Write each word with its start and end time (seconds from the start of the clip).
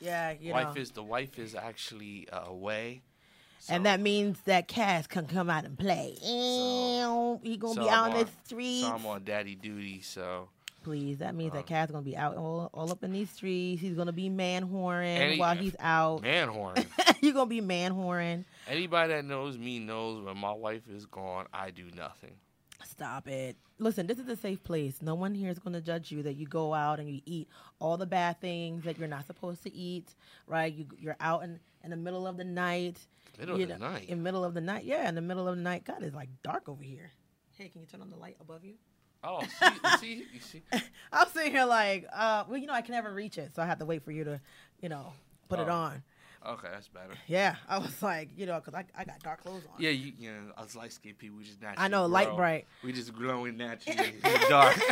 Yeah, 0.00 0.32
you 0.40 0.52
wife 0.52 0.74
know. 0.76 0.80
is 0.80 0.90
the 0.92 1.02
wife 1.02 1.38
is 1.38 1.54
actually 1.54 2.28
uh, 2.30 2.44
away. 2.46 3.02
and 3.68 3.84
that 3.86 4.00
means 4.00 4.40
that 4.42 4.68
Cass 4.68 5.06
can 5.06 5.26
come 5.26 5.50
out 5.50 5.64
and 5.64 5.76
play. 5.78 6.14
So- 6.20 7.40
he 7.42 7.56
gonna 7.56 7.74
so 7.74 7.82
be 7.84 7.88
out 7.90 8.06
in 8.08 8.12
the 8.14 8.18
on- 8.20 8.30
streets. 8.44 8.82
So 8.86 8.92
I'm 8.94 9.06
on 9.06 9.24
daddy 9.24 9.54
duty. 9.54 10.00
So 10.02 10.48
Please, 10.84 11.18
that 11.18 11.34
means 11.34 11.52
Uh, 11.52 11.56
that 11.56 11.66
Cass 11.66 11.90
gonna 11.90 12.02
be 12.04 12.16
out 12.16 12.36
all, 12.36 12.70
all 12.72 12.90
up 12.90 13.02
in 13.04 13.12
these 13.12 13.28
streets. 13.30 13.82
He's 13.82 13.94
gonna 13.94 14.12
be 14.12 14.28
man 14.28 14.68
whoring 14.68 15.32
he- 15.32 15.38
while 15.40 15.56
he's 15.56 15.74
out. 15.80 16.22
man 16.22 16.48
horn. 16.48 16.76
You're 17.20 17.34
gonna 17.34 17.46
be 17.46 17.60
man 17.60 17.92
whoring. 17.92 18.44
Anybody 18.68 19.12
that 19.14 19.24
knows 19.24 19.58
me 19.58 19.80
knows 19.80 20.24
when 20.24 20.36
my 20.38 20.52
wife 20.52 20.82
is 20.88 21.04
gone, 21.06 21.46
I 21.52 21.70
do 21.70 21.84
nothing. 21.96 22.36
Stop 22.84 23.28
it. 23.28 23.56
Listen, 23.78 24.06
this 24.06 24.18
is 24.18 24.28
a 24.28 24.36
safe 24.36 24.62
place. 24.64 25.02
No 25.02 25.14
one 25.14 25.34
here 25.34 25.50
is 25.50 25.58
going 25.58 25.74
to 25.74 25.80
judge 25.80 26.10
you 26.10 26.22
that 26.24 26.34
you 26.34 26.46
go 26.46 26.74
out 26.74 26.98
and 27.00 27.08
you 27.10 27.20
eat 27.26 27.48
all 27.80 27.96
the 27.96 28.06
bad 28.06 28.40
things 28.40 28.84
that 28.84 28.98
you're 28.98 29.08
not 29.08 29.26
supposed 29.26 29.62
to 29.64 29.74
eat, 29.74 30.14
right? 30.46 30.72
You, 30.72 30.86
you're 30.98 31.16
out 31.20 31.42
in, 31.44 31.58
in 31.84 31.90
the 31.90 31.96
middle 31.96 32.26
of 32.26 32.36
the 32.36 32.44
night. 32.44 32.98
Middle 33.38 33.56
you 33.56 33.64
of 33.64 33.68
the 33.70 33.78
know, 33.78 33.90
night. 33.92 34.08
In 34.08 34.22
middle 34.22 34.44
of 34.44 34.54
the 34.54 34.60
night. 34.60 34.84
Yeah, 34.84 35.08
in 35.08 35.14
the 35.14 35.20
middle 35.20 35.46
of 35.48 35.56
the 35.56 35.62
night. 35.62 35.84
God, 35.84 36.02
it's 36.02 36.14
like 36.14 36.28
dark 36.42 36.68
over 36.68 36.82
here. 36.82 37.10
Hey, 37.56 37.68
can 37.68 37.80
you 37.80 37.86
turn 37.86 38.00
on 38.00 38.10
the 38.10 38.16
light 38.16 38.36
above 38.40 38.64
you? 38.64 38.74
Oh, 39.24 39.42
see, 39.42 39.98
see, 40.00 40.24
you 40.32 40.40
see. 40.40 40.62
I'm 41.12 41.28
sitting 41.28 41.50
here 41.52 41.64
like, 41.64 42.06
uh, 42.14 42.44
well, 42.48 42.56
you 42.58 42.66
know, 42.66 42.72
I 42.72 42.82
can 42.82 42.92
never 42.94 43.12
reach 43.12 43.36
it, 43.38 43.52
so 43.54 43.62
I 43.62 43.66
have 43.66 43.80
to 43.80 43.84
wait 43.84 44.04
for 44.04 44.12
you 44.12 44.22
to, 44.24 44.40
you 44.80 44.88
know, 44.88 45.12
put 45.48 45.58
it 45.58 45.68
Oh. 45.68 45.72
on. 45.72 46.02
Okay, 46.46 46.68
that's 46.72 46.88
better. 46.88 47.14
Yeah, 47.26 47.56
I 47.68 47.78
was 47.78 48.00
like, 48.02 48.30
you 48.36 48.46
know, 48.46 48.60
because 48.60 48.74
I, 48.74 48.84
I 48.96 49.04
got 49.04 49.20
dark 49.22 49.42
clothes 49.42 49.64
on. 49.74 49.82
Yeah, 49.82 49.90
you, 49.90 50.12
you 50.18 50.30
know, 50.30 50.52
us 50.56 50.76
light 50.76 50.92
skinned 50.92 51.18
people, 51.18 51.38
we 51.38 51.44
just 51.44 51.60
naturally. 51.60 51.84
I 51.84 51.88
know, 51.88 52.06
light 52.06 52.34
bright. 52.36 52.66
We 52.84 52.92
just 52.92 53.12
glowing 53.12 53.56
naturally 53.56 54.08
in 54.08 54.20
the 54.22 54.46
dark. 54.48 54.76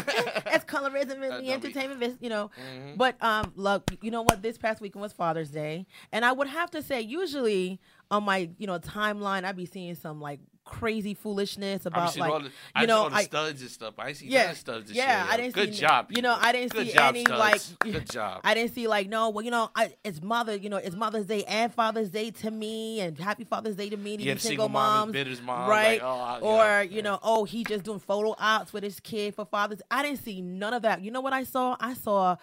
it's 0.47 0.65
colorism 0.65 1.15
in 1.15 1.21
That 1.21 1.41
the 1.43 1.53
entertainment 1.53 2.01
business, 2.01 2.19
you 2.21 2.29
know. 2.29 2.51
Mhm. 2.61 2.97
But 2.97 3.23
um, 3.23 3.53
look, 3.55 3.91
you 4.03 4.11
know 4.11 4.23
what? 4.23 4.43
This 4.43 4.59
past 4.59 4.81
weekend 4.81 5.03
was 5.03 5.13
Father's 5.13 5.51
Day, 5.51 5.87
and 6.13 6.25
I 6.25 6.33
would 6.33 6.49
have 6.49 6.71
to 6.73 6.83
say, 6.83 7.01
usually 7.01 7.81
on 8.11 8.25
my 8.25 8.51
you 8.59 8.67
know 8.67 8.79
timeline, 8.79 9.45
I'd 9.45 9.57
be 9.57 9.67
seeing 9.67 9.95
some 9.95 10.21
like 10.21 10.41
crazy 10.67 11.15
foolishness 11.15 11.87
about 11.87 12.15
like 12.19 12.31
all 12.33 12.41
the, 12.41 12.51
you 12.81 12.87
know 12.87 13.09
I. 13.11 13.23
studs 13.25 13.63
and 13.63 13.71
stuff. 13.71 13.95
I 13.99 14.13
see 14.13 14.27
Yeah, 14.27 14.53
studs 14.53 14.91
yeah, 14.93 15.23
year. 15.25 15.33
I 15.33 15.37
didn't 15.39 15.55
Good 15.55 15.75
see. 15.75 15.81
job. 15.81 16.09
You 16.11 16.21
know. 16.21 16.37
I 16.39 16.53
didn't 16.53 16.73
Good 16.73 16.89
see 16.89 16.93
job, 16.93 17.15
any 17.15 17.25
studs. 17.25 17.39
like. 17.81 17.93
Good 17.93 18.11
job. 18.11 18.41
I 18.45 18.53
didn't 18.55 18.75
see 18.75 18.87
like 18.89 19.09
no, 19.09 19.31
well, 19.31 19.45
you 19.45 19.51
know, 19.51 19.71
I, 19.75 19.95
it's 20.05 20.21
mother, 20.23 20.55
you 20.55 20.69
know, 20.69 20.77
it's 20.77 20.95
Mother's 20.97 21.27
Day 21.27 21.45
and 21.45 21.73
Father's 21.73 22.11
Day 22.11 22.31
to 22.33 22.51
me, 22.51 23.01
and 23.01 23.17
Happy 23.19 23.45
Father's 23.45 23.77
Day 23.77 23.89
to 23.89 23.97
me, 23.97 24.17
to 24.19 24.23
Yeah, 24.25 24.33
single 24.33 24.49
single 24.49 24.69
mom 24.69 25.13
moms, 25.13 25.41
mom, 25.43 25.71
right? 25.71 26.03
like, 26.03 26.03
oh, 26.03 26.19
I- 26.21 26.41
or 26.41 26.57
yeah, 26.65 26.83
you 26.83 26.97
yeah. 26.97 27.03
know, 27.03 27.19
oh, 27.23 27.45
he 27.45 27.65
just 27.65 27.85
doing 27.85 28.01
photo 28.01 28.35
ops 28.39 28.73
with 28.73 28.83
his 28.83 29.01
kid 29.01 29.35
for 29.35 29.45
Father's. 29.47 29.81
I 29.91 30.03
didn't 30.03 30.23
see 30.25 30.43
none 30.43 30.75
of 30.75 30.83
that. 30.83 31.01
You 31.03 31.11
know 31.13 31.21
what 31.21 31.33
I 31.33 31.45
saw? 31.45 31.77
I 31.81 31.95
saw 31.95 32.37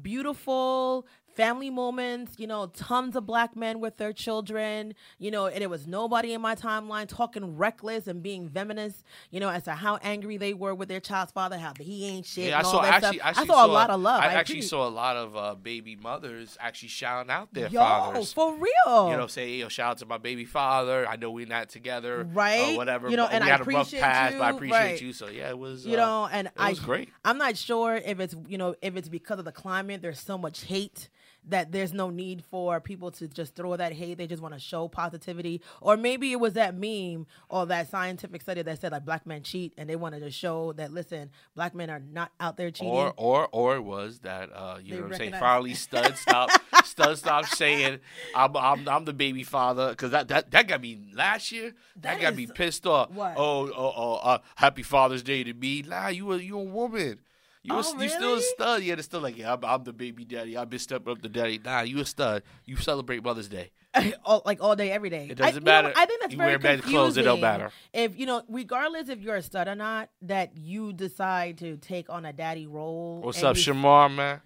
beautiful 0.00 1.06
family 1.34 1.70
moments, 1.70 2.34
you 2.38 2.46
know, 2.46 2.66
tons 2.66 3.16
of 3.16 3.26
black 3.26 3.56
men 3.56 3.80
with 3.80 3.96
their 3.96 4.12
children, 4.12 4.94
you 5.18 5.30
know, 5.30 5.46
and 5.46 5.62
it 5.62 5.70
was 5.70 5.86
nobody 5.86 6.32
in 6.32 6.40
my 6.40 6.54
timeline 6.54 7.06
talking 7.06 7.56
reckless 7.56 8.06
and 8.06 8.22
being 8.22 8.48
venomous, 8.48 9.02
you 9.30 9.40
know, 9.40 9.48
as 9.48 9.64
to 9.64 9.72
how 9.72 9.96
angry 10.02 10.36
they 10.36 10.54
were 10.54 10.74
with 10.74 10.88
their 10.88 11.00
child's 11.00 11.32
father, 11.32 11.58
how 11.58 11.72
he 11.78 12.06
ain't 12.06 12.26
shit. 12.26 12.48
Yeah, 12.48 12.58
I 12.60 12.62
saw 12.62 12.82
that 12.82 12.94
actually, 12.94 13.18
stuff. 13.18 13.28
actually 13.28 13.42
I 13.42 13.46
saw, 13.46 13.66
a 13.66 13.68
lot 13.68 13.90
of 13.90 14.00
love. 14.00 14.20
I, 14.22 14.26
I 14.26 14.32
actually 14.34 14.54
appreciate- 14.56 14.68
saw 14.70 14.88
a 14.88 14.90
lot 14.90 15.16
of 15.16 15.36
uh, 15.36 15.54
baby 15.54 15.96
mothers 15.96 16.56
actually 16.60 16.88
shouting 16.88 17.30
out 17.30 17.52
their 17.52 17.68
Yo, 17.68 17.80
fathers. 17.80 18.32
for 18.32 18.54
real. 18.54 19.10
You 19.10 19.16
know, 19.16 19.26
say, 19.26 19.54
yo, 19.54 19.68
shout 19.68 19.92
out 19.92 19.98
to 19.98 20.06
my 20.06 20.18
baby 20.18 20.44
father. 20.44 21.06
I 21.06 21.16
know 21.16 21.30
we're 21.30 21.46
not 21.46 21.68
together, 21.68 22.26
Right. 22.32 22.74
Or 22.74 22.76
whatever. 22.76 23.08
You 23.08 23.16
know, 23.16 23.26
and 23.26 23.42
we 23.44 23.50
I 23.50 23.52
had 23.52 23.60
a 23.60 23.64
rough 23.64 23.86
appreciate 23.88 24.00
past, 24.00 24.38
but 24.38 24.44
I 24.44 24.50
appreciate 24.50 24.78
right. 24.78 25.02
you. 25.02 25.12
So 25.12 25.28
yeah, 25.28 25.50
it 25.50 25.58
was. 25.58 25.86
you 25.86 25.94
uh, 25.94 25.96
know, 25.96 26.28
and 26.30 26.46
it 26.48 26.52
I 26.56 26.70
was 26.70 26.80
great. 26.80 27.08
I'm 27.24 27.38
not 27.38 27.56
sure 27.56 27.94
if 27.96 28.20
it's 28.20 28.34
you 28.48 28.58
know 28.58 28.74
if 28.82 28.96
it's 28.96 29.08
because 29.08 29.38
of 29.38 29.44
the 29.44 29.52
climate. 29.52 30.02
There's 30.02 30.20
so 30.20 30.36
much 30.38 30.64
hate 30.64 31.08
that 31.48 31.72
there's 31.72 31.92
no 31.92 32.10
need 32.10 32.44
for 32.44 32.80
people 32.80 33.10
to 33.12 33.26
just 33.28 33.54
throw 33.54 33.76
that 33.76 33.92
hate. 33.92 34.18
They 34.18 34.26
just 34.26 34.42
want 34.42 34.54
to 34.54 34.60
show 34.60 34.88
positivity, 34.88 35.60
or 35.80 35.96
maybe 35.96 36.32
it 36.32 36.40
was 36.40 36.54
that 36.54 36.76
meme 36.76 37.26
or 37.48 37.66
that 37.66 37.90
scientific 37.90 38.42
study 38.42 38.62
that 38.62 38.80
said 38.80 38.92
like 38.92 39.04
black 39.04 39.26
men 39.26 39.42
cheat, 39.42 39.72
and 39.76 39.88
they 39.88 39.96
wanted 39.96 40.20
to 40.20 40.30
show 40.30 40.72
that 40.74 40.92
listen, 40.92 41.30
black 41.54 41.74
men 41.74 41.90
are 41.90 42.00
not 42.00 42.32
out 42.40 42.56
there 42.56 42.70
cheating. 42.70 42.92
Or 42.92 43.12
or 43.16 43.48
or 43.52 43.76
it 43.76 43.82
was 43.82 44.20
that 44.20 44.50
uh, 44.54 44.78
you 44.82 44.90
They 44.94 44.96
know 44.96 45.02
what 45.04 45.12
I'm 45.12 45.18
saying? 45.18 45.32
Finally, 45.32 45.74
Stud 45.74 46.16
stop 46.16 46.50
Stud 46.84 47.18
stop 47.18 47.46
saying 47.46 47.98
I'm 48.34 48.56
I'm, 48.56 48.88
I'm 48.88 49.04
the 49.04 49.12
baby 49.12 49.42
father 49.42 49.90
because 49.90 50.10
that, 50.12 50.28
that 50.28 50.50
that 50.52 50.68
got 50.68 50.80
me 50.80 50.98
last 51.14 51.50
year. 51.52 51.74
That, 51.96 52.02
That 52.02 52.20
got 52.20 52.36
me 52.36 52.46
pissed 52.46 52.86
off. 52.86 53.10
what? 53.10 53.34
Oh 53.36 53.68
oh 53.68 53.92
oh! 53.96 54.14
Uh, 54.22 54.38
happy 54.56 54.82
Father's 54.82 55.22
Day 55.22 55.42
to 55.44 55.52
me. 55.54 55.82
Nah, 55.82 56.08
you 56.08 56.32
a 56.32 56.38
you 56.38 56.58
a 56.58 56.62
woman. 56.62 57.20
You, 57.64 57.74
a, 57.74 57.78
Oh, 57.84 58.00
you 58.00 58.08
still 58.08 58.34
a 58.34 58.40
stud. 58.40 58.82
Yeah, 58.82 58.96
they're 58.96 59.02
still 59.04 59.20
like, 59.20 59.38
yeah, 59.38 59.52
I'm, 59.52 59.64
I'm 59.64 59.84
the 59.84 59.92
baby 59.92 60.24
daddy. 60.24 60.56
I've 60.56 60.68
been 60.68 60.78
stepping 60.80 61.12
up 61.12 61.22
the 61.22 61.28
daddy. 61.28 61.60
Nah, 61.64 61.82
you 61.82 62.00
a 62.00 62.04
stud. 62.04 62.42
You 62.64 62.76
celebrate 62.76 63.22
Mother's 63.22 63.48
Day. 63.48 63.70
all, 64.24 64.42
like 64.44 64.60
all 64.62 64.74
day, 64.74 64.90
every 64.90 65.10
day. 65.10 65.28
It 65.30 65.40
I- 65.40 65.46
doesn't 65.46 65.62
know 65.64 65.70
matter. 65.70 65.92
I 65.96 66.06
think 66.06 66.20
that's 66.20 66.32
You 66.32 66.38
very 66.38 66.52
wear 66.52 66.58
men's 66.58 66.80
clothes, 66.82 67.16
it 67.16 67.22
don't 67.22 67.40
matter. 67.40 67.70
If 67.92 68.18
you 68.18 68.26
know, 68.26 68.42
regardless 68.48 69.08
if 69.08 69.20
you're 69.20 69.36
a 69.36 69.42
stud 69.42 69.68
or 69.68 69.74
not, 69.76 70.08
that 70.22 70.56
you 70.56 70.92
decide 70.92 71.58
to 71.58 71.76
take 71.76 72.10
on 72.10 72.24
a 72.24 72.32
daddy 72.32 72.66
role. 72.66 73.20
What's 73.22 73.42
up, 73.44 73.56
you- 73.56 73.62
Shamar, 73.62 74.12
man? 74.12 74.40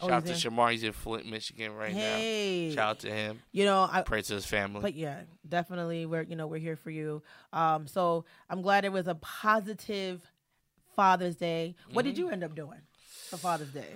Oh, 0.00 0.06
Shout 0.08 0.16
out 0.18 0.26
to? 0.26 0.32
Shamar. 0.34 0.70
He's 0.70 0.84
in 0.84 0.92
Flint, 0.92 1.26
Michigan 1.28 1.72
right 1.74 1.90
Hey, 1.92 2.68
now. 2.68 2.74
Shout 2.76 2.90
out 2.90 2.98
to 3.00 3.10
him. 3.10 3.40
you 3.50 3.64
know, 3.64 3.88
I, 3.90 4.02
Pray 4.02 4.22
to 4.22 4.34
his 4.34 4.46
family. 4.46 4.80
but 4.80 4.94
yeah, 4.94 5.22
definitely, 5.48 6.06
we're 6.06 6.22
you 6.22 6.36
know 6.36 6.46
we're 6.46 6.58
here 6.60 6.76
for 6.76 6.90
you. 6.90 7.22
Um, 7.52 7.86
so 7.88 8.24
I'm 8.50 8.62
glad 8.62 8.84
it 8.84 8.92
was 8.92 9.08
a 9.08 9.16
positive 9.16 10.20
Father's 11.02 11.36
Day. 11.36 11.76
What 11.92 12.04
Mm-hmm. 12.04 12.08
did 12.10 12.18
you 12.18 12.28
end 12.30 12.42
up 12.42 12.56
doing 12.56 12.80
for 13.30 13.36
Father's 13.36 13.68
Day? 13.70 13.86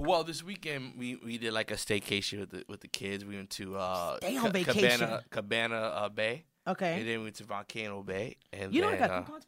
Well, 0.00 0.24
this 0.24 0.42
weekend 0.42 0.94
we, 0.98 1.14
we 1.24 1.38
did 1.38 1.52
like 1.52 1.70
a 1.70 1.74
staycation 1.74 2.40
with 2.40 2.50
the 2.50 2.64
with 2.68 2.80
the 2.80 2.88
kids. 2.88 3.24
We 3.24 3.36
went 3.36 3.50
to 3.50 3.76
uh, 3.76 4.16
Stay 4.16 4.36
on 4.36 4.42
Ca- 4.46 4.50
vacation. 4.50 4.98
Cabana 4.98 5.24
Cabana 5.30 5.76
uh, 5.76 6.08
Bay, 6.08 6.42
Okay. 6.66 6.94
and 6.98 7.08
then 7.08 7.18
we 7.18 7.24
went 7.26 7.36
to 7.36 7.44
Volcano 7.44 8.02
Bay, 8.02 8.38
and 8.52 8.74
you 8.74 8.80
know 8.80 8.88
I 8.88 8.96
then 8.96 9.08
got 9.08 9.28
uh, 9.30 9.38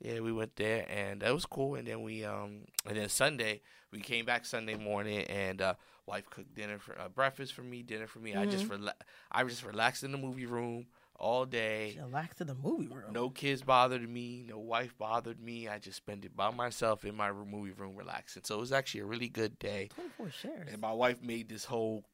yeah, 0.00 0.18
we 0.18 0.32
went 0.32 0.56
there, 0.56 0.84
and 0.90 1.22
that 1.22 1.32
was 1.32 1.46
cool. 1.46 1.76
And 1.76 1.86
then 1.86 2.02
we 2.02 2.24
um 2.24 2.62
and 2.88 2.96
then 2.96 3.08
Sunday 3.08 3.60
we 3.92 4.00
came 4.00 4.24
back 4.24 4.44
Sunday 4.44 4.74
morning, 4.76 5.20
and 5.26 5.62
uh, 5.62 5.74
wife 6.06 6.28
cooked 6.28 6.54
dinner 6.56 6.78
for 6.80 6.98
uh, 7.00 7.08
breakfast 7.08 7.52
for 7.54 7.62
me, 7.62 7.82
dinner 7.82 8.08
for 8.08 8.18
me. 8.18 8.32
I 8.34 8.38
Mm-hmm. 8.46 8.50
just 8.50 8.68
rela- 8.68 9.00
I 9.30 9.44
just 9.44 9.64
relaxed 9.64 10.02
in 10.02 10.10
the 10.10 10.18
movie 10.18 10.46
room 10.46 10.86
all 11.22 11.46
day. 11.46 11.96
Relax 12.02 12.36
to 12.36 12.44
the 12.44 12.54
movie 12.54 12.88
room. 12.88 13.12
No 13.12 13.30
kids 13.30 13.62
bothered 13.62 14.06
me. 14.06 14.44
No 14.46 14.58
wife 14.58 14.92
bothered 14.98 15.40
me. 15.40 15.68
I 15.68 15.78
just 15.78 15.96
spent 15.96 16.24
it 16.24 16.36
by 16.36 16.50
myself 16.50 17.04
in 17.04 17.16
my 17.16 17.32
movie 17.32 17.72
room 17.72 17.96
relaxing. 17.96 18.42
So 18.44 18.56
it 18.56 18.60
was 18.60 18.72
actually 18.72 19.00
a 19.00 19.06
really 19.06 19.28
good 19.28 19.58
day. 19.58 19.88
24 19.94 20.30
shares. 20.30 20.68
And 20.72 20.82
my 20.82 20.92
wife 20.92 21.22
made 21.22 21.48
this 21.48 21.64
whole 21.64 22.04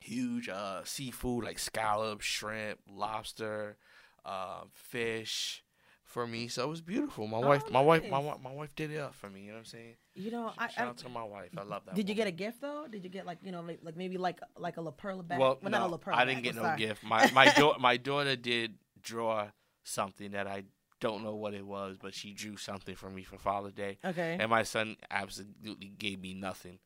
huge 0.00 0.48
uh, 0.48 0.80
seafood 0.84 1.44
like 1.44 1.58
scallops, 1.58 2.24
shrimp, 2.24 2.80
lobster, 2.90 3.76
uh, 4.24 4.62
fish 4.72 5.62
for 6.14 6.26
me. 6.28 6.46
So 6.46 6.62
it 6.62 6.68
was 6.68 6.80
beautiful. 6.80 7.26
My 7.26 7.38
wife, 7.40 7.64
Oh, 7.66 7.72
my 7.72 7.80
wife, 7.80 8.02
my, 8.04 8.08
nice. 8.20 8.26
wi- 8.28 8.38
my 8.42 8.52
wife 8.52 8.74
did 8.76 8.92
it 8.92 8.98
up 9.00 9.14
for 9.16 9.28
me. 9.28 9.40
You 9.42 9.46
know 9.48 9.54
what 9.54 9.58
I'm 9.58 9.64
saying? 9.64 9.96
You 10.14 10.30
know, 10.30 10.52
I, 10.56 10.68
Shout 10.68 10.88
out 10.88 10.96
to 10.98 11.08
my 11.08 11.24
wife. 11.24 11.50
I 11.58 11.64
love 11.64 11.82
that. 11.86 11.96
did 11.96 12.08
you 12.08 12.14
get 12.14 12.28
a 12.28 12.30
gift 12.30 12.60
though? 12.60 12.86
Did 12.88 13.02
you 13.02 13.10
get 13.10 13.26
like 13.26 13.38
you 13.42 13.50
know 13.50 13.60
like, 13.62 13.80
like 13.82 13.96
maybe 13.96 14.16
like 14.16 14.38
like 14.56 14.76
a 14.76 14.80
La 14.80 14.92
Perla 14.92 15.24
bag? 15.24 15.40
Well, 15.40 15.58
not 15.60 15.72
no, 15.72 15.86
a 15.86 15.88
La 15.88 15.96
Perla 15.96 16.16
I 16.16 16.24
didn't 16.24 16.44
bag, 16.44 16.54
get 16.54 16.62
no 16.62 16.76
gift. 16.76 17.02
My 17.02 17.28
my 17.32 17.46
daughter, 17.56 17.80
my 17.80 17.96
daughter 17.96 18.36
did 18.36 18.76
draw 19.02 19.48
something 19.82 20.30
that 20.30 20.46
I 20.46 20.62
don't 21.00 21.24
know 21.24 21.34
what 21.34 21.52
it 21.52 21.66
was, 21.66 21.96
but 22.00 22.14
she 22.14 22.32
drew 22.32 22.56
something 22.56 22.94
for 22.94 23.10
me 23.10 23.24
for 23.24 23.36
Father's 23.36 23.72
Day. 23.74 23.98
Okay. 24.04 24.36
And 24.40 24.48
my 24.48 24.62
son 24.62 24.96
absolutely 25.10 25.88
gave 25.98 26.20
me 26.20 26.32
nothing. 26.32 26.78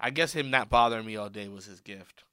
I 0.00 0.08
guess 0.08 0.32
him 0.32 0.50
not 0.50 0.70
bothering 0.70 1.04
me 1.04 1.16
all 1.16 1.28
day 1.28 1.48
was 1.48 1.66
his 1.66 1.82
gift. 1.82 2.24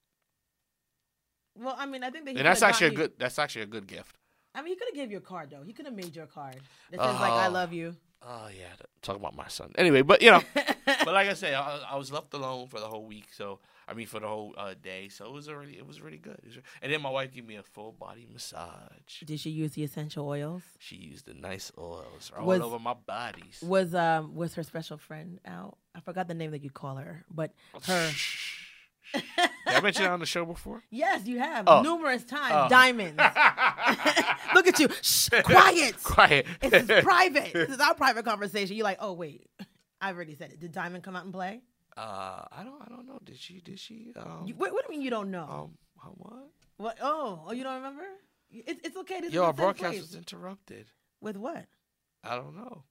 Well, 1.56 1.76
I 1.78 1.86
mean, 1.86 2.04
I 2.04 2.10
think 2.10 2.26
that 2.26 2.38
And 2.38 2.46
that's 2.46 2.62
actually 2.62 2.88
a 2.88 2.92
good. 2.92 3.12
That's 3.20 3.38
actually 3.38 3.64
a 3.64 3.68
good 3.68 3.86
gift. 3.88 4.17
I 4.58 4.62
mean, 4.62 4.74
he 4.74 4.76
could 4.76 4.88
have 4.90 4.96
gave 4.96 5.12
you 5.12 5.18
a 5.18 5.22
card 5.22 5.52
though. 5.52 5.62
He 5.64 5.72
could 5.74 5.86
have 5.86 5.96
made 5.96 6.16
you 6.16 6.24
a 6.24 6.28
card 6.28 6.56
that 6.92 7.00
says 7.00 7.20
like 7.22 7.32
"I 7.32 7.48
Oh. 7.48 7.52
love 7.52 7.72
you." 7.74 7.96
Oh 8.24 8.48
yeah, 8.48 8.70
th- 8.70 8.90
talk 9.04 9.16
about 9.16 9.36
my 9.36 9.48
son. 9.48 9.72
Anyway, 9.78 10.02
but 10.02 10.22
you 10.24 10.32
know, 10.32 10.42
but 10.86 11.14
like 11.14 11.28
I 11.30 11.34
said, 11.36 11.54
I, 11.54 11.84
I 11.92 11.96
was 11.96 12.12
left 12.12 12.34
alone 12.34 12.68
for 12.68 12.80
the 12.80 12.88
whole 12.88 13.06
week. 13.06 13.28
So 13.32 13.60
I 13.88 13.94
mean, 13.94 14.08
for 14.08 14.20
the 14.20 14.28
whole 14.28 14.56
uh, 14.58 14.74
day. 14.82 15.10
So 15.10 15.26
it 15.28 15.32
was 15.32 15.48
really, 15.50 15.78
it 15.78 15.86
was 15.86 16.02
really 16.02 16.18
good. 16.18 16.38
Was 16.44 16.58
re- 16.58 16.64
and 16.82 16.92
then 16.92 17.02
my 17.04 17.12
wife 17.12 17.32
gave 17.32 17.46
me 17.46 17.56
a 17.58 17.64
full 17.64 17.92
body 17.92 18.26
massage. 18.34 19.22
Did 19.24 19.40
she 19.40 19.52
use 19.52 19.74
the 19.74 19.84
essential 19.84 20.28
oils? 20.28 20.64
She 20.80 20.96
used 20.96 21.28
the 21.28 21.36
nice 21.36 21.72
oils 21.78 22.32
all 22.36 22.46
Was- 22.46 22.62
over 22.62 22.80
my 22.80 22.96
bodies. 22.96 23.62
Was 23.62 23.94
um 23.94 24.34
was 24.36 24.56
her 24.56 24.64
special 24.64 24.98
friend 24.98 25.40
out? 25.46 25.78
I 25.96 26.00
forgot 26.00 26.28
the 26.28 26.34
name 26.34 26.52
that 26.52 26.64
you 26.64 26.72
call 26.72 26.96
her, 26.96 27.24
but 27.34 27.52
her. 27.84 28.12
I 29.66 29.80
mentioned 29.82 30.08
on 30.08 30.20
the 30.20 30.26
show 30.26 30.46
before? 30.46 30.84
Yes, 30.90 31.26
you 31.26 31.40
have 31.40 31.66
Oh. 31.68 31.82
numerous 31.82 32.24
times. 32.24 32.54
Oh. 32.56 32.70
Diamonds. 32.70 33.18
Look 34.54 34.68
at 34.68 34.80
you. 34.80 34.88
Shh, 35.02 35.30
quiet. 35.44 36.02
Quiet. 36.04 36.46
This 36.62 36.90
is 36.90 37.04
private. 37.04 37.54
This 37.54 37.70
is 37.70 37.80
our 37.80 37.94
private 37.96 38.26
conversation. 38.26 38.76
You're 38.76 38.84
like, 38.84 38.98
oh 39.02 39.14
wait, 39.14 39.48
I 40.02 40.12
already 40.12 40.36
said 40.36 40.52
it. 40.52 40.60
Did 40.60 40.72
Diamond 40.72 41.04
come 41.04 41.16
out 41.16 41.24
and 41.26 41.34
play? 41.34 41.62
Uh, 41.96 42.46
I 42.52 42.64
don't, 42.64 42.82
I 42.82 42.86
don't 42.90 43.08
know. 43.08 43.20
Did 43.24 43.38
she? 43.40 43.60
Did 43.60 43.80
she? 43.80 44.12
Um, 44.16 44.44
You, 44.46 44.54
what, 44.56 44.72
what 44.72 44.86
do 44.88 44.94
you 44.94 45.00
mean 45.00 45.04
you 45.04 45.10
don't 45.10 45.32
know? 45.32 45.72
um, 46.04 46.12
what? 46.18 46.34
what? 46.78 46.98
Oh, 47.02 47.44
oh, 47.48 47.52
you 47.54 47.64
don't 47.64 47.76
remember? 47.76 48.04
It's 48.52 48.80
it's 48.84 48.98
okay. 48.98 49.20
This 49.22 49.34
Yo, 49.34 49.44
our 49.44 49.54
broadcast 49.54 49.92
place. 49.94 50.02
was 50.02 50.16
interrupted. 50.16 50.88
with 51.22 51.38
what? 51.38 51.66
I 52.24 52.36
don't 52.36 52.56
know. 52.56 52.84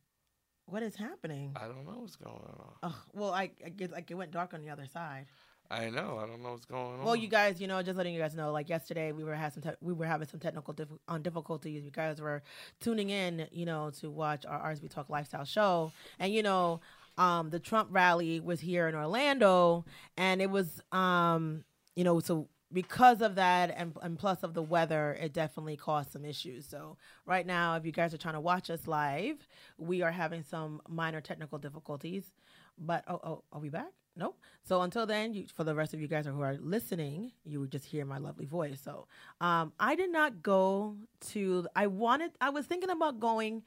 What 0.67 0.83
is 0.83 0.97
happening? 0.97 1.53
I 1.55 1.67
don't 1.69 1.85
know 1.87 1.99
what's 2.01 2.17
going 2.17 2.35
on. 2.35 2.73
Oh, 2.83 3.03
well, 3.13 3.33
I, 3.33 3.53
I 3.65 3.69
guess 3.69 3.91
like 3.93 4.11
it 4.11 4.15
went 4.15 4.33
dark 4.33 4.53
on 4.53 4.61
the 4.63 4.71
other 4.71 4.87
side. 4.87 5.27
I 5.71 5.91
know. 5.91 6.19
I 6.23 6.27
don't 6.27 6.43
know 6.43 6.53
what's 6.53 6.65
going 6.65 6.99
on. 6.99 7.05
Well, 7.05 7.17
you 7.17 7.29
guys, 7.29 7.61
you 7.61 7.67
know, 7.67 7.83
just 7.83 7.97
letting 7.97 8.15
you 8.15 8.21
guys 8.21 8.35
know, 8.35 8.53
like 8.53 8.69
yesterday, 8.69 9.13
we 9.13 9.25
were 9.25 9.35
had 9.35 9.53
some 9.53 9.63
te- 9.63 9.77
we 9.81 9.93
were 9.93 10.07
having 10.07 10.29
some 10.29 10.41
technical 10.41 10.75
diff- 10.75 10.89
on 11.09 11.23
difficulties. 11.23 11.85
You 11.85 11.91
guys 11.91 12.21
were 12.21 12.43
tuning 12.81 13.11
in, 13.11 13.47
you 13.51 13.67
know, 13.67 13.91
to 14.01 14.11
watch 14.11 14.47
our 14.47 14.73
RSB 14.73 14.91
Talk 14.91 15.09
Lifestyle 15.09 15.45
show, 15.45 15.93
and 16.19 16.33
you 16.33 16.43
know, 16.43 16.81
um, 17.19 17.51
the 17.51 17.59
Trump 17.59 17.89
rally 17.93 18.41
was 18.41 18.61
here 18.61 18.89
in 18.89 18.95
Orlando, 18.95 19.85
and 20.17 20.41
it 20.41 20.51
was, 20.51 20.81
um, 20.93 21.65
you 21.95 22.05
know, 22.05 22.21
so 22.21 22.49
because 22.73 23.23
of 23.23 23.37
that 23.37 23.73
and, 23.77 23.97
and 24.03 24.19
plus 24.19 24.43
of 24.43 24.55
the 24.55 24.63
weather, 24.63 25.17
it 25.21 25.33
definitely 25.33 25.77
caused 25.77 26.13
some 26.13 26.25
issues. 26.25 26.67
So 26.67 26.97
right 27.25 27.47
now, 27.47 27.77
if 27.77 27.87
you 27.87 27.93
guys 27.93 28.13
are 28.13 28.19
trying 28.19 28.35
to 28.35 28.41
watch 28.41 28.71
us 28.71 28.87
live, 28.87 29.47
we 29.79 30.03
are 30.03 30.11
having 30.11 30.43
some 30.43 30.83
minor 30.89 31.21
technical 31.21 31.59
difficulties. 31.59 32.33
But 32.79 33.05
oh, 33.09 33.21
oh, 33.23 33.43
are 33.53 33.61
we 33.61 33.69
back? 33.69 33.93
Nope. 34.17 34.39
So 34.63 34.81
until 34.83 35.07
then, 35.07 35.35
you, 35.35 35.47
for 35.55 35.63
the 35.63 35.75
rest 35.75 35.93
of 35.93 36.01
you 36.01 36.09
guys 36.09 36.27
who 36.27 36.41
are 36.41 36.57
listening, 36.59 37.33
you 37.45 37.61
would 37.61 37.71
just 37.71 37.85
hear 37.85 38.05
my 38.05 38.19
lovely 38.19 38.47
voice. 38.47 38.81
So 38.83 39.07
um, 39.41 39.73
I 39.79 39.95
did 39.95 40.11
not 40.11 40.43
go 40.43 40.97
to. 41.33 41.67
I 41.77 41.87
wanted. 41.87 42.33
I 42.41 42.51
was 42.51 42.67
thinking 42.67 42.91
about 42.91 43.21
going 43.21 43.63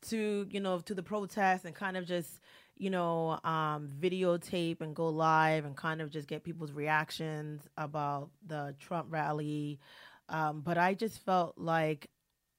to 0.00 0.46
you 0.50 0.60
know 0.60 0.78
to 0.78 0.94
the 0.94 1.02
protest 1.02 1.64
and 1.64 1.74
kind 1.74 1.96
of 1.96 2.06
just 2.06 2.40
you 2.76 2.90
know 2.90 3.40
um, 3.42 3.90
videotape 4.00 4.80
and 4.80 4.94
go 4.94 5.08
live 5.08 5.64
and 5.64 5.76
kind 5.76 6.00
of 6.00 6.10
just 6.10 6.28
get 6.28 6.44
people's 6.44 6.72
reactions 6.72 7.66
about 7.76 8.30
the 8.46 8.74
Trump 8.78 9.08
rally. 9.10 9.80
Um, 10.28 10.60
but 10.60 10.78
I 10.78 10.94
just 10.94 11.18
felt 11.24 11.58
like 11.58 12.08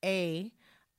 a 0.04 0.52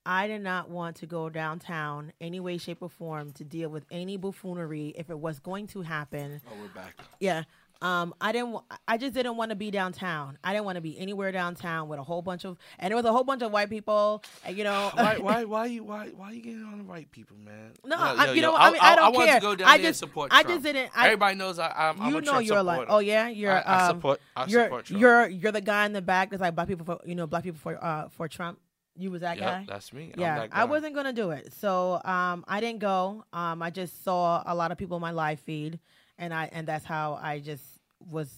I 0.06 0.26
did 0.26 0.43
not 0.43 0.70
want 0.70 0.97
to 0.97 1.06
go 1.06 1.29
downtown 1.29 2.12
any 2.20 2.41
way, 2.41 2.56
shape, 2.56 2.79
or 2.81 2.88
form 2.88 3.32
to 3.32 3.44
deal 3.44 3.69
with 3.69 3.85
any 3.91 4.17
buffoonery 4.17 4.94
if 4.97 5.11
it 5.11 5.19
was 5.19 5.41
going 5.41 5.67
to 5.69 5.82
happen. 5.82 6.41
Oh, 6.49 6.55
we're 6.61 6.69
back. 6.69 6.94
Yeah. 7.20 7.44
Um, 7.82 8.12
I 8.20 8.32
didn't. 8.32 8.58
I 8.87 8.99
just 8.99 9.14
didn't 9.14 9.38
want 9.38 9.50
to 9.50 9.56
be 9.56 9.70
downtown. 9.70 10.37
I 10.44 10.52
didn't 10.52 10.67
want 10.67 10.76
to 10.76 10.82
be 10.82 10.99
anywhere 10.99 11.32
downtown 11.32 11.88
with 11.88 11.99
a 11.99 12.02
whole 12.02 12.20
bunch 12.20 12.44
of, 12.44 12.58
and 12.79 12.91
there 12.91 12.97
was 12.97 13.06
a 13.06 13.12
whole 13.12 13.25
bunch 13.25 13.41
of 13.41 13.52
white 13.52 13.70
people. 13.70 14.23
And 14.44 14.56
you 14.56 14.64
know, 14.64 14.91
why, 14.93 15.17
why, 15.20 15.44
why 15.44 15.67
you, 15.67 15.85
why, 15.85 16.08
why 16.08 16.32
you 16.32 16.43
getting 16.43 16.64
on 16.64 16.76
the 16.79 16.85
white 16.85 17.11
people, 17.11 17.38
man? 17.43 17.73
No, 17.87 17.96
Yo, 17.96 18.03
I, 18.03 18.26
yo, 18.26 18.32
you 18.32 18.43
yo, 18.43 18.50
know? 18.50 18.56
I 18.56 18.70
mean, 18.70 18.81
I, 18.82 18.96
don't 18.96 19.14
want 19.14 19.29
care. 19.29 19.41
to 19.41 19.46
go 19.46 19.55
down 19.55 19.69
I 19.69 19.79
just, 19.79 19.99
support 19.99 20.31
I 20.31 20.43
Trump. 20.43 20.62
just 20.62 20.64
didn't. 20.75 20.91
I, 20.94 21.06
Everybody 21.06 21.37
knows 21.37 21.58
I, 21.58 21.69
I'm, 21.75 22.00
I'm 22.03 22.08
you 22.08 22.20
know, 22.20 22.32
Trump 22.32 22.46
you're 22.46 22.62
like, 22.62 22.87
oh 22.91 22.99
yeah, 22.99 23.29
you're. 23.29 23.53
I, 23.53 23.61
I 23.61 23.87
um, 23.87 23.96
support. 23.96 24.20
I 24.37 24.44
you're, 24.44 24.64
support 24.64 24.85
Trump. 24.85 25.00
you're, 25.00 25.29
you're 25.29 25.53
the 25.53 25.62
guy 25.62 25.87
in 25.87 25.94
the 25.94 26.03
back 26.03 26.29
that's 26.29 26.43
like 26.43 26.55
black 26.55 26.69
people 26.69 26.85
for, 26.85 26.99
you 27.06 27.14
know, 27.14 27.26
black 27.26 27.44
people 27.44 27.61
for, 27.61 27.82
uh, 27.82 28.11
for 28.11 28.29
Trump. 28.29 28.58
You 28.97 29.11
was 29.11 29.21
that 29.23 29.39
Yep, 29.39 29.47
guy. 29.47 29.65
that's 29.67 29.93
me. 29.93 30.13
I'm 30.15 30.21
yeah, 30.21 30.47
I 30.53 30.65
wasn't 30.65 30.95
gonna 30.95 31.13
do 31.13 31.31
it, 31.31 31.53
so 31.53 32.01
um, 32.05 32.45
I 32.49 32.61
didn't 32.61 32.81
go. 32.81 33.25
Um, 33.33 33.63
I 33.63 33.71
just 33.71 34.03
saw 34.05 34.43
a 34.45 34.55
lot 34.55 34.73
of 34.73 34.79
people 34.79 34.97
in 34.97 35.01
my 35.01 35.13
live 35.13 35.41
feed, 35.41 35.79
and 36.19 36.35
I 36.35 36.49
and 36.53 36.67
that's 36.67 36.85
how 36.85 37.19
I 37.23 37.39
just 37.39 37.65
was 38.11 38.33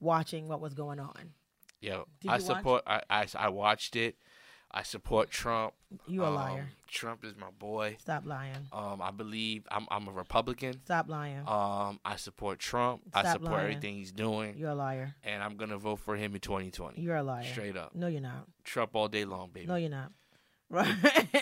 watching 0.00 0.48
what 0.48 0.60
was 0.60 0.74
going 0.74 1.00
on. 1.00 1.32
Did 2.20 2.30
I 2.30 2.38
support. 2.38 2.82
I, 2.86 3.02
I 3.10 3.26
I 3.36 3.48
watched 3.48 3.96
it. 3.96 4.16
I 4.74 4.82
support 4.84 5.30
Trump. 5.30 5.74
You 6.06 6.24
a 6.24 6.28
Um, 6.28 6.34
liar. 6.34 6.68
Trump 6.88 7.24
is 7.24 7.36
my 7.36 7.50
boy. 7.58 7.96
Stop 8.00 8.24
lying. 8.24 8.56
Um, 8.72 9.02
I 9.02 9.10
believe 9.10 9.66
I'm 9.70 9.86
I'm 9.90 10.08
a 10.08 10.12
Republican. 10.12 10.80
Stop 10.84 11.08
lying. 11.10 11.46
Um, 11.46 12.00
I 12.04 12.16
support 12.16 12.58
Trump. 12.58 13.02
I 13.12 13.22
support 13.32 13.52
lying. 13.52 13.60
everything 13.64 13.94
he's 13.96 14.12
doing, 14.12 14.56
You're 14.56 14.70
a 14.70 14.74
liar. 14.74 15.14
and 15.24 15.42
I'm 15.42 15.56
gonna 15.56 15.76
vote 15.78 15.96
for 16.00 16.16
him 16.16 16.34
in 16.34 16.40
2020. 16.40 17.00
You're 17.02 17.16
a 17.16 17.22
liar. 17.22 17.44
Straight 17.44 17.76
up, 17.76 17.94
No, 17.94 18.06
you're 18.06 18.22
not. 18.22 18.46
Trump 18.64 18.96
all 18.96 19.08
day 19.08 19.24
long, 19.26 19.50
baby. 19.52 19.66
No, 19.66 19.76
you're 19.76 19.90
not. 19.90 20.10
Right. 20.70 20.94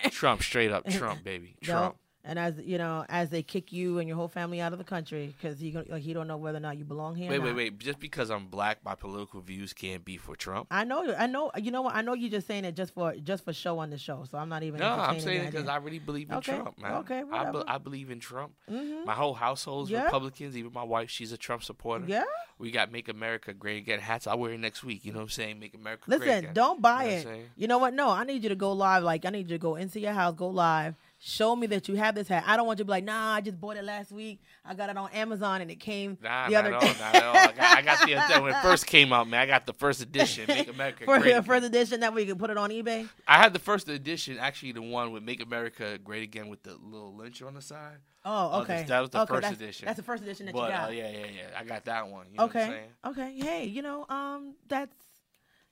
Trump, 0.11 0.43
straight 0.43 0.73
up, 0.73 0.89
Trump, 0.91 1.23
baby. 1.23 1.55
Trump. 1.63 1.97
And 2.23 2.39
as 2.39 2.59
you 2.63 2.77
know, 2.77 3.07
as 3.09 3.31
they 3.31 3.43
kick 3.43 3.73
you 3.73 3.99
and 3.99 4.07
your 4.07 4.17
whole 4.17 4.29
family 4.29 4.61
out 4.61 4.73
of 4.75 4.79
the 4.79 4.85
country 4.85 5.35
because 5.41 5.59
he 5.59 5.73
like 5.73 6.03
he 6.03 6.13
don't 6.13 6.29
know 6.29 6.37
whether 6.37 6.59
or 6.59 6.61
not 6.61 6.77
you 6.77 6.85
belong 6.85 7.15
here. 7.17 7.31
Wait, 7.31 7.39
wait, 7.39 7.55
wait. 7.55 7.79
Just 7.79 7.99
because 7.99 8.31
I'm 8.31 8.47
black, 8.47 8.85
my 8.85 8.95
political 8.95 9.41
views 9.41 9.73
can't 9.73 10.05
be 10.05 10.19
for 10.19 10.37
Trump. 10.37 10.67
I 10.71 10.85
know, 10.85 11.15
I 11.19 11.27
know. 11.27 11.51
You 11.57 11.71
know 11.71 11.81
what? 11.81 11.95
I 11.95 12.03
know 12.03 12.13
you're 12.13 12.31
just 12.31 12.47
saying 12.47 12.67
it 12.67 12.77
just 12.77 12.93
for 12.93 13.15
just 13.17 13.43
for 13.45 13.55
show 13.55 13.79
on 13.79 13.89
the 13.89 13.97
show. 13.97 14.25
So 14.31 14.37
I'm 14.37 14.51
not 14.51 14.63
even. 14.63 14.81
No, 14.81 14.91
I'm 14.91 15.19
saying 15.19 15.45
it 15.45 15.51
because. 15.53 15.67
I 15.67 15.77
really 15.77 15.99
believe 15.99 16.29
in 16.29 16.37
Okay, 16.37 16.57
Trump, 16.57 16.79
man. 16.79 16.93
okay, 16.97 17.23
I, 17.33 17.51
be- 17.51 17.63
I 17.67 17.79
believe 17.79 18.11
in 18.11 18.21
Trump. 18.21 18.53
Mhm. 18.71 19.07
My 19.07 19.15
whole 19.15 19.35
household's 19.35 19.91
Yeah. 19.91 20.05
Republicans. 20.05 20.57
Even 20.59 20.73
my 20.75 20.83
wife, 20.85 21.09
she's 21.09 21.33
a 21.33 21.39
Trump 21.39 21.63
supporter. 21.63 22.05
Yeah. 22.07 22.25
We 22.59 22.71
got 22.71 22.93
"Make 22.93 23.09
America 23.09 23.55
Great 23.55 23.79
Again" 23.79 23.99
hats. 24.01 24.27
I 24.27 24.35
wear 24.35 24.53
it 24.53 24.61
next 24.61 24.85
week. 24.85 25.07
You 25.07 25.13
know 25.13 25.21
what 25.21 25.25
I'm 25.25 25.29
saying? 25.31 25.59
Make 25.59 25.73
America 25.75 26.03
Great 26.07 26.21
Listen, 26.21 26.53
don't 26.53 26.83
buy 26.83 27.05
You 27.05 27.11
know 27.11 27.25
what 27.31 27.35
it. 27.39 27.49
You 27.57 27.69
know 27.69 27.79
what? 27.79 27.95
No, 27.95 28.11
I 28.11 28.25
need 28.25 28.43
you 28.43 28.51
to 28.51 28.57
go 28.57 28.73
live. 28.73 29.03
Like 29.05 29.25
I 29.25 29.31
need 29.31 29.49
you 29.49 29.57
to 29.57 29.59
go 29.59 29.77
into 29.77 29.99
your 30.01 30.13
house, 30.13 30.35
go 30.37 30.49
live. 30.49 30.95
Show 31.23 31.55
me 31.55 31.67
that 31.67 31.87
you 31.87 31.97
have 31.97 32.15
this 32.15 32.29
hat. 32.29 32.45
I 32.47 32.57
don't 32.57 32.67
want 32.67 32.79
you 32.79 32.85
to 32.85 32.87
be 32.87 32.93
like, 32.93 33.05
nah, 33.05 33.35
I 33.35 33.43
just 33.43 33.61
bought 33.61 33.77
it 33.77 33.85
last 33.85 34.11
week. 34.11 34.41
I 34.65 34.73
got 34.73 34.89
it 34.89 34.97
on 34.97 35.11
Amazon 35.11 35.61
and 35.61 35.71
it 35.71 35.79
came 35.79 36.17
Nah, 36.23 36.47
the 36.49 36.55
not 36.55 36.65
other 36.65 36.75
all, 36.77 36.81
not 36.81 37.15
at 37.15 37.23
all. 37.25 37.37
I 37.37 37.53
got, 37.53 37.79
I 37.79 37.83
got 37.83 38.07
the 38.35 38.41
when 38.41 38.55
it 38.55 38.57
first 38.63 38.87
came 38.87 39.13
out, 39.13 39.29
man. 39.29 39.41
I 39.43 39.47
got 39.47 39.67
the 39.67 39.75
first 39.75 40.01
edition, 40.01 40.47
"Make 40.49 40.69
America 40.69 41.05
for 41.05 41.19
Great." 41.19 41.35
the 41.35 41.43
first 41.43 41.67
edition 41.67 42.01
that 42.01 42.15
we 42.15 42.25
can 42.25 42.39
put 42.39 42.49
it 42.49 42.57
on 42.57 42.71
eBay. 42.71 43.07
I 43.29 43.37
had 43.37 43.53
the 43.53 43.59
first 43.59 43.87
edition, 43.91 44.39
actually, 44.39 44.73
the 44.73 44.81
one 44.81 45.13
with 45.13 45.23
"Make 45.23 45.43
America 45.43 45.99
Great 46.03 46.23
Again" 46.23 46.49
with 46.49 46.63
the 46.63 46.77
little 46.83 47.15
lynch 47.15 47.43
on 47.43 47.53
the 47.53 47.61
side. 47.61 47.99
Oh, 48.25 48.51
Oh, 48.55 48.61
okay. 48.63 48.87
that 48.89 49.01
was 49.01 49.11
the 49.11 49.21
okay, 49.21 49.35
first 49.35 49.43
that's, 49.43 49.57
edition. 49.61 49.85
That's 49.87 49.97
the 49.99 50.03
first 50.03 50.23
edition 50.23 50.47
that 50.47 50.55
But 50.55 50.71
you 50.71 50.77
got. 50.77 50.89
uh, 50.89 50.93
yeah, 50.93 51.11
yeah, 51.11 51.19
yeah, 51.19 51.59
I 51.59 51.65
got 51.65 51.85
that 51.85 52.09
one. 52.09 52.29
You 52.31 52.39
know 52.39 52.47
what 52.47 52.57
I'm 52.57 52.63
okay. 52.63 52.87
Okay. 53.07 53.35
Hey, 53.39 53.65
you 53.67 53.83
know, 53.83 54.07
um, 54.09 54.55
that's 54.69 54.97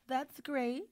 that's 0.09 0.41
great. 0.41 0.85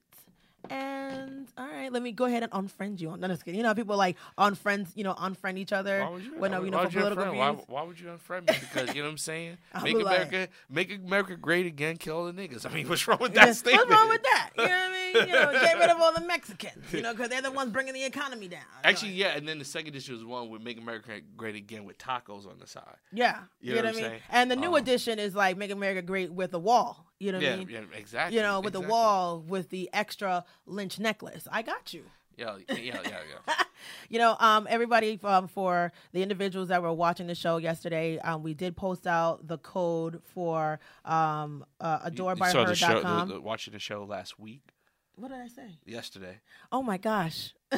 And 0.69 1.47
all 1.57 1.65
right, 1.65 1.91
let 1.91 2.01
me 2.03 2.11
go 2.11 2.25
ahead 2.25 2.43
and 2.43 2.51
unfriend 2.51 2.99
you. 2.99 3.15
No, 3.17 3.27
just 3.29 3.45
kidding. 3.45 3.57
You 3.57 3.63
know, 3.63 3.73
people 3.73 3.95
like 3.95 4.17
unfriend, 4.37 4.87
you 4.95 5.03
know, 5.03 5.13
unfriend 5.13 5.57
each 5.57 5.71
other 5.71 6.01
Why 6.01 6.09
would 6.09 6.23
you? 6.23 6.37
when 6.39 6.53
uh, 6.53 6.57
why 6.57 6.59
you 6.59 6.63
would- 6.63 6.71
know 6.71 6.77
why 6.77 6.83
for 6.83 6.87
would 6.87 6.93
you 6.93 6.99
political 7.01 7.23
unfriend? 7.33 7.37
Why, 7.37 7.63
why 7.67 7.83
would 7.83 7.99
you 7.99 8.07
unfriend 8.07 8.49
me? 8.49 8.57
Because 8.59 8.95
you 8.95 9.01
know 9.01 9.07
what 9.07 9.11
I'm 9.13 9.17
saying. 9.17 9.57
Make 9.83 9.95
like- 9.95 10.03
America, 10.27 10.47
make 10.69 10.93
America 10.93 11.35
great 11.37 11.65
again. 11.65 11.97
Kill 11.97 12.17
all 12.17 12.25
the 12.25 12.33
niggas. 12.33 12.65
I 12.69 12.73
mean, 12.73 12.89
what's 12.89 13.07
wrong 13.07 13.19
with 13.21 13.33
Yeah, 13.33 13.45
that 13.47 13.55
statement? 13.55 13.87
What's 13.89 13.99
wrong 14.01 14.09
with 14.09 14.23
that? 14.23 14.49
You 14.57 14.63
know 14.65 14.69
what 14.69 14.77
I 14.77 14.86
mean? 14.86 14.86
You 15.13 15.25
know, 15.27 15.51
get 15.51 15.77
rid 15.79 15.89
of 15.89 15.99
all 16.01 16.13
the 16.13 16.21
Mexicans. 16.21 16.91
You 16.91 17.01
know, 17.01 17.13
because 17.13 17.29
they're 17.29 17.41
the 17.41 17.51
ones 17.61 17.71
bringing 17.71 17.93
the 17.93 18.03
economy 18.03 18.47
down. 18.47 18.61
Actually, 18.83 19.11
yeah, 19.13 19.35
and 19.35 19.47
then 19.47 19.59
the 19.59 19.65
second 19.65 19.89
edition 19.89 20.13
was 20.15 20.23
one 20.25 20.49
with 20.49 20.61
"Make 20.61 20.77
America 20.77 21.19
Great 21.35 21.55
Again" 21.55 21.85
with 21.85 21.97
tacos 21.97 22.47
on 22.49 22.57
the 22.59 22.67
side. 22.67 22.83
yeah, 23.11 23.39
You 23.61 23.69
you, 23.71 23.75
know 23.75 23.81
know 23.81 23.87
what 23.87 23.95
what 23.95 23.99
I 23.99 24.01
mean. 24.01 24.09
saying? 24.11 24.21
And 24.29 24.51
the 24.51 24.55
new 24.55 24.69
Um, 24.69 24.75
edition 24.75 25.19
is 25.19 25.35
like 25.35 25.57
"Make 25.57 25.71
America 25.71 26.01
Great" 26.01 26.31
with 26.31 26.53
a 26.53 26.59
wall. 26.59 27.05
You 27.19 27.31
know 27.31 27.39
what 27.39 27.43
yeah, 27.45 27.53
I 27.53 27.57
mean? 27.57 27.69
yeah, 27.69 27.81
exactly. 27.97 28.35
You 28.37 28.43
know, 28.43 28.59
with 28.59 28.73
the 28.73 28.81
wall 28.81 29.39
with 29.39 29.69
the 29.69 29.89
extra 29.93 30.45
lynch 30.65 30.99
necklace. 30.99 31.47
I 31.51 31.61
got 31.63 31.93
you. 31.93 32.03
Yeah, 32.37 32.57
yeah, 32.69 32.75
yeah, 32.77 32.99
yeah. 33.03 33.53
you 34.09 34.19
know, 34.19 34.35
um, 34.39 34.67
everybody 34.69 35.19
um, 35.23 35.47
for 35.47 35.91
the 36.11 36.21
individuals 36.21 36.67
that 36.69 36.83
were 36.83 36.93
watching 36.93 37.25
the 37.25 37.33
show 37.33 37.57
yesterday, 37.57 38.19
um, 38.19 38.43
we 38.43 38.53
did 38.53 38.77
post 38.77 39.07
out 39.07 39.47
the 39.47 39.57
code 39.57 40.21
for 40.35 40.79
um, 41.03 41.65
uh, 41.81 42.11
You- 42.13 42.29
you 42.29 42.35
saw 42.45 42.63
the 42.65 42.75
show, 42.75 43.01
the- 43.01 43.25
the- 43.33 43.41
watching 43.41 43.73
the 43.73 43.79
show 43.79 44.03
last 44.03 44.37
week, 44.37 44.61
What 45.17 45.29
did 45.31 45.39
I 45.41 45.47
say? 45.47 45.79
yesterday. 45.85 46.39
Oh 46.71 46.81
my 46.83 46.97
gosh. 46.97 47.53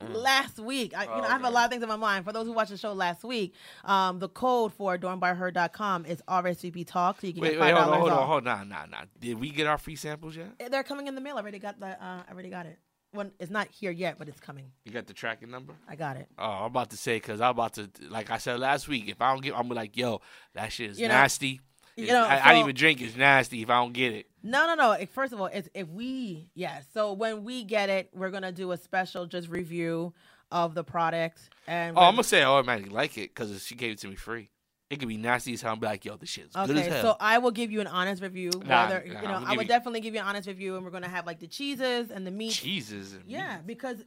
last 0.00 0.58
week, 0.58 0.96
I, 0.96 1.04
you 1.04 1.10
Oh, 1.10 1.18
know, 1.18 1.24
I 1.24 1.28
have 1.30 1.44
a 1.44 1.50
lot 1.50 1.66
of 1.66 1.70
things 1.70 1.82
in 1.82 1.88
my 1.88 1.96
mind. 1.96 2.24
For 2.24 2.32
those 2.32 2.46
who 2.46 2.52
watched 2.52 2.70
the 2.70 2.76
show 2.78 2.92
last 2.92 3.22
week, 3.22 3.54
um, 3.84 4.18
the 4.18 4.28
code 4.28 4.72
for 4.72 4.96
adornedbyher.com 4.98 6.06
is 6.06 6.22
RSVP 6.26 6.86
Talk, 6.86 7.20
so 7.20 7.26
you 7.26 7.34
can 7.34 7.42
Wait, 7.42 7.50
get 7.52 7.60
wait, 7.60 7.72
five 7.74 7.76
hold 7.84 7.92
on, 7.94 8.00
hold 8.00 8.12
on, 8.12 8.26
hold 8.26 8.48
on. 8.48 8.68
Nah, 8.68 8.86
nah. 8.86 9.02
Did 9.20 9.38
we 9.38 9.50
get 9.50 9.66
our 9.66 9.78
free 9.78 9.96
samples 9.96 10.36
yet? 10.36 10.70
They're 10.70 10.82
coming 10.82 11.06
in 11.06 11.14
the 11.14 11.20
mail. 11.20 11.36
I 11.36 11.40
already 11.40 11.58
got 11.58 11.78
the. 11.78 11.86
Uh, 11.88 12.22
I 12.26 12.32
already 12.32 12.50
got 12.50 12.66
it. 12.66 12.78
Well, 13.12 13.30
it's 13.38 13.50
not 13.50 13.68
here 13.70 13.92
yet, 13.92 14.18
but 14.18 14.28
it's 14.28 14.40
coming. 14.40 14.72
You 14.84 14.90
got 14.90 15.06
the 15.06 15.12
tracking 15.12 15.48
number? 15.50 15.74
I 15.88 15.94
got 15.94 16.16
it. 16.16 16.26
Oh, 16.36 16.44
I'm 16.50 16.64
about 16.64 16.90
to 16.90 16.96
say 16.96 17.16
because 17.16 17.40
I'm 17.40 17.50
about 17.52 17.74
to, 17.74 17.88
like 18.08 18.28
I 18.30 18.38
said 18.38 18.58
last 18.58 18.88
week, 18.88 19.08
if 19.08 19.22
I 19.22 19.32
don't 19.32 19.40
get, 19.42 19.54
I'm 19.56 19.68
like, 19.68 19.96
yo, 19.96 20.20
that 20.54 20.72
shit 20.72 20.90
is 20.90 20.98
You 21.00 21.06
know- 21.06 21.14
nasty. 21.14 21.60
You 21.96 22.08
know, 22.08 22.24
I, 22.24 22.40
I 22.40 22.48
didn't 22.52 22.64
even 22.64 22.74
drink. 22.74 23.00
It's 23.00 23.16
nasty 23.16 23.62
if 23.62 23.70
I 23.70 23.74
don't 23.80 23.92
get 23.92 24.12
it. 24.12 24.26
No, 24.42 24.66
no, 24.66 24.74
no. 24.74 25.06
First 25.12 25.32
of 25.32 25.40
all, 25.40 25.46
it's 25.46 25.68
if 25.74 25.88
we 25.88 26.50
yes. 26.54 26.86
So 26.92 27.12
when 27.12 27.44
we 27.44 27.64
get 27.64 27.88
it, 27.88 28.10
we're 28.12 28.30
gonna 28.30 28.52
do 28.52 28.72
a 28.72 28.76
special 28.76 29.26
just 29.26 29.48
review 29.48 30.12
of 30.50 30.74
the 30.74 30.84
product. 30.84 31.48
And 31.66 31.96
Oh, 31.96 32.02
I'm 32.02 32.14
gonna 32.14 32.24
say 32.24 32.42
I 32.42 32.46
automatically 32.46 32.90
like 32.90 33.16
it 33.18 33.34
because 33.34 33.64
she 33.64 33.74
gave 33.74 33.92
it 33.92 33.98
to 33.98 34.08
me 34.08 34.14
free. 34.16 34.50
It 34.90 34.98
could 34.98 35.08
be 35.08 35.16
nasty 35.16 35.54
as 35.54 35.62
hell. 35.62 35.72
I'm 35.72 35.80
be 35.80 35.86
like, 35.86 36.04
yo, 36.04 36.16
this 36.16 36.28
shit's 36.28 36.54
good 36.54 36.76
as 36.76 36.86
hell. 36.86 37.02
so 37.02 37.16
I 37.18 37.38
will 37.38 37.50
give 37.50 37.72
you 37.72 37.80
an 37.80 37.86
honest 37.86 38.22
review. 38.22 38.50
Nah, 38.64 38.84
whether 38.86 39.04
nah, 39.06 39.20
you 39.22 39.28
know, 39.28 39.42
I 39.46 39.56
would 39.56 39.62
you- 39.62 39.68
definitely 39.68 40.00
give 40.00 40.14
you 40.14 40.20
an 40.20 40.26
honest 40.26 40.46
review, 40.46 40.76
and 40.76 40.84
we're 40.84 40.90
gonna 40.90 41.08
have 41.08 41.26
like 41.26 41.40
the 41.40 41.46
cheeses 41.48 42.10
and 42.10 42.26
the 42.26 42.30
meats. 42.30 42.56
cheeses. 42.56 43.14
And 43.14 43.24
Yeah, 43.26 43.60
because 43.64 44.04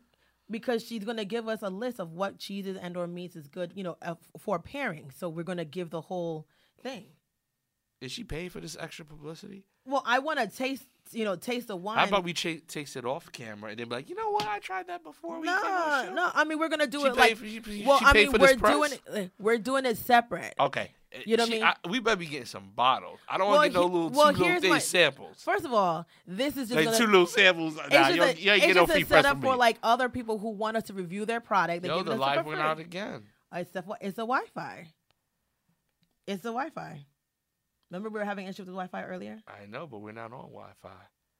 because 0.50 0.84
she's 0.86 1.03
gonna 1.03 1.25
give 1.25 1.48
us 1.48 1.62
a 1.62 1.70
list 1.70 2.00
of 2.00 2.13
what 2.13 2.38
cheeses 2.38 2.77
and 2.77 2.96
or 2.96 3.08
meats 3.08 3.36
is 3.36 3.48
good, 3.48 3.74
you 3.75 3.84
know, 3.84 3.98
uh, 4.01 4.15
for 4.38 4.60
pairing. 4.60 5.12
So 5.17 5.27
we're 5.29 5.44
gonna 5.44 5.65
give 5.65 5.89
the 5.89 6.01
whole 6.01 6.48
thing. 6.82 7.08
Is 8.00 8.12
she 8.12 8.24
paying 8.24 8.50
for 8.50 8.60
this 8.60 8.77
extra 8.80 9.06
publicity? 9.06 9.66
Well, 9.86 10.04
I 10.06 10.20
want 10.20 10.39
to 10.39 10.48
taste, 10.48 10.86
you 11.12 11.25
know, 11.25 11.36
taste 11.36 11.68
the 11.70 11.75
wine. 11.75 11.98
How 11.98 12.06
about 12.06 12.24
we 12.24 12.34
ch- 12.34 12.62
taste 12.68 12.96
it 12.96 13.06
off 13.06 13.32
camera 13.32 13.72
and 13.72 13.80
then 13.80 13.89
be 13.89 13.96
like, 13.96 14.10
you 14.10 14.16
know 14.16 14.30
what? 14.30 14.46
I 14.48 14.60
tried 14.60 14.88
that 14.88 15.04
before. 15.04 15.39
We 15.39 15.48
no, 15.48 16.12
no. 16.13 16.30
I 16.34 16.44
mean, 16.44 16.60
we're 16.60 16.70
gonna 16.70 16.86
do 16.86 17.01
She 17.01 17.08
it 17.08 17.16
like. 17.16 17.38
for- 17.38 17.46
she- 17.46 17.62
she- 17.63 17.84
well, 17.86 18.00
I 18.01 18.13
mean, 18.13 18.32
we're 18.34 18.54
doing 18.56 18.92
it. 19.13 19.32
We're 19.39 19.58
doing 19.58 19.86
it 19.86 19.98
separate. 19.98 20.54
Okay. 20.60 20.92
Eh, 21.13 21.20
you 21.25 21.38
know 21.38 21.46
what 21.46 21.54
I 21.54 21.75
mean? 21.86 21.92
we 21.92 22.00
better 22.01 22.18
be 22.18 22.25
getting 22.27 22.46
some 22.46 22.70
bottles. 22.75 23.20
I 23.30 23.38
don't 23.38 23.48
Well, 23.48 23.56
want 23.58 23.68
to 23.68 23.70
get 23.72 23.80
no 23.80 23.86
little 23.86 24.10
well, 24.10 24.34
two 24.34 24.44
little 24.44 24.60
thing 24.62 24.70
my- 24.72 24.77
samples. 24.80 25.42
First 25.42 25.66
of 25.66 25.74
all, 25.74 26.06
this 26.27 26.56
is 26.58 26.68
just 26.70 26.75
Like 26.75 26.86
gonna, 26.86 26.98
two 26.98 27.06
little 27.08 27.25
samples. 27.25 27.77
Nah, 27.77 27.84
it's 27.86 27.94
just 27.96 28.16
you, 28.16 28.22
a, 28.22 28.25
ain't- 28.27 28.39
you 28.42 28.51
ain't 28.51 28.63
it's 28.63 28.74
get 28.74 28.75
no 28.75 28.86
free 28.86 29.01
a 29.01 29.06
press 29.06 29.24
setup 29.24 29.32
from 29.42 29.42
for 29.50 29.56
like 29.56 29.77
other 29.82 30.10
people 30.10 30.38
who 30.38 30.50
want 30.50 30.77
us 30.77 30.84
to 30.84 30.94
review 30.94 31.25
their 31.25 31.39
product. 31.39 31.82
They 31.82 31.88
Yo, 31.88 32.04
the 32.04 32.16
live 32.16 32.46
went 32.46 32.60
free. 32.60 32.68
out 32.68 32.80
again. 32.80 33.24
It's 33.56 33.72
the 33.72 33.84
it's 34.01 34.18
the 34.18 34.24
Wi-Fi. 34.24 34.88
It's 36.27 36.44
the 36.44 36.50
Wi-Fi. 36.50 37.06
Remember 37.89 38.10
we 38.10 38.20
were 38.20 38.25
having 38.25 38.48
issues 38.48 38.65
with 38.65 38.75
Wi-Fi 38.75 39.03
earlier. 39.06 39.39
I 39.48 39.65
know, 39.65 39.88
but 39.88 40.00
we're 40.00 40.12
not 40.12 40.34
on 40.34 40.50
Wi-Fi. 40.50 40.89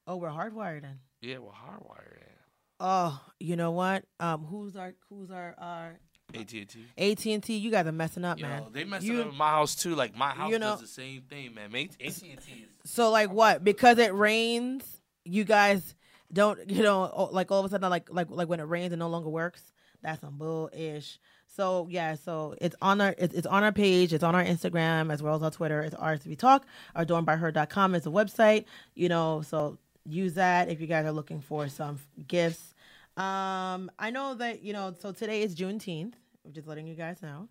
Oh, 0.07 0.15
we're 0.15 0.29
hardwired 0.29 0.83
in. 0.83 0.99
Yeah, 1.21 1.39
we're 1.39 1.51
hardwired 1.51 2.17
in. 2.21 2.33
Oh, 2.79 3.19
you 3.39 3.55
know 3.55 3.71
what? 3.71 4.05
Um, 4.19 4.45
who's 4.45 4.75
our 4.75 4.93
who's 5.09 5.31
our 5.31 5.55
our 5.57 5.99
AT 6.33 6.53
and 6.53 6.69
T. 6.69 6.85
AT 6.97 7.25
and 7.25 7.43
T? 7.43 7.57
You 7.57 7.71
guys 7.71 7.87
are 7.87 7.91
messing 7.91 8.23
up, 8.23 8.39
man. 8.39 8.63
Yo, 8.63 8.69
they 8.69 8.83
messing 8.85 9.11
You- 9.13 9.21
up 9.23 9.29
in 9.31 9.35
my 9.35 9.49
house 9.49 9.75
too. 9.75 9.95
Like 9.95 10.15
my 10.15 10.29
house 10.29 10.51
you 10.51 10.59
know- 10.59 10.71
does 10.71 10.81
the 10.81 10.87
same 10.87 11.23
thing, 11.23 11.53
man. 11.55 11.73
AT 11.75 11.95
and 11.99 12.15
T 12.15 12.27
is. 12.29 12.91
So 12.91 13.09
like 13.09 13.31
what? 13.31 13.63
Because 13.63 13.97
it 13.97 14.13
rains, 14.13 14.83
you 15.25 15.43
guys 15.43 15.95
don't 16.31 16.69
you 16.69 16.83
know 16.83 17.29
like 17.31 17.51
all 17.51 17.59
of 17.59 17.65
a 17.65 17.69
sudden 17.69 17.89
like 17.89 18.09
like 18.11 18.27
like 18.29 18.47
when 18.47 18.59
it 18.59 18.63
rains 18.63 18.93
it 18.93 18.97
no 18.97 19.09
longer 19.09 19.29
works. 19.29 19.73
That's 20.07 20.21
some 20.21 20.37
bullish. 20.37 21.19
So 21.47 21.85
yeah, 21.89 22.15
so 22.15 22.55
it's 22.61 22.77
on 22.81 23.01
our 23.01 23.13
it's, 23.17 23.35
it's 23.35 23.45
on 23.45 23.61
our 23.65 23.73
page, 23.73 24.13
it's 24.13 24.23
on 24.23 24.35
our 24.35 24.43
Instagram 24.43 25.11
as 25.11 25.21
well 25.21 25.35
as 25.35 25.43
our 25.43 25.51
Twitter. 25.51 25.81
It's 25.81 25.95
RSV 25.95 26.37
Talk. 26.37 26.65
Adornedbyher.com 26.95 27.93
is 27.93 28.07
a 28.07 28.09
website. 28.09 28.63
You 28.95 29.09
know, 29.09 29.41
so 29.41 29.77
use 30.05 30.35
that 30.35 30.69
if 30.69 30.79
you 30.79 30.87
guys 30.87 31.05
are 31.05 31.11
looking 31.11 31.41
for 31.41 31.67
some 31.67 31.99
gifts. 32.25 32.73
Um, 33.17 33.91
I 33.99 34.09
know 34.11 34.33
that 34.35 34.63
you 34.63 34.71
know. 34.71 34.95
So 34.97 35.11
today 35.11 35.41
is 35.41 35.55
Juneteenth. 35.55 36.13
I'm 36.45 36.53
just 36.53 36.69
letting 36.69 36.87
you 36.87 36.95
guys 36.95 37.21
know. 37.21 37.49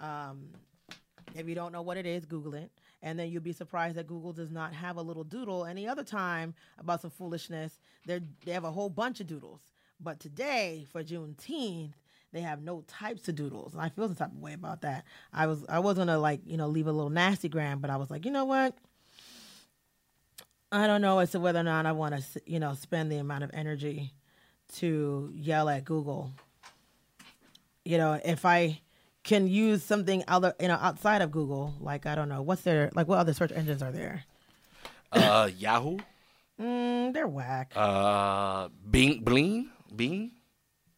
Um, 0.00 0.48
if 1.34 1.46
you 1.46 1.54
don't 1.54 1.72
know 1.72 1.82
what 1.82 1.98
it 1.98 2.06
is, 2.06 2.24
Google 2.24 2.54
it. 2.54 2.70
And 3.02 3.18
then 3.18 3.28
you'll 3.28 3.42
be 3.42 3.52
surprised 3.52 3.96
that 3.96 4.06
Google 4.06 4.32
does 4.32 4.50
not 4.50 4.72
have 4.72 4.96
a 4.96 5.02
little 5.02 5.24
doodle 5.24 5.66
any 5.66 5.86
other 5.86 6.04
time 6.04 6.54
about 6.78 7.02
some 7.02 7.10
foolishness. 7.10 7.78
They 8.06 8.20
they 8.46 8.52
have 8.52 8.64
a 8.64 8.72
whole 8.72 8.88
bunch 8.88 9.20
of 9.20 9.26
doodles. 9.26 9.60
But 10.00 10.20
today, 10.20 10.86
for 10.92 11.02
Juneteenth, 11.02 11.92
they 12.32 12.40
have 12.40 12.62
no 12.62 12.82
types 12.86 13.28
of 13.28 13.34
doodles. 13.34 13.74
And 13.74 13.82
I 13.82 13.88
feel 13.88 14.06
some 14.06 14.16
type 14.16 14.32
of 14.32 14.38
way 14.38 14.52
about 14.52 14.82
that. 14.82 15.04
I 15.32 15.46
was 15.46 15.64
I 15.68 15.78
was 15.78 15.96
gonna 15.96 16.18
like, 16.18 16.40
you 16.44 16.56
know, 16.56 16.68
leave 16.68 16.86
a 16.86 16.92
little 16.92 17.10
nasty 17.10 17.48
gram, 17.48 17.80
but 17.80 17.90
I 17.90 17.96
was 17.96 18.10
like, 18.10 18.24
you 18.24 18.30
know 18.30 18.44
what? 18.44 18.74
I 20.70 20.86
don't 20.86 21.00
know 21.00 21.18
as 21.18 21.30
to 21.30 21.40
whether 21.40 21.60
or 21.60 21.64
not 21.64 21.86
I 21.86 21.92
want 21.92 22.14
to, 22.14 22.42
you 22.44 22.60
know, 22.60 22.74
spend 22.74 23.10
the 23.10 23.16
amount 23.16 23.44
of 23.44 23.50
energy 23.54 24.12
to 24.76 25.30
yell 25.34 25.68
at 25.68 25.84
Google. 25.84 26.30
You 27.84 27.96
know, 27.96 28.20
if 28.22 28.44
I 28.44 28.82
can 29.24 29.48
use 29.48 29.82
something 29.82 30.22
other, 30.28 30.54
you 30.60 30.68
know, 30.68 30.78
outside 30.80 31.22
of 31.22 31.30
Google, 31.30 31.74
like 31.80 32.04
I 32.04 32.14
don't 32.14 32.28
know, 32.28 32.42
what's 32.42 32.62
there, 32.62 32.90
like 32.94 33.08
what 33.08 33.18
other 33.18 33.32
search 33.32 33.52
engines 33.52 33.82
are 33.82 33.92
there? 33.92 34.24
Uh, 35.10 35.48
Yahoo. 35.56 35.98
Mm, 36.60 37.14
they're 37.14 37.28
whack. 37.28 37.72
Uh, 37.74 38.68
Bing, 38.90 39.20
Bling, 39.20 39.70
Bing. 39.94 40.32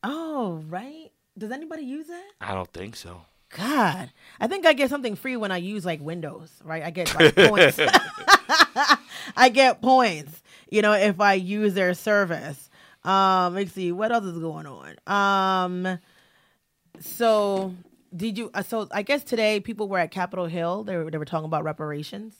Oh, 0.02 0.62
right. 0.68 1.10
Does 1.36 1.50
anybody 1.50 1.82
use 1.82 2.06
that? 2.08 2.30
I 2.40 2.54
don't 2.54 2.72
think 2.72 2.96
so. 2.96 3.22
God, 3.56 4.10
I 4.38 4.46
think 4.46 4.64
I 4.64 4.72
get 4.74 4.90
something 4.90 5.16
free 5.16 5.36
when 5.36 5.50
I 5.50 5.56
use 5.56 5.84
like 5.84 6.00
Windows, 6.00 6.50
right? 6.64 6.84
I 6.84 6.90
get 6.90 7.12
like 7.14 7.34
points. 7.34 7.80
I 9.36 9.48
get 9.48 9.82
points, 9.82 10.42
you 10.70 10.82
know, 10.82 10.92
if 10.92 11.20
I 11.20 11.34
use 11.34 11.74
their 11.74 11.94
service. 11.94 12.70
Um, 13.02 13.54
let's 13.54 13.72
see 13.72 13.90
what 13.90 14.12
else 14.12 14.24
is 14.24 14.38
going 14.38 14.66
on. 14.66 14.96
Um, 15.06 15.98
so 17.00 17.74
did 18.14 18.38
you? 18.38 18.50
Uh, 18.54 18.62
so 18.62 18.88
I 18.92 19.02
guess 19.02 19.24
today 19.24 19.58
people 19.58 19.88
were 19.88 19.98
at 19.98 20.10
Capitol 20.10 20.46
Hill. 20.46 20.84
They 20.84 20.96
were 20.96 21.10
they 21.10 21.18
were 21.18 21.24
talking 21.24 21.46
about 21.46 21.64
reparations, 21.64 22.34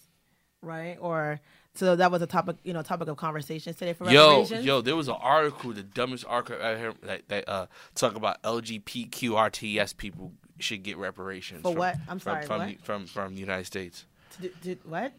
right? 0.63 0.97
Or 1.01 1.41
so 1.81 1.97
that 1.97 2.13
was 2.13 2.23
a 2.23 2.27
topic, 2.27 2.57
you 2.63 2.73
know, 2.73 2.83
topic 2.83 3.09
of 3.09 3.17
conversation 3.17 3.75
today 3.75 3.93
for 3.95 4.09
Yo, 4.11 4.29
reparations. 4.43 4.65
yo, 4.67 4.81
there 4.83 4.95
was 4.95 5.09
an 5.09 5.17
article, 5.21 5.73
the 5.73 5.83
dumbest 5.83 6.25
article 6.29 6.65
I 6.65 6.77
heard 6.77 6.95
that, 7.03 7.29
that 7.29 7.49
uh 7.49 7.67
talk 7.95 8.15
about 8.15 8.41
LGBTQRTS 8.43 9.97
people 9.97 10.33
should 10.59 10.83
get 10.83 10.97
reparations 10.99 11.63
For 11.63 11.73
from- 11.73 11.79
what? 11.79 11.97
I'm 12.09 12.21
sorry, 12.21 12.47
from, 12.47 12.59
what? 12.59 12.69
the- 12.69 12.75
from 12.85 13.07
from 13.07 13.35
the 13.35 13.41
United 13.41 13.65
States. 13.67 14.07
Did, 14.41 14.61
did, 14.61 14.79
what? 14.85 15.13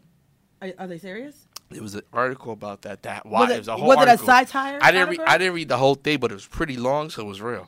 Are, 0.62 0.72
are 0.78 0.86
they 0.86 0.98
serious? 0.98 1.46
There 1.70 1.82
was 1.82 1.94
an 1.94 2.02
article 2.12 2.52
about 2.52 2.82
that. 2.82 3.02
That 3.02 3.26
why 3.26 3.40
Was 3.40 3.50
it, 3.50 3.54
it- 3.54 3.58
was 3.58 3.68
a 3.68 3.76
whole 3.76 3.88
was 3.88 3.98
it 4.08 4.08
a 4.08 4.18
satire 4.18 4.78
I 4.80 4.92
didn't 4.92 5.08
read. 5.10 5.20
I 5.20 5.38
didn't 5.38 5.54
read 5.54 5.68
the 5.68 5.78
whole 5.78 5.94
thing, 5.96 6.18
but 6.18 6.30
it 6.30 6.34
was 6.34 6.46
pretty 6.46 6.76
long, 6.76 7.10
so 7.10 7.22
it 7.22 7.26
was 7.28 7.40
real. 7.40 7.66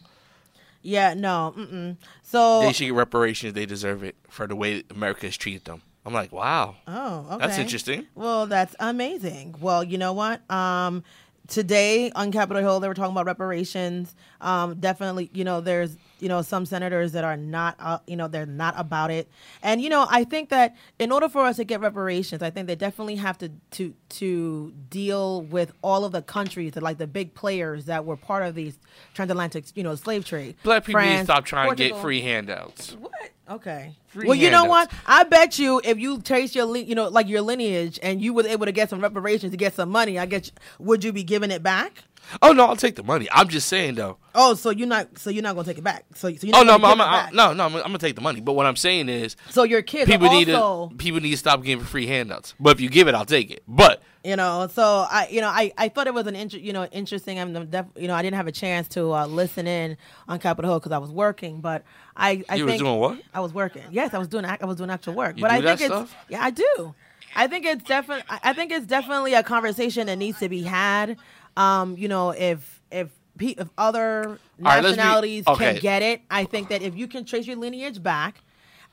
Yeah, 0.83 1.15
no. 1.15 1.55
Mm-mm. 1.57 1.97
So 2.23 2.61
They 2.61 2.73
should 2.75 2.85
get 2.85 2.95
reparations. 2.95 3.55
They 3.55 3.65
deserve 3.67 4.05
it 4.05 4.17
for 4.29 4.47
the 4.47 4.55
way 4.55 4.85
America 4.91 5.27
has 5.27 5.37
treated 5.37 5.65
them. 5.65 5.81
I'm 6.07 6.13
like, 6.13 6.33
wow, 6.33 6.77
Oh, 6.87 7.27
okay. 7.33 7.47
that's 7.47 7.59
interesting. 7.59 8.07
Well, 8.15 8.47
that's 8.47 8.77
amazing. 8.79 9.55
Well, 9.61 9.83
you 9.83 9.97
know 9.99 10.13
what? 10.13 10.49
Um, 10.51 11.03
today 11.49 12.11
on 12.13 12.31
Capitol 12.31 12.63
Hill, 12.63 12.81
they 12.81 12.89
were 12.89 12.95
talking 12.95 13.13
about 13.13 13.27
reparations. 13.27 14.15
Um, 14.41 14.75
definitely, 14.81 15.31
you 15.33 15.45
know, 15.45 15.61
there's 15.63 15.97
you 16.25 16.31
know 16.31 16.41
some 16.41 16.65
senators 16.65 17.13
that 17.13 17.23
are 17.23 17.37
not, 17.37 17.77
uh, 17.79 17.99
you 18.07 18.17
know, 18.17 18.29
they're 18.29 18.47
not 18.47 18.73
about 18.79 19.11
it. 19.11 19.29
And 19.63 19.83
you 19.83 19.91
know, 19.91 20.07
I 20.09 20.25
think 20.25 20.49
that 20.49 20.75
in 20.99 21.13
order 21.13 21.29
for 21.29 21.45
us 21.45 21.57
to 21.57 21.65
get 21.65 21.81
reparations, 21.83 22.43
I 22.43 22.49
think 22.49 22.67
they 22.67 22.77
definitely 22.77 23.17
have 23.17 23.37
to 23.39 23.51
to 23.73 23.95
to 24.09 24.73
deal 24.89 25.43
with 25.43 25.73
all 25.83 26.07
of 26.07 26.13
the 26.13 26.23
countries 26.23 26.73
that 26.73 26.83
like 26.83 26.97
the 26.97 27.07
big 27.07 27.35
players 27.35 27.85
that 27.85 28.07
were 28.07 28.17
part 28.17 28.43
of 28.43 28.55
these 28.55 28.79
transatlantic, 29.13 29.67
you 29.75 29.83
know, 29.83 29.95
slave 29.97 30.25
trade. 30.25 30.57
Black 30.63 30.87
people 30.87 31.03
need 31.03 31.09
to 31.09 31.13
France, 31.13 31.27
stop 31.27 31.45
trying 31.45 31.69
to 31.69 31.77
get 31.77 32.01
free 32.01 32.23
handouts. 32.23 32.97
What? 32.99 33.13
Okay. 33.51 33.95
Free 34.07 34.27
well, 34.27 34.35
you 34.35 34.51
know 34.51 34.65
what? 34.65 34.91
I 35.07 35.25
bet 35.25 35.59
you 35.59 35.79
if 35.85 35.99
you 35.99 36.23
trace 36.23 36.55
your, 36.55 36.75
you 36.75 36.95
know, 36.95 37.09
like 37.09 37.29
your 37.29 37.43
lineage, 37.43 38.01
and 38.03 38.23
you 38.23 38.33
was 38.33 38.47
able 38.47 38.65
to 38.65 38.73
get 38.73 38.89
some 38.89 39.03
reparations 39.03 39.51
to 39.51 39.59
get 39.59 39.75
some 39.75 39.91
money, 39.91 40.19
I 40.19 40.25
guess 40.25 40.51
would 40.79 41.05
you 41.05 41.13
be 41.13 41.23
giving 41.23 41.51
it 41.51 41.63
back? 41.63 42.05
Oh 42.43 42.53
no, 42.53 42.67
I'll 42.67 42.77
take 42.77 42.97
the 42.97 43.03
money. 43.03 43.29
I'm 43.33 43.49
just 43.49 43.69
saying 43.69 43.95
though. 43.95 44.19
Oh, 44.35 44.55
so 44.55 44.71
you're 44.71 44.89
not, 44.89 45.19
so 45.19 45.31
you're 45.31 45.43
not 45.43 45.55
gonna 45.55 45.67
take 45.67 45.79
it 45.79 45.85
back. 45.85 46.05
So, 46.15 46.33
so 46.35 46.47
you're 46.47 46.57
Oh 46.57 46.63
no, 46.63 46.75
I'm, 46.75 46.85
I'm, 46.85 47.01
I'm, 47.01 47.35
no, 47.35 47.53
no, 47.53 47.67
I'm, 47.67 47.75
I'm 47.77 47.83
gonna 47.83 47.99
take 47.99 48.17
the 48.17 48.21
money. 48.21 48.41
But 48.41 48.55
what 48.55 48.67
I'm 48.67 48.77
saying 48.77 49.09
is, 49.09 49.37
So 49.51 49.63
your 49.63 49.83
kids 49.83 50.11
people 50.11 50.29
need 50.31 50.47
to 50.47 50.91
people 50.97 51.21
need 51.21 51.31
to 51.31 51.37
stop 51.37 51.63
giving 51.63 51.85
free 51.85 52.07
handouts. 52.07 52.55
But 52.59 52.71
if 52.77 52.81
you 52.81 52.89
give 52.89 53.07
it, 53.09 53.15
I'll 53.15 53.25
take 53.25 53.51
it. 53.51 53.63
But 53.69 54.03
you 54.25 54.37
know. 54.37 54.69
So 54.73 55.07
I, 55.09 55.29
you 55.31 55.41
know, 55.41 55.49
I, 55.49 55.73
I 55.79 55.89
thought 55.89 56.07
it 56.07 56.15
was 56.15 56.27
an 56.27 56.35
inter, 56.35 56.57
you 56.57 56.73
know, 56.73 56.87
interesting. 56.87 57.39
I'm 57.39 57.67
def, 57.67 57.87
you 57.97 58.09
know, 58.09 58.15
I 58.15 58.23
didn't 58.23 58.37
have 58.37 58.47
a 58.47 58.53
chance 58.53 58.89
to 58.89 59.13
uh, 59.13 59.27
listen 59.27 59.67
in 59.67 59.97
on 60.27 60.39
Capitol 60.41 60.71
Hill 60.73 60.81
because 60.81 60.93
I 60.93 60.99
was 60.99 61.11
working, 61.11 61.61
but 61.61 61.85
I, 62.17 62.43
I 62.49 62.57
You 62.57 62.65
was 62.65 62.73
think 62.73 62.83
doing 62.83 62.99
what? 62.99 63.21
I 63.33 63.41
was 63.41 63.53
working. 63.53 63.83
Yes, 63.91 64.15
I 64.15 64.19
was 64.19 64.29
doing. 64.29 64.45
I 64.45 64.59
was 64.63 64.77
doing 64.77 64.91
actual 64.91 65.15
work. 65.15 65.37
You 65.37 65.43
but 65.43 65.49
do 65.49 65.55
I 65.55 65.61
that 65.61 65.79
think 65.79 65.91
it's 65.91 65.95
stuff? 66.11 66.17
yeah, 66.29 66.43
I 66.43 66.51
do. 66.51 66.95
I 67.37 67.49
think 67.49 67.67
it's 67.67 67.85
definitely. 67.85 68.25
I 68.29 68.53
think 68.53 68.71
it's 68.73 68.87
definitely 68.87 69.35
a 69.35 69.43
conversation 69.43 70.07
that 70.07 70.17
needs 70.17 70.39
to 70.39 70.49
be 70.49 70.63
had. 70.63 71.17
Um, 71.57 71.97
you 71.97 72.09
know, 72.09 72.31
if 72.31 72.83
if 72.91 73.11
pe- 73.39 73.55
if 73.59 73.69
other 73.79 74.39
right, 74.59 74.83
let's 74.83 74.97
be- 74.97 74.97
nationalities 74.97 75.47
okay. 75.47 75.73
can 75.73 75.81
get 75.81 76.03
it, 76.03 76.23
I 76.31 76.45
think 76.45 76.69
that 76.69 76.83
if 76.83 76.97
you 76.97 77.07
can 77.07 77.25
trace 77.25 77.47
your 77.47 77.57
lineage 77.57 78.03
back. 78.03 78.43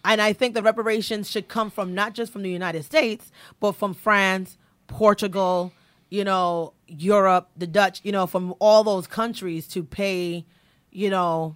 And 0.03 0.19
I 0.19 0.33
think 0.33 0.55
the 0.55 0.63
reparations 0.63 1.29
should 1.29 1.47
come 1.47 1.69
from 1.69 1.93
not 1.93 2.13
just 2.13 2.33
from 2.33 2.41
the 2.41 2.49
United 2.49 2.83
States, 2.83 3.31
but 3.59 3.73
from 3.73 3.93
France, 3.93 4.57
Portugal, 4.87 5.73
you 6.09 6.23
know, 6.23 6.73
Europe, 6.87 7.49
the 7.55 7.67
Dutch, 7.67 8.01
you 8.03 8.11
know, 8.11 8.25
from 8.25 8.55
all 8.59 8.83
those 8.83 9.05
countries 9.05 9.67
to 9.69 9.83
pay, 9.83 10.43
you 10.91 11.11
know, 11.11 11.55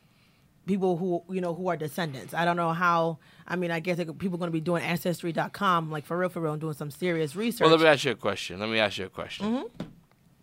people 0.65 0.97
who 0.97 1.23
you 1.33 1.41
know 1.41 1.53
who 1.53 1.67
are 1.67 1.77
descendants. 1.77 2.33
I 2.33 2.45
don't 2.45 2.57
know 2.57 2.73
how. 2.73 3.19
I 3.47 3.55
mean, 3.55 3.69
I 3.69 3.79
guess 3.79 3.97
people 3.97 4.35
are 4.35 4.37
going 4.37 4.47
to 4.47 4.51
be 4.51 4.61
doing 4.61 4.81
ancestry.com 4.83 5.91
like 5.91 6.05
for 6.05 6.17
real, 6.17 6.29
for 6.29 6.41
real, 6.41 6.53
and 6.53 6.61
doing 6.61 6.73
some 6.73 6.89
serious 6.89 7.35
research. 7.35 7.61
well, 7.61 7.69
let 7.69 7.79
me 7.79 7.87
ask 7.87 8.05
you 8.05 8.11
a 8.11 8.15
question. 8.15 8.59
Let 8.59 8.69
me 8.69 8.79
ask 8.79 8.97
you 8.97 9.05
a 9.05 9.09
question. 9.09 9.45
Mm-hmm. 9.45 9.84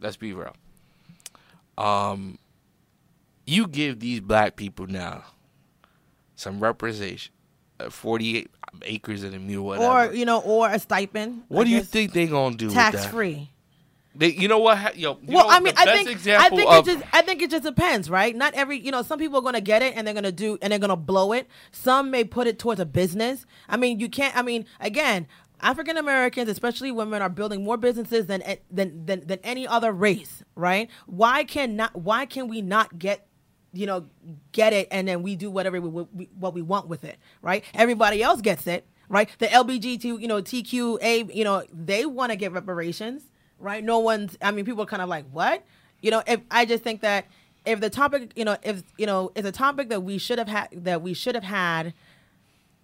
Let's 0.03 0.17
be 0.17 0.33
real. 0.33 0.55
Um, 1.79 2.39
you 3.47 3.69
give 3.69 4.01
these 4.01 4.21
black 4.21 4.57
people 4.57 4.87
now 4.89 5.25
some 6.35 6.59
representation, 6.61 7.33
uh, 7.79 7.89
48 7.89 8.51
acres 8.83 9.23
and 9.23 9.35
a 9.35 9.39
mule, 9.39 9.65
whatever. 9.65 10.11
or 10.11 10.13
you 10.13 10.25
know, 10.25 10.41
or 10.41 10.69
a 10.69 10.79
stipend. 10.79 11.45
what 11.49 11.63
I 11.63 11.71
do 11.71 11.71
you 11.71 11.83
think 11.83 12.13
they 12.13 12.27
gonna 12.27 12.57
do? 12.57 12.71
Tax 12.71 13.07
free. 13.07 13.49
They, 14.15 14.33
you 14.33 14.47
know 14.47 14.59
what? 14.59 14.99
Yo, 14.99 15.19
you 15.23 15.35
well, 15.35 15.47
know, 15.47 15.51
I 15.51 15.61
mean, 15.61 15.73
I 15.77 15.85
think 16.05 16.27
I 16.27 16.49
think 16.51 16.71
of 16.71 16.87
it 16.87 16.93
just 16.93 17.15
I 17.15 17.23
think 17.23 17.41
it 17.41 17.51
just 17.51 17.65
depends, 17.65 18.11
right? 18.11 18.37
Not 18.37 18.53
every 18.55 18.79
you 18.79 18.91
know, 18.91 19.03
some 19.03 19.19
people 19.19 19.39
are 19.39 19.43
gonna 19.43 19.61
get 19.61 19.83
it 19.83 19.95
and 19.97 20.07
they're 20.07 20.15
gonna 20.15 20.33
do 20.33 20.59
and 20.61 20.71
they're 20.71 20.79
gonna 20.79 20.97
blow 20.97 21.33
it. 21.33 21.49
Some 21.71 22.11
may 22.11 22.25
put 22.25 22.47
it 22.47 22.59
towards 22.59 22.81
a 22.81 22.85
business. 22.85 23.47
I 23.69 23.77
mean, 23.77 24.01
you 24.01 24.09
can't. 24.09 24.37
I 24.37 24.43
mean, 24.43 24.67
again. 24.81 25.29
African 25.63 25.97
Americans, 25.97 26.49
especially 26.49 26.91
women, 26.91 27.23
are 27.23 27.29
building 27.29 27.65
more 27.65 27.77
businesses 27.77 28.27
than, 28.27 28.43
eh, 28.43 28.57
than 28.71 29.07
than 29.07 29.27
than 29.27 29.39
any 29.43 29.67
other 29.67 29.93
race, 29.93 30.43
right? 30.55 30.91
Why 31.07 31.45
can 31.45 31.77
not? 31.77 31.95
Why 31.95 32.27
can 32.27 32.49
we 32.49 32.61
not 32.61 32.99
get 32.99 33.27
you 33.73 33.87
know, 33.87 34.07
get 34.53 34.73
it, 34.73 34.87
and 34.91 35.09
then 35.09 35.23
we 35.23 35.35
do 35.35 35.51
whatever 35.51 35.81
we, 35.81 35.89
we 36.13 36.29
what 36.39 36.55
we 36.55 36.63
want 36.63 36.89
with 36.89 37.05
it, 37.05 37.19
right? 37.41 37.65
Everybody 37.75 38.23
else 38.23 38.41
gets 38.41 38.67
it, 38.67 38.87
right? 39.09 39.29
The 39.39 39.47
LBGT, 39.47 40.21
you 40.21 40.29
know, 40.29 40.43
TQA, 40.43 41.35
you 41.35 41.45
know, 41.45 41.65
they 41.73 42.05
want 42.05 42.33
to 42.33 42.37
get 42.37 42.53
reparations, 42.53 43.23
right? 43.59 43.83
No 43.83 43.99
one's. 43.99 44.37
I 44.43 44.51
mean, 44.51 44.65
people 44.65 44.83
are 44.83 44.87
kind 44.87 45.03
of 45.03 45.09
like, 45.09 45.25
what? 45.31 45.65
You 46.03 46.11
know, 46.11 46.23
if 46.27 46.41
I 46.51 46.67
just 46.67 46.85
think 46.85 47.01
that 47.01 47.27
if 47.65 47.81
the 47.81 47.91
topic, 47.91 48.33
you 48.37 48.45
know, 48.45 48.57
if 48.63 48.83
you 48.99 49.07
know, 49.07 49.33
it's 49.35 49.49
a 49.49 49.53
topic 49.53 49.89
that 49.89 50.03
we 50.03 50.19
should 50.19 50.39
have 50.39 50.49
had, 50.49 50.69
that 50.73 51.01
we 51.01 51.15
should 51.15 51.35
have 51.35 51.45
had, 51.45 51.95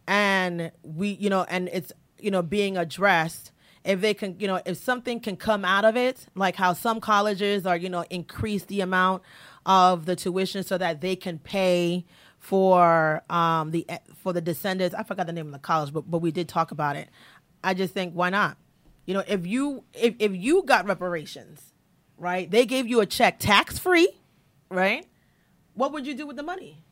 and 0.06 0.73
we, 0.82 1.08
you 1.08 1.28
know, 1.28 1.44
and 1.50 1.68
it's 1.70 1.92
you 2.20 2.30
know 2.30 2.42
being 2.42 2.76
addressed 2.76 3.52
if 3.84 4.00
they 4.00 4.14
can 4.14 4.38
you 4.38 4.46
know 4.46 4.60
if 4.66 4.76
something 4.76 5.20
can 5.20 5.37
come 5.37 5.64
out 5.64 5.84
of 5.84 5.96
it 5.96 6.26
like 6.34 6.56
how 6.56 6.72
some 6.72 7.00
colleges 7.00 7.66
are 7.66 7.76
you 7.76 7.88
know 7.88 8.04
increase 8.10 8.64
the 8.66 8.80
amount 8.80 9.22
of 9.66 10.06
the 10.06 10.16
tuition 10.16 10.62
so 10.62 10.78
that 10.78 11.00
they 11.00 11.14
can 11.16 11.38
pay 11.38 12.04
for 12.38 13.22
um 13.30 13.70
the 13.70 13.87
for 14.14 14.32
the 14.32 14.40
descendants 14.40 14.94
i 14.94 15.02
forgot 15.02 15.26
the 15.26 15.32
name 15.32 15.46
of 15.46 15.52
the 15.52 15.58
college 15.58 15.92
but 15.92 16.08
but 16.10 16.18
we 16.18 16.30
did 16.30 16.48
talk 16.48 16.70
about 16.70 16.96
it 16.96 17.08
I 17.62 17.75
just 17.75 17.94
think 17.94 18.14
why 18.14 18.30
not? 18.30 18.56
You 19.06 19.14
know, 19.14 19.25
if 19.26 19.46
you 19.46 19.84
if 19.94 20.14
if 20.18 20.34
you 20.34 20.62
got 20.64 20.87
reparations, 20.87 21.72
right? 22.16 22.50
They 22.50 22.66
gave 22.66 22.87
you 22.87 23.00
a 23.00 23.06
check 23.06 23.38
tax 23.38 23.78
free, 23.78 24.08
right? 24.70 25.06
What 25.75 25.92
would 25.92 26.06
you 26.06 26.14
do 26.14 26.26
with 26.26 26.37
the 26.37 26.42
money? 26.42 26.82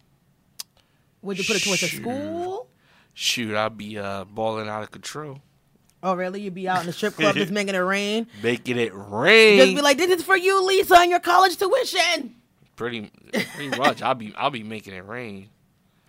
Would 1.23 1.38
you 1.38 1.45
put 1.45 1.56
it 1.56 1.64
towards 1.64 1.83
a 1.83 1.88
school? 1.88 2.68
Shoot, 3.18 3.56
I'd 3.56 3.78
be 3.78 3.96
uh, 3.99 4.25
balling 4.25 4.68
out 4.68 4.82
of 4.82 4.90
control, 4.90 5.40
Oh, 6.02 6.14
really? 6.14 6.42
You'd 6.42 6.52
be 6.54 6.68
out 6.68 6.80
in 6.80 6.87
the 6.87 6.92
strip 6.92 7.14
club 7.14 7.35
just 7.35 7.50
making 7.61 7.75
it 7.75 7.78
rain. 7.78 8.26
making 8.42 8.76
it 8.78 8.92
rain. 8.94 9.58
Just 9.58 9.75
be 9.75 9.80
like, 9.80 9.96
"This 9.96 10.11
is 10.20 10.23
for 10.23 10.37
you, 10.37 10.62
Lisa, 10.64 10.96
and 10.99 11.11
your 11.11 11.18
college 11.20 11.56
tuition." 11.56 12.35
pretty, 12.76 13.11
pretty 13.54 13.70
much. 13.78 14.02
I'll 14.02 14.14
be, 14.14 14.35
I'll 14.37 14.50
be 14.50 14.62
making 14.62 14.92
it 14.92 15.06
rain. 15.06 15.49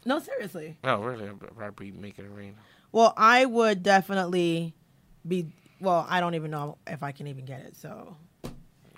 No, 0.04 0.20
seriously. 0.20 0.76
No, 0.84 1.02
really, 1.02 1.30
I'll 1.62 1.72
be 1.72 1.92
making 1.92 2.26
it 2.26 2.32
rain. 2.36 2.56
Well, 2.92 3.14
I 3.16 3.46
would 3.46 3.84
definitely 3.84 4.74
be. 5.26 5.48
Well, 5.80 6.06
I 6.10 6.20
don't 6.20 6.36
even 6.36 6.52
know 6.52 6.78
if 6.86 7.04
I 7.04 7.14
can 7.14 7.28
even 7.28 7.46
get 7.46 7.62
it. 7.62 7.78
So 7.78 8.18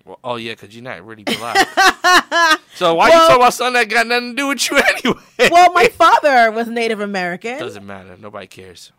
Well, 0.10 0.20
oh 0.24 0.36
yeah, 0.38 0.54
because 0.54 0.74
you're 0.76 0.84
not 0.84 1.06
really 1.06 1.24
black. 1.24 1.56
so 2.74 2.96
why 2.96 3.08
you 3.10 3.12
Well- 3.14 3.28
talking 3.28 3.42
about 3.44 3.54
something 3.54 3.74
that 3.76 3.90
got 3.90 4.08
nothing 4.08 4.32
to 4.32 4.36
do 4.36 4.48
with 4.48 4.68
you 4.72 4.78
anyway? 5.06 5.50
well, 5.52 5.72
my 5.74 5.86
father 5.90 6.50
was 6.50 6.68
Native 6.68 7.00
American. 7.00 7.60
doesn't 7.60 7.86
matter. 7.86 8.18
Nobody 8.18 8.48
cares. 8.48 8.92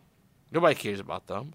Nobody 0.53 0.77
cares 0.77 1.01
about 1.01 1.27
them. 1.27 1.53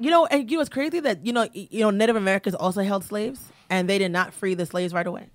You 0.00 0.10
know, 0.10 0.26
and 0.26 0.50
you 0.50 0.56
know, 0.56 0.60
it's 0.62 0.68
crazy 0.68 0.98
that 0.98 1.24
you 1.24 1.32
know, 1.32 1.48
you 1.52 1.80
know, 1.80 1.90
Native 1.90 2.16
Americans 2.16 2.56
also 2.56 2.82
held 2.82 3.04
slaves, 3.04 3.40
and 3.70 3.88
they 3.88 3.98
did 3.98 4.10
not 4.10 4.34
free 4.34 4.54
the 4.54 4.66
slaves 4.66 4.92
right 4.92 5.06
away. 5.06 5.28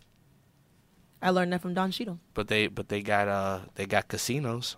I 1.22 1.30
learned 1.30 1.54
that 1.54 1.62
from 1.62 1.74
Don 1.74 1.92
Cheadle. 1.92 2.20
But 2.34 2.50
they, 2.50 2.68
but 2.68 2.90
they 2.90 3.02
got, 3.02 3.28
uh, 3.30 3.60
they 3.76 3.86
got 3.86 4.08
casinos 4.10 4.76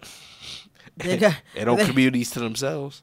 They 0.98 1.16
got- 1.16 1.36
and 1.56 1.68
own 1.68 1.78
communities 1.86 2.30
to 2.32 2.40
themselves. 2.40 3.02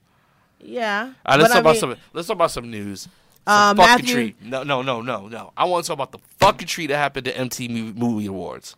Yeah. 0.60 1.14
All 1.26 1.38
right, 1.38 1.42
let's 1.42 1.50
But 1.50 1.52
I 1.52 1.54
talk 1.54 1.62
about 1.62 1.72
mean, 1.74 1.80
some. 1.80 1.96
Let's 2.14 2.28
talk 2.28 2.36
about 2.36 2.52
some 2.52 2.70
news. 2.72 3.08
Uh, 3.48 3.76
fucking 3.76 3.86
Matthew- 4.06 4.14
tree. 4.14 4.36
No, 4.42 4.64
no, 4.64 4.82
no, 4.82 5.02
no, 5.02 5.28
no. 5.28 5.52
I 5.56 5.66
want 5.66 5.86
to 5.86 5.88
talk 5.88 5.96
about 5.96 6.12
the 6.12 6.20
fucking 6.40 6.68
tree 6.68 6.88
that 6.88 6.98
happened 6.98 7.26
to 7.26 7.34
MTV 7.34 7.96
Movie 7.96 8.26
Awards. 8.26 8.76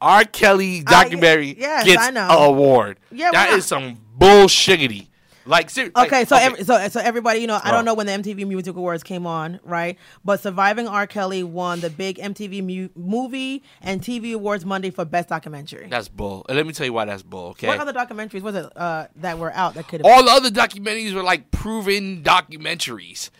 R. 0.00 0.24
Kelly 0.24 0.82
documentary 0.82 1.54
yes, 1.56 1.84
gets 1.84 2.08
an 2.08 2.16
award. 2.16 2.98
Yeah, 3.12 3.30
that 3.30 3.50
is 3.50 3.64
some 3.66 3.98
bullshiggity. 4.18 5.06
Like, 5.44 5.70
ser- 5.70 5.90
like, 5.94 6.06
Okay, 6.06 6.24
so 6.24 6.36
Every, 6.36 6.64
so 6.64 6.88
so 6.88 7.00
everybody, 7.00 7.40
you 7.40 7.46
know, 7.48 7.60
I 7.62 7.72
don't 7.72 7.84
know 7.84 7.94
when 7.94 8.06
the 8.06 8.12
MTV 8.12 8.46
Music 8.46 8.76
Awards 8.76 9.02
came 9.02 9.26
on, 9.26 9.58
right? 9.64 9.98
But 10.24 10.40
Surviving 10.40 10.86
R. 10.86 11.06
Kelly 11.06 11.42
won 11.42 11.80
the 11.80 11.90
big 11.90 12.18
MTV 12.18 12.62
mu- 12.62 12.88
Movie 12.94 13.62
and 13.80 14.00
TV 14.00 14.34
Awards 14.34 14.64
Monday 14.64 14.90
for 14.90 15.04
Best 15.04 15.28
Documentary. 15.28 15.88
that's 15.88 16.08
bull. 16.08 16.46
And 16.48 16.56
let 16.56 16.66
me 16.66 16.72
tell 16.72 16.86
you 16.86 16.92
why 16.92 17.04
that's 17.06 17.22
bull. 17.22 17.48
Okay. 17.50 17.66
What 17.66 17.80
other 17.80 17.92
documentaries 17.92 18.42
was 18.42 18.54
it 18.54 18.66
uh, 18.76 19.06
that 19.16 19.38
were 19.38 19.52
out 19.52 19.74
that 19.74 19.88
could 19.88 20.04
have? 20.04 20.12
All 20.12 20.24
the 20.24 20.30
other 20.30 20.50
documentaries 20.50 21.12
were 21.12 21.24
like 21.24 21.50
proven 21.50 22.22
documentaries. 22.22 23.30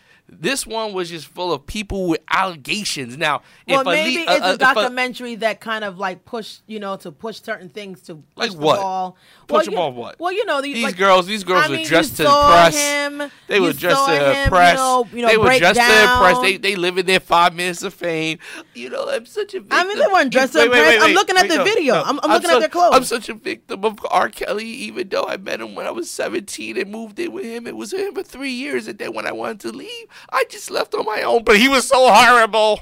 This 0.41 0.65
one 0.65 0.93
was 0.93 1.09
just 1.09 1.27
full 1.27 1.53
of 1.53 1.65
people 1.67 2.07
with 2.07 2.21
allegations. 2.31 3.17
Now, 3.17 3.41
Well, 3.67 3.81
if 3.81 3.85
maybe 3.85 4.17
le- 4.17 4.21
it's 4.23 4.29
uh, 4.31 4.45
uh, 4.45 4.49
a 4.49 4.53
if 4.53 4.59
documentary 4.59 5.35
that 5.35 5.59
kind 5.59 5.83
of 5.83 5.99
like 5.99 6.25
push, 6.25 6.59
you 6.65 6.79
know, 6.79 6.95
to 6.97 7.11
push 7.11 7.41
certain 7.41 7.69
things 7.69 8.01
to 8.03 8.23
Like 8.35 8.51
what? 8.51 8.75
The 8.75 8.81
ball. 8.81 9.17
Push 9.47 9.67
well, 9.67 9.75
them 9.75 9.77
off 9.77 9.93
what? 9.95 10.19
Well, 10.19 10.31
you 10.31 10.45
know, 10.45 10.61
these, 10.61 10.75
These 10.75 10.83
like, 10.85 10.97
girls, 10.97 11.27
these 11.27 11.43
girls 11.43 11.65
I 11.65 11.69
were 11.69 11.75
mean, 11.75 11.85
dressed 11.85 12.17
to 12.17 12.23
impress. 12.23 12.75
Him, 12.75 13.31
They 13.47 13.59
were 13.59 13.73
dressed 13.73 14.05
to 14.07 14.43
impress. 14.43 14.73
You 14.73 14.77
know, 14.77 15.07
you 15.13 15.21
know, 15.21 15.27
they 15.27 15.37
were 15.37 15.59
dressed 15.59 15.79
to 15.79 16.01
impress. 16.01 16.39
They 16.39 16.57
they 16.57 16.75
live 16.75 16.97
in 16.97 17.05
their 17.05 17.19
five 17.19 17.53
minutes 17.53 17.83
of 17.83 17.93
fame. 17.93 18.39
You 18.73 18.89
know, 18.89 19.09
I'm 19.09 19.25
such 19.25 19.53
a 19.53 19.59
victim. 19.59 19.77
I 19.77 19.83
mean, 19.83 19.99
they 19.99 20.07
weren't 20.07 20.31
dressed 20.31 20.53
to 20.53 20.63
impress. 20.63 21.03
I'm 21.03 21.13
looking 21.13 21.37
at 21.37 21.47
the 21.47 21.57
no, 21.57 21.63
video. 21.63 21.93
no. 21.95 22.01
I'm- 22.01 22.19
I'm 22.23 22.31
looking 22.31 22.49
at 22.49 22.59
their 22.59 22.69
clothes. 22.69 22.95
I'm 22.95 23.03
such 23.03 23.29
a 23.29 23.33
victim 23.33 23.83
of 23.83 23.99
R. 24.09 24.29
Kelly, 24.29 24.65
even 24.65 25.09
though 25.09 25.25
I 25.25 25.37
met 25.37 25.59
him 25.59 25.75
when 25.75 25.85
I 25.85 25.91
was 25.91 26.09
17 26.09 26.77
and 26.77 26.91
moved 26.91 27.19
in 27.19 27.31
with 27.31 27.43
him. 27.45 27.67
It 27.67 27.75
was 27.75 27.93
him 27.93 28.13
for 28.13 28.23
three 28.23 28.51
years, 28.51 28.87
and 28.87 28.97
then 28.97 29.13
when 29.13 29.27
I 29.27 29.31
wanted 29.31 29.59
to 29.61 29.71
leave, 29.71 30.05
I 30.29 30.45
just 30.49 30.71
left 30.71 30.93
on 30.95 31.05
my 31.05 31.21
own. 31.21 31.43
But 31.43 31.57
he 31.57 31.69
was 31.69 31.87
so 31.87 32.11
horrible. 32.11 32.79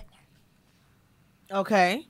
Okay. 1.52 2.08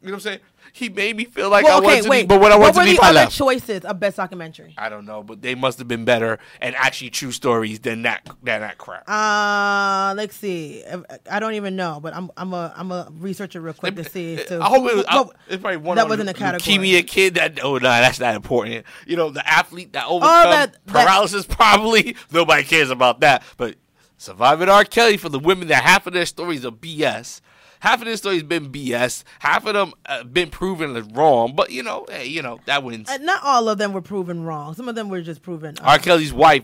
You 0.00 0.08
know 0.08 0.12
what 0.12 0.14
I'm 0.14 0.20
saying? 0.20 0.40
He 0.74 0.88
made 0.88 1.16
me 1.16 1.24
feel 1.26 1.50
like 1.50 1.64
well, 1.64 1.74
I 1.74 1.78
okay, 1.78 1.86
wanted 1.86 2.02
to 2.04 2.08
wait. 2.08 2.18
leave, 2.20 2.28
but 2.28 2.40
what 2.40 2.50
I 2.50 2.56
what 2.56 2.74
wanted 2.74 2.76
were 2.76 2.82
to 2.84 2.88
leave, 2.90 2.96
the 3.00 3.04
I 3.04 3.08
other 3.10 3.14
left. 3.16 3.36
choices 3.36 3.84
of 3.84 4.00
best 4.00 4.16
documentary? 4.16 4.74
I 4.78 4.88
don't 4.88 5.04
know, 5.04 5.22
but 5.22 5.42
they 5.42 5.54
must 5.54 5.78
have 5.78 5.86
been 5.86 6.04
better 6.06 6.38
and 6.62 6.74
actually 6.76 7.10
true 7.10 7.30
stories 7.30 7.80
than 7.80 8.02
that 8.02 8.26
than 8.42 8.62
that 8.62 8.78
crap. 8.78 9.06
Uh, 9.08 10.14
let's 10.16 10.34
see. 10.34 10.82
I 11.30 11.40
don't 11.40 11.54
even 11.54 11.76
know, 11.76 12.00
but 12.02 12.14
I'm 12.16 12.30
I'm 12.38 12.54
a 12.54 12.72
I'm 12.74 12.90
a 12.90 13.08
researcher 13.12 13.60
real 13.60 13.74
quick 13.74 13.96
to 13.96 14.04
see. 14.04 14.36
as 14.36 14.44
to 14.48 14.60
I 14.62 14.66
hope 14.68 14.90
it 14.90 14.96
was, 14.96 15.04
I, 15.08 15.24
it's 15.48 15.60
probably 15.60 15.76
one 15.76 15.96
that 15.96 16.08
wasn't 16.08 16.30
a 16.30 16.34
category. 16.34 16.78
Leukemia 16.78 17.06
kid 17.06 17.34
that 17.34 17.62
oh 17.62 17.74
no, 17.74 17.80
that's 17.80 18.18
not 18.18 18.34
important. 18.34 18.86
You 19.06 19.16
know, 19.16 19.28
the 19.30 19.46
athlete 19.46 19.92
that 19.92 20.06
overcome 20.06 20.30
Oh, 20.46 20.50
that- 20.50 20.72
that- 20.72 20.86
paralysis 20.86 21.44
probably 21.44 22.16
nobody 22.32 22.62
cares 22.64 22.88
about 22.90 23.20
that. 23.20 23.42
But 23.58 23.76
surviving 24.16 24.68
R. 24.70 24.84
Kelly 24.84 25.16
for 25.18 25.28
the 25.28 25.38
women 25.38 25.68
that 25.68 25.82
half 25.82 26.06
of 26.06 26.14
their 26.14 26.24
stories 26.26 26.64
are 26.64 26.70
BS. 26.70 27.40
Half 27.82 27.98
of 27.98 28.04
their 28.06 28.16
stories 28.16 28.44
been 28.44 28.70
BS. 28.70 29.24
Half 29.40 29.66
of 29.66 29.74
them 29.74 29.92
uh, 30.06 30.22
been 30.22 30.50
proven 30.50 30.94
wrong. 31.14 31.56
But 31.56 31.72
you 31.72 31.82
know, 31.82 32.06
hey, 32.08 32.26
you 32.26 32.40
know 32.40 32.60
that 32.66 32.84
wins. 32.84 33.08
Uh, 33.10 33.16
not 33.16 33.42
all 33.42 33.68
of 33.68 33.78
them 33.78 33.92
were 33.92 34.00
proven 34.00 34.44
wrong. 34.44 34.74
Some 34.74 34.88
of 34.88 34.94
them 34.94 35.08
were 35.08 35.20
just 35.20 35.42
proven. 35.42 35.76
uh, 35.80 35.84
R. 35.84 35.98
Kelly's 35.98 36.32
wife 36.32 36.62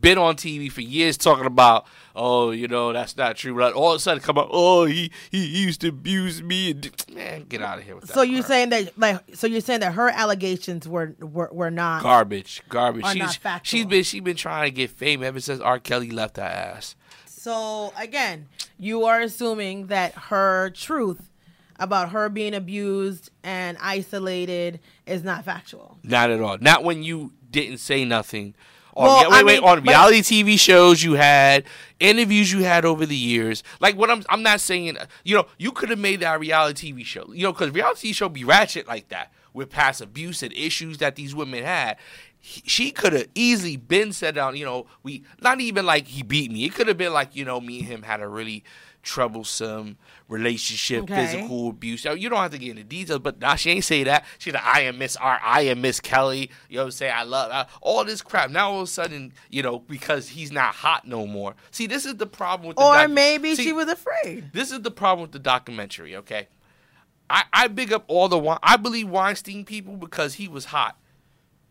been 0.00 0.16
on 0.16 0.36
TV 0.36 0.72
for 0.72 0.80
years 0.80 1.18
talking 1.18 1.44
about, 1.44 1.86
oh, 2.14 2.52
you 2.52 2.68
know, 2.68 2.92
that's 2.94 3.18
not 3.18 3.36
true. 3.36 3.54
But 3.54 3.74
all 3.74 3.92
of 3.92 3.96
a 3.96 3.98
sudden 3.98 4.22
come 4.22 4.38
out, 4.38 4.48
oh, 4.50 4.86
he, 4.86 5.10
he 5.30 5.44
used 5.44 5.82
to 5.82 5.88
abuse 5.88 6.42
me. 6.42 6.70
And 6.70 6.90
Man, 7.12 7.44
get 7.44 7.60
out 7.60 7.78
of 7.78 7.84
here 7.84 7.96
with 7.96 8.06
that. 8.06 8.14
so 8.14 8.22
you're 8.22 8.40
crap. 8.40 8.48
saying 8.48 8.68
that 8.70 8.98
like 8.98 9.20
so 9.34 9.46
you're 9.46 9.60
saying 9.60 9.80
that 9.80 9.92
her 9.92 10.08
allegations 10.08 10.88
were 10.88 11.14
were, 11.20 11.50
were 11.52 11.70
not 11.70 12.02
garbage, 12.02 12.62
garbage. 12.70 13.02
Not 13.02 13.36
factual. 13.36 13.60
she's 13.78 13.84
been 13.86 14.02
she's 14.04 14.22
been 14.22 14.36
trying 14.36 14.70
to 14.70 14.74
get 14.74 14.88
fame 14.88 15.22
ever 15.22 15.38
since 15.38 15.60
R. 15.60 15.78
Kelly 15.78 16.10
left 16.10 16.38
her 16.38 16.42
ass. 16.44 16.96
So 17.26 17.92
again, 17.98 18.48
you 18.78 19.04
are 19.04 19.20
assuming 19.20 19.86
that 19.88 20.12
her 20.14 20.70
truth 20.70 21.30
about 21.78 22.10
her 22.10 22.28
being 22.28 22.54
abused 22.54 23.30
and 23.42 23.76
isolated 23.80 24.80
is 25.06 25.22
not 25.22 25.44
factual. 25.44 25.98
Not 26.02 26.30
at 26.30 26.40
all. 26.40 26.56
Not 26.58 26.84
when 26.84 27.02
you 27.02 27.32
didn't 27.50 27.78
say 27.78 28.04
nothing. 28.04 28.54
On, 28.94 29.04
Well, 29.04 29.30
wait, 29.30 29.36
I 29.36 29.42
wait. 29.42 29.60
mean, 29.60 29.64
on 29.68 29.82
reality 29.82 30.20
TV 30.22 30.58
shows 30.58 31.02
you 31.02 31.14
had, 31.14 31.64
interviews 32.00 32.50
you 32.50 32.62
had 32.62 32.86
over 32.86 33.04
the 33.04 33.16
years. 33.16 33.62
Like 33.78 33.94
what 33.96 34.10
I'm, 34.10 34.22
I'm 34.30 34.42
not 34.42 34.60
saying. 34.60 34.96
Uh, 34.96 35.04
you 35.22 35.36
know, 35.36 35.46
you 35.58 35.70
could 35.70 35.90
have 35.90 35.98
made 35.98 36.20
that 36.20 36.36
a 36.36 36.38
reality 36.38 36.94
TV 36.94 37.04
show. 37.04 37.30
You 37.32 37.42
know, 37.42 37.52
because 37.52 37.70
reality 37.72 38.10
TV 38.10 38.14
show 38.14 38.28
be 38.30 38.44
ratchet 38.44 38.88
like 38.88 39.08
that 39.10 39.32
with 39.52 39.68
past 39.68 40.00
abuse 40.00 40.42
and 40.42 40.52
issues 40.54 40.96
that 40.98 41.16
these 41.16 41.34
women 41.34 41.62
had. 41.62 41.98
He- 42.48 42.62
She 42.66 42.90
could 42.92 43.12
have 43.12 43.26
easily 43.34 43.76
been 43.76 44.12
set 44.12 44.34
down. 44.36 44.56
You 44.56 44.64
know, 44.64 44.86
we 45.02 45.24
not 45.40 45.60
even 45.60 45.84
like 45.84 46.06
he 46.06 46.22
beat 46.22 46.50
me. 46.52 46.64
It 46.64 46.74
could 46.74 46.86
have 46.86 46.96
been 46.96 47.12
like 47.12 47.34
you 47.34 47.44
know 47.44 47.60
me 47.60 47.80
and 47.80 47.88
him 47.88 48.02
had 48.02 48.20
a 48.20 48.28
really 48.28 48.62
troublesome 49.02 49.96
relationship, 50.28 51.04
Okay. 51.04 51.14
physical 51.26 51.68
abuse. 51.70 52.04
You 52.04 52.28
don't 52.28 52.38
have 52.40 52.50
to 52.50 52.58
get 52.58 52.70
into 52.70 52.84
details, 52.84 53.20
but 53.20 53.40
now 53.40 53.54
she 53.54 53.70
ain't 53.70 53.84
say 53.84 54.04
that. 54.04 54.24
She's 54.38 54.52
like, 54.52 54.64
I 54.64 54.80
am 54.82 54.98
Miss 54.98 55.16
R, 55.16 55.40
I 55.42 55.62
am 55.62 55.80
Miss 55.80 56.00
Kelly. 56.00 56.50
You 56.68 56.76
know 56.76 56.82
what 56.82 56.86
I'm 56.86 56.90
saying? 56.92 57.12
I 57.16 57.22
love 57.22 57.50
uh, 57.52 57.64
all 57.80 58.04
this 58.04 58.20
crap. 58.22 58.50
Now 58.50 58.70
all 58.72 58.80
of 58.82 58.84
a 58.84 58.90
sudden, 58.90 59.32
you 59.48 59.62
know, 59.62 59.78
because 59.78 60.28
he's 60.30 60.50
not 60.52 60.74
hot 60.74 61.06
no 61.06 61.26
more. 61.26 61.54
See, 61.70 61.86
this 61.86 62.04
is 62.04 62.16
the 62.16 62.26
problem 62.26 62.68
with 62.68 62.76
the 62.76 62.82
Or 62.82 62.94
docu- 62.94 63.12
maybe 63.12 63.54
See, 63.54 63.64
she 63.64 63.72
was 63.72 63.88
afraid. 63.88 64.52
This 64.52 64.70
is 64.72 64.82
the 64.82 64.90
problem 64.90 65.22
with 65.22 65.32
the 65.32 65.38
documentary. 65.38 66.16
Okay, 66.16 66.48
I 67.30 67.44
I 67.52 67.68
big 67.68 67.92
up 67.92 68.04
all 68.08 68.28
the 68.28 68.58
I 68.62 68.76
believe 68.76 69.08
Weinstein 69.08 69.64
people 69.64 69.96
because 69.96 70.34
he 70.34 70.48
was 70.48 70.66
hot, 70.66 70.98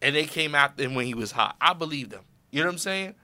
and 0.06 0.16
they 0.16 0.26
came 0.26 0.56
after 0.56 0.84
him 0.84 0.96
when 0.96 1.06
he 1.06 1.14
was 1.14 1.32
hot. 1.32 1.56
I 1.60 1.74
believe 1.74 2.10
them. 2.10 2.24
You 2.52 2.62
know 2.62 2.68
what 2.68 2.74
I'm 2.74 2.78
saying? 2.80 3.16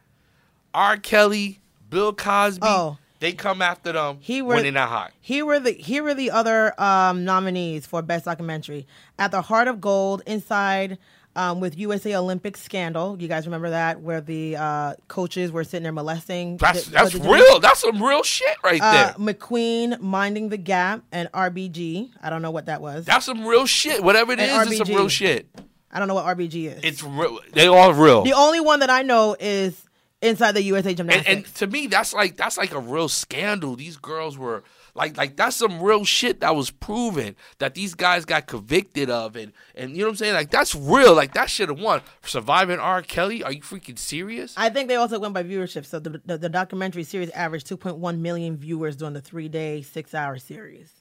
R. 0.73 0.97
Kelly, 0.97 1.59
Bill 1.89 2.13
Cosby. 2.13 2.61
Oh. 2.63 2.97
They 3.19 3.33
come 3.33 3.61
after 3.61 3.91
them 3.91 4.17
He 4.19 4.41
when 4.41 4.57
were- 4.57 4.63
they're 4.63 4.71
not 4.71 4.89
hot. 4.89 5.11
Here 5.21 5.45
were 5.45 5.59
the 5.59 5.71
here 5.73 6.01
were 6.01 6.15
the 6.15 6.31
other 6.31 6.73
um, 6.81 7.23
nominees 7.23 7.85
for 7.85 8.01
best 8.01 8.25
documentary: 8.25 8.87
At 9.19 9.29
the 9.31 9.41
Heart 9.43 9.67
of 9.67 9.79
Gold, 9.81 10.23
Inside. 10.25 10.97
Um, 11.33 11.61
with 11.61 11.77
USA 11.77 12.17
Olympic 12.17 12.57
scandal, 12.57 13.15
you 13.17 13.29
guys 13.29 13.45
remember 13.47 13.69
that 13.69 14.01
where 14.01 14.19
the 14.19 14.57
uh, 14.57 14.95
coaches 15.07 15.49
were 15.49 15.63
sitting 15.63 15.83
there 15.83 15.93
molesting. 15.93 16.57
That's 16.57 16.83
the- 16.87 16.91
that's 16.91 17.13
the- 17.13 17.19
real. 17.29 17.61
That's 17.61 17.79
some 17.79 18.03
real 18.03 18.21
shit 18.23 18.57
right 18.65 18.81
Uh, 18.83 18.91
there. 18.91 19.13
McQueen, 19.13 20.01
Minding 20.01 20.49
the 20.49 20.57
Gap, 20.57 21.03
and 21.09 21.31
RBG. 21.31 22.09
I 22.21 22.29
don't 22.29 22.41
know 22.41 22.51
what 22.51 22.65
that 22.65 22.81
was. 22.81 23.05
That's 23.05 23.25
some 23.27 23.45
real 23.47 23.65
shit. 23.65 24.03
Whatever 24.03 24.33
it 24.33 24.41
And 24.41 24.67
is, 24.67 24.77
it's 24.79 24.89
some 24.89 24.93
real 24.93 25.07
shit. 25.07 25.47
I 25.91 25.99
don't 25.99 26.07
know 26.07 26.15
what 26.15 26.25
RBG 26.25 26.77
is. 26.77 26.83
It's 26.83 27.03
real. 27.03 27.39
They 27.53 27.67
all 27.67 27.93
real. 27.93 28.23
the 28.23 28.33
only 28.33 28.59
one 28.59 28.79
that 28.79 28.89
I 28.89 29.01
know 29.01 29.35
is 29.39 29.83
inside 30.21 30.53
the 30.53 30.63
USA 30.63 30.89
and, 30.89 30.97
Gymnastics. 30.97 31.29
and 31.29 31.45
to 31.55 31.67
me, 31.67 31.87
that's 31.87 32.13
like 32.13 32.37
that's 32.37 32.57
like 32.57 32.73
a 32.73 32.79
real 32.79 33.09
scandal. 33.09 33.75
These 33.75 33.97
girls 33.97 34.37
were 34.37 34.63
like 34.93 35.17
like 35.17 35.35
that's 35.35 35.55
some 35.55 35.81
real 35.81 36.05
shit 36.05 36.41
that 36.41 36.55
was 36.55 36.69
proven 36.69 37.35
that 37.57 37.73
these 37.73 37.93
guys 37.93 38.25
got 38.25 38.47
convicted 38.47 39.09
of, 39.09 39.35
and 39.35 39.51
and 39.75 39.91
you 39.91 39.99
know 39.99 40.05
what 40.05 40.11
I'm 40.11 40.15
saying? 40.17 40.33
Like 40.33 40.51
that's 40.51 40.75
real. 40.75 41.15
Like 41.15 41.33
that 41.33 41.49
should 41.49 41.69
have 41.69 41.79
won. 41.79 42.01
Surviving 42.23 42.79
R. 42.79 43.01
Kelly? 43.01 43.43
Are 43.43 43.51
you 43.51 43.61
freaking 43.61 43.97
serious? 43.97 44.53
I 44.57 44.69
think 44.69 44.87
they 44.87 44.95
also 44.95 45.19
went 45.19 45.33
by 45.33 45.43
viewership. 45.43 45.85
So 45.85 45.99
the, 45.99 46.21
the, 46.25 46.37
the 46.37 46.49
documentary 46.49 47.03
series 47.03 47.29
averaged 47.31 47.67
2.1 47.67 48.19
million 48.19 48.57
viewers 48.57 48.95
during 48.95 49.13
the 49.13 49.21
three 49.21 49.49
day, 49.49 49.81
six 49.81 50.13
hour 50.13 50.37
series. 50.37 50.91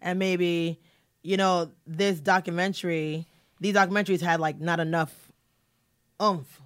And 0.00 0.18
maybe, 0.18 0.80
you 1.22 1.36
know, 1.36 1.70
this 1.86 2.18
documentary, 2.18 3.28
these 3.62 3.74
documentaries 3.74 4.20
had 4.20 4.40
like 4.40 4.60
not 4.60 4.80
enough 4.80 5.32
umph, 6.18 6.60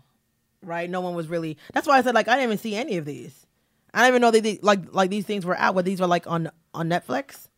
right? 0.62 0.88
No 0.88 1.00
one 1.00 1.14
was 1.14 1.28
really. 1.28 1.58
That's 1.72 1.86
why 1.86 1.98
I 1.98 2.02
said 2.02 2.14
like 2.14 2.26
I 2.26 2.32
didn't 2.32 2.44
even 2.44 2.58
see 2.58 2.74
any 2.74 2.96
of 2.96 3.04
these. 3.04 3.46
I 3.92 4.00
didn't 4.00 4.08
even 4.08 4.22
know 4.22 4.30
did, 4.40 4.62
like 4.62 4.92
like 4.92 5.10
these 5.10 5.26
things 5.26 5.44
were 5.44 5.56
out. 5.56 5.74
But 5.74 5.84
these 5.84 6.00
were 6.00 6.06
like 6.06 6.26
on 6.26 6.50
on 6.74 6.88
Netflix. 6.88 7.48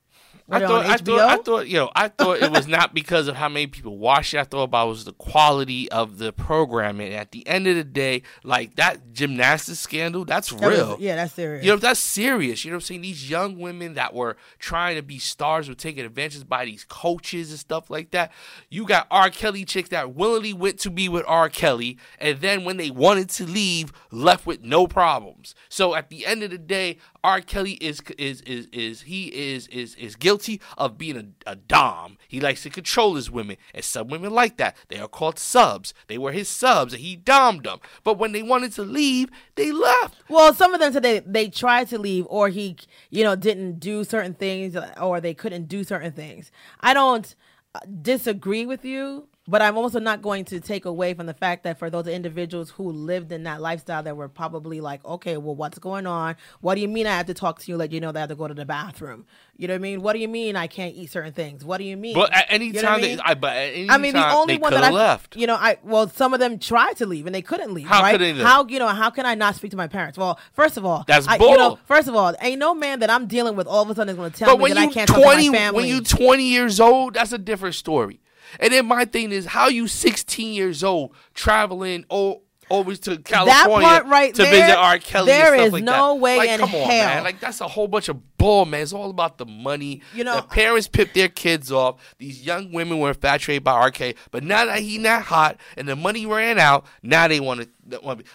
I 0.50 0.61
thought, 0.61 0.87
I 0.87 0.96
thought, 0.96 1.18
I 1.20 1.37
thought, 1.42 1.68
yo, 1.68 1.90
I 1.94 2.08
thought 2.08 2.40
it 2.42 2.50
was 2.50 2.66
not 2.66 2.94
because 2.94 3.28
of 3.28 3.37
how 3.37 3.50
many 3.50 3.66
people 3.66 3.98
watched 3.98 4.32
it. 4.32 4.38
I 4.38 4.44
thought 4.44 4.62
about 4.62 4.88
was 4.88 5.04
the 5.04 5.12
quality 5.12 5.90
of 5.90 6.16
the 6.16 6.32
programming. 6.32 7.12
At 7.12 7.32
the 7.32 7.46
end 7.46 7.66
of 7.66 7.76
the 7.76 7.84
day, 7.84 8.22
like 8.42 8.76
that 8.76 9.12
gymnastics 9.12 9.78
scandal, 9.80 10.24
that's 10.24 10.48
That 10.48 10.61
was- 10.62 10.78
real. 10.78 10.96
yeah, 11.00 11.16
that's 11.16 11.34
serious. 11.34 11.64
You 11.64 11.72
know, 11.72 11.76
that's 11.76 12.00
serious. 12.00 12.64
You 12.64 12.70
know 12.70 12.76
what 12.76 12.84
I'm 12.84 12.87
saying? 12.87 13.00
These 13.02 13.28
young 13.28 13.58
women 13.58 13.92
that 13.94 14.14
were 14.14 14.38
trying 14.58 14.96
to 14.96 15.02
be 15.02 15.18
stars 15.18 15.68
were 15.68 15.74
taken 15.74 16.06
advantage 16.06 16.48
by 16.48 16.64
these 16.64 16.84
coaches 16.88 17.50
and 17.50 17.58
stuff 17.58 17.90
like 17.90 18.12
that. 18.12 18.32
You 18.70 18.87
got 18.87 19.06
R. 19.11 19.28
Kelly 19.28 19.66
chicks 19.66 19.90
that 19.90 20.14
willingly 20.14 20.54
went 20.54 20.78
to 20.80 20.90
be 20.90 21.11
with 21.11 21.24
R. 21.26 21.50
Kelly, 21.50 21.98
and 22.18 22.40
then 22.40 22.64
when 22.64 22.78
they 22.78 22.90
wanted 22.90 23.28
to 23.30 23.44
leave, 23.44 23.92
left 24.11 24.46
with 24.46 24.62
no 24.62 24.87
problems. 24.87 25.54
So 25.68 25.94
at 25.94 26.08
the 26.08 26.24
end 26.24 26.42
of 26.42 26.50
the 26.50 26.58
day, 26.58 26.96
R. 27.22 27.42
Kelly 27.42 27.72
is 27.72 28.00
is 28.16 28.40
is 28.42 28.66
is 28.72 29.02
he 29.02 29.26
is 29.26 29.66
is 29.68 29.94
is 29.96 30.16
guilty 30.16 30.38
of 30.77 30.98
being 30.98 31.16
a, 31.46 31.51
a 31.51 31.57
dom. 31.57 32.18
He 32.29 32.40
likes 32.40 32.62
to 32.62 32.70
control 32.70 33.14
his 33.14 33.31
women, 33.31 33.57
and 33.74 33.85
some 33.85 34.09
women 34.09 34.33
like 34.33 34.57
that. 34.59 34.77
They 34.88 34.98
are 34.98 35.09
called 35.09 35.38
subs. 35.38 35.94
They 36.07 36.18
were 36.18 36.33
his 36.33 36.48
subs, 36.48 36.92
and 36.92 37.03
he 37.03 37.16
dommed 37.16 37.64
them. 37.64 37.79
But 38.05 38.18
when 38.18 38.33
they 38.33 38.42
wanted 38.42 38.72
to 38.72 38.83
leave, 38.83 39.31
they 39.55 39.72
left. 39.72 40.16
Well, 40.29 40.55
some 40.55 40.74
of 40.74 40.81
them 40.81 40.92
said 40.92 41.03
they 41.03 41.20
they 41.20 41.48
tried 41.48 41.88
to 41.88 41.98
leave, 41.98 42.27
or 42.29 42.48
he, 42.48 42.77
you 43.11 43.24
know, 43.24 43.37
didn't 43.37 43.81
do 43.81 44.05
certain 44.05 44.35
things, 44.35 44.77
or 45.01 45.20
they 45.20 45.35
couldn't 45.35 45.68
do 45.68 45.85
certain 45.85 46.12
things. 46.12 46.51
I 46.81 46.94
don't 46.94 47.35
uh, 47.74 47.81
disagree 48.03 48.66
with 48.66 48.85
you, 48.85 49.29
but 49.48 49.62
I'm 49.62 49.78
also 49.78 49.98
not 49.98 50.20
going 50.20 50.44
to 50.46 50.61
take 50.61 50.84
away 50.84 51.14
from 51.14 51.24
the 51.24 51.32
fact 51.32 51.64
that 51.64 51.78
for 51.78 51.88
those 51.88 52.06
individuals 52.06 52.70
who 52.70 52.92
lived 52.92 53.32
in 53.32 53.44
that 53.44 53.62
lifestyle, 53.62 54.02
that 54.02 54.14
were 54.14 54.28
probably 54.28 54.80
like, 54.82 55.02
okay, 55.04 55.38
well, 55.38 55.56
what's 55.56 55.78
going 55.78 56.06
on? 56.06 56.37
What 56.61 56.74
do 56.74 56.82
you 56.82 56.88
mean 56.88 57.06
I 57.06 57.16
have 57.16 57.26
to 57.26 57.34
talk 57.34 57.58
to 57.61 57.70
you, 57.72 57.78
let 57.78 57.90
you 57.90 58.00
know 58.00 58.12
that 58.12 58.18
I 58.18 58.20
have 58.20 58.28
to 58.28 58.34
go 58.37 58.46
to 58.46 58.52
the 58.52 58.66
bathroom? 58.66 59.24
You 59.56 59.66
know 59.66 59.74
what 59.74 59.78
I 59.78 59.82
mean? 59.82 60.02
What 60.02 60.12
do 60.12 60.18
you 60.20 60.28
mean 60.28 60.54
I 60.54 60.66
can't 60.66 60.94
eat 60.94 61.11
certain 61.11 61.32
things? 61.32 61.64
What 61.64 61.78
do 61.78 61.84
you 61.84 61.96
mean? 61.96 62.14
But 62.14 62.32
at 62.32 62.46
any 62.50 62.66
You 62.66 62.74
know 62.74 62.82
time, 62.82 62.98
I 62.98 63.00
they. 63.00 63.18
I, 63.18 63.34
but 63.34 63.56
at 63.56 63.72
any 63.74 63.90
I 63.90 63.96
mean, 63.96 64.12
the 64.12 64.20
time, 64.20 64.37
only 64.37 64.58
one 64.58 64.72
that 64.72 64.84
I 64.84 64.90
left. 64.90 65.34
You 65.34 65.46
know, 65.46 65.56
I 65.56 65.78
well, 65.82 66.08
some 66.08 66.34
of 66.34 66.40
them 66.40 66.58
tried 66.58 66.98
to 66.98 67.06
leave 67.06 67.26
and 67.26 67.34
they 67.34 67.42
couldn't 67.42 67.72
leave. 67.72 67.87
How 67.87 68.02
right? 68.02 68.12
could 68.12 68.20
they 68.20 68.34
leave? 68.34 68.44
How 68.44 68.66
you 68.66 68.78
know? 68.78 68.87
How 68.88 69.11
can 69.11 69.26
I 69.26 69.34
not 69.34 69.56
speak 69.56 69.70
to 69.72 69.76
my 69.76 69.88
parents? 69.88 70.18
Well, 70.18 70.38
first 70.52 70.76
of 70.76 70.84
all, 70.84 71.04
That's 71.08 71.26
I, 71.26 71.37
You 71.38 71.56
know, 71.56 71.78
first 71.87 72.06
of 72.06 72.14
all, 72.14 72.34
ain't 72.40 72.61
no 72.61 72.74
man 72.74 73.00
that 73.00 73.11
I'm 73.11 73.26
dealing 73.26 73.56
with 73.56 73.66
all 73.66 73.82
of 73.82 73.90
a 73.90 73.94
sudden 73.94 74.11
is 74.11 74.16
going 74.16 74.30
to 74.30 74.38
tell 74.38 74.50
But 74.50 74.58
me 74.58 74.62
when 74.62 74.74
that 74.74 74.88
I 74.88 74.92
can't 74.92 75.08
talk 75.08 75.16
to 75.16 75.24
my 75.24 75.48
family. 75.58 75.76
when 75.76 75.88
you 75.88 76.02
twenty 76.02 76.44
years 76.44 76.78
old, 76.78 77.14
that's 77.14 77.32
a 77.32 77.38
different 77.38 77.74
story. 77.74 78.20
And 78.61 78.72
then 78.72 78.87
my 78.87 79.04
thing 79.04 79.32
is, 79.32 79.46
how 79.46 79.68
you 79.68 79.88
sixteen 79.88 80.54
years 80.54 80.84
old 80.84 81.14
traveling 81.34 82.04
all 82.08 82.44
over 82.70 82.94
to 82.94 83.16
California 83.18 83.88
part 83.88 84.06
right 84.06 84.34
to 84.34 84.42
there, 84.42 84.50
visit 84.50 84.76
R. 84.76 84.98
Kelly? 84.98 85.26
there 85.26 85.54
and 85.54 85.61
stuff 85.61 85.66
is 85.68 85.72
like 85.72 85.84
no 85.84 86.14
that. 86.14 86.20
way 86.20 86.37
like, 86.37 86.50
in 86.50 86.61
come 86.61 86.74
on, 86.74 86.80
hell. 86.82 87.06
man. 87.06 87.24
Like 87.24 87.40
that's 87.40 87.61
a 87.61 87.68
whole 87.68 87.88
bunch 87.88 88.08
of 88.08 88.37
bull, 88.37 88.66
man. 88.66 88.82
It's 88.82 88.92
all 88.92 89.11
about 89.11 89.38
the 89.38 89.46
money. 89.46 90.02
You 90.14 90.24
know, 90.24 90.37
the 90.37 90.42
parents 90.42 90.88
pipped 90.88 91.14
their 91.14 91.28
kids 91.28 91.72
off. 91.72 92.14
These 92.18 92.44
young 92.44 92.72
women 92.72 92.98
were 92.98 93.08
infatuated 93.08 93.64
by 93.64 93.72
R. 93.72 93.90
Kelly, 93.90 94.16
but 94.30 94.44
now 94.44 94.66
that 94.66 94.80
he 94.80 94.98
not 94.98 95.22
hot 95.22 95.58
and 95.76 95.88
the 95.88 95.96
money 95.96 96.26
ran 96.26 96.58
out, 96.58 96.84
now 97.02 97.26
they 97.28 97.40
want 97.40 97.62
to. 97.62 97.68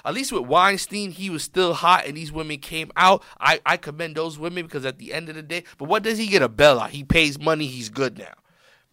At 0.04 0.16
least 0.16 0.32
with 0.32 0.48
Weinstein, 0.48 1.12
he 1.12 1.30
was 1.30 1.44
still 1.44 1.76
hot, 1.76 2.08
and 2.08 2.18
these 2.18 2.32
women 2.32 2.58
came 2.58 2.92
out. 2.96 3.24
I, 3.40 3.62
I 3.66 3.78
commend 3.78 4.16
those 4.16 4.40
women 4.40 4.66
because 4.66 4.84
at 4.84 4.98
the 4.98 5.14
end 5.14 5.30
of 5.30 5.36
the 5.36 5.44
day, 5.44 5.64
but 5.78 5.88
what 5.88 6.02
does 6.02 6.18
he 6.18 6.26
get 6.26 6.42
a 6.42 6.50
bailout? 6.50 6.90
He 6.90 7.04
pays 7.04 7.40
money. 7.40 7.68
He's 7.68 7.90
good 7.90 8.18
now. 8.18 8.34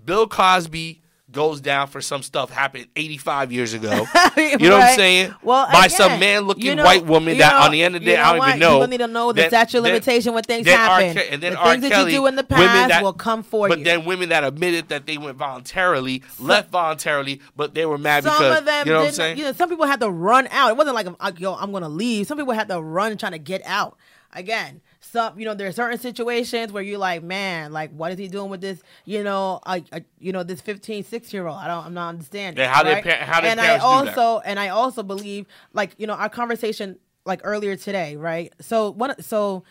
Bill 0.05 0.27
Cosby 0.27 1.00
goes 1.33 1.61
down 1.61 1.87
for 1.87 2.01
some 2.01 2.23
stuff 2.23 2.51
happened 2.51 2.87
85 2.97 3.53
years 3.53 3.73
ago. 3.75 4.07
You 4.37 4.69
know 4.69 4.77
what 4.79 4.85
I'm 4.91 4.97
saying? 4.97 5.35
Well, 5.43 5.67
by 5.73 5.87
again, 5.87 5.91
some 5.91 6.21
man 6.21 6.43
looking 6.43 6.65
you 6.65 6.75
know- 6.75 6.85
white 6.85 7.05
woman 7.05 7.39
that 7.39 7.53
know- 7.53 7.61
on 7.67 7.71
the 7.73 7.83
end 7.83 7.95
of 7.97 8.03
the 8.03 8.07
day 8.07 8.17
I 8.17 8.31
don't 8.31 8.39
what? 8.39 8.49
even 8.49 8.61
know. 8.61 8.75
People 8.77 8.89
need 8.89 8.99
to 8.99 9.07
know 9.07 9.33
statute 9.33 9.79
of 9.79 9.85
then- 9.85 9.93
limitation 9.93 10.35
when 10.35 10.43
things 10.43 10.67
happen. 10.67 11.15
Ke- 11.15 11.33
and 11.33 11.43
then 11.43 11.53
the 11.53 11.59
R. 11.59 11.71
things 11.73 11.83
that 11.83 11.93
Kelly, 11.93 12.13
you 12.13 12.19
do 12.21 12.27
in 12.27 12.37
the 12.37 12.47
women 12.49 12.67
past 12.67 12.89
that- 12.89 13.03
will 13.03 13.13
come 13.13 13.43
for 13.43 13.69
but 13.69 13.79
you. 13.79 13.85
then 13.85 14.05
women 14.05 14.31
that 14.31 14.45
admitted 14.45 14.89
that 14.89 15.07
they 15.07 15.19
went 15.19 15.37
voluntarily, 15.37 16.23
left 16.39 16.71
voluntarily, 16.71 17.41
but 17.57 17.75
they 17.75 17.87
were 17.87 17.99
mad 17.99 18.25
some 18.25 18.33
because 18.33 18.59
of 18.59 18.65
them 18.65 18.87
you 18.87 18.93
know 18.93 18.99
what 18.99 19.03
I'm 19.03 19.07
didn't. 19.07 19.17
saying? 19.17 19.39
You 19.39 19.45
know, 19.45 19.53
some 19.53 19.69
people 19.69 19.87
had 19.87 20.01
to 20.01 20.11
run 20.11 20.49
out. 20.51 20.71
It 20.71 20.77
wasn't 20.77 20.95
like, 20.95 21.39
yo, 21.39 21.55
I'm 21.55 21.71
going 21.71 21.83
to 21.83 21.89
leave. 21.89 22.27
Some 22.27 22.39
people 22.39 22.55
had 22.55 22.69
to 22.69 22.81
run 22.81 23.17
trying 23.19 23.33
to 23.33 23.39
get 23.39 23.63
out. 23.67 23.97
Again, 24.33 24.81
some 25.11 25.39
you 25.39 25.45
know 25.45 25.55
there 25.55 25.69
are 25.69 25.73
certain 25.73 25.99
situations 25.99 26.73
where 26.73 26.83
you're 26.83 26.99
like, 26.99 27.23
man, 27.23 27.73
like 27.73 27.91
what 27.93 28.13
is 28.13 28.19
he 28.19 28.29
doing 28.29 28.51
with 28.51 28.61
this? 28.61 28.83
You 29.05 29.25
know, 29.25 29.61
I, 29.67 29.85
I 29.93 30.05
you 30.19 30.33
know 30.33 30.43
this 30.43 30.61
15, 30.61 31.05
6 31.05 31.33
year 31.33 31.47
old. 31.47 31.59
I 31.59 31.67
don't, 31.67 31.87
I'm 31.87 31.95
not 31.95 32.11
understanding. 32.11 32.63
Yeah, 32.63 32.73
how 32.73 32.83
did 32.83 32.93
right? 32.93 33.05
par- 33.05 33.27
how 33.27 33.41
did 33.41 33.49
and 33.51 33.61
parents 33.61 33.85
I 33.85 34.01
do 34.01 34.05
that? 34.07 34.19
also 34.19 34.41
and 34.41 34.59
I 34.59 34.69
also 34.69 35.03
believe 35.03 35.47
like 35.73 35.95
you 35.99 36.07
know 36.07 36.15
our 36.15 36.29
conversation 36.29 36.99
like 37.25 37.41
earlier 37.45 37.77
today, 37.77 38.17
right? 38.17 38.53
So 38.61 38.91
one 38.91 39.21
So 39.23 39.65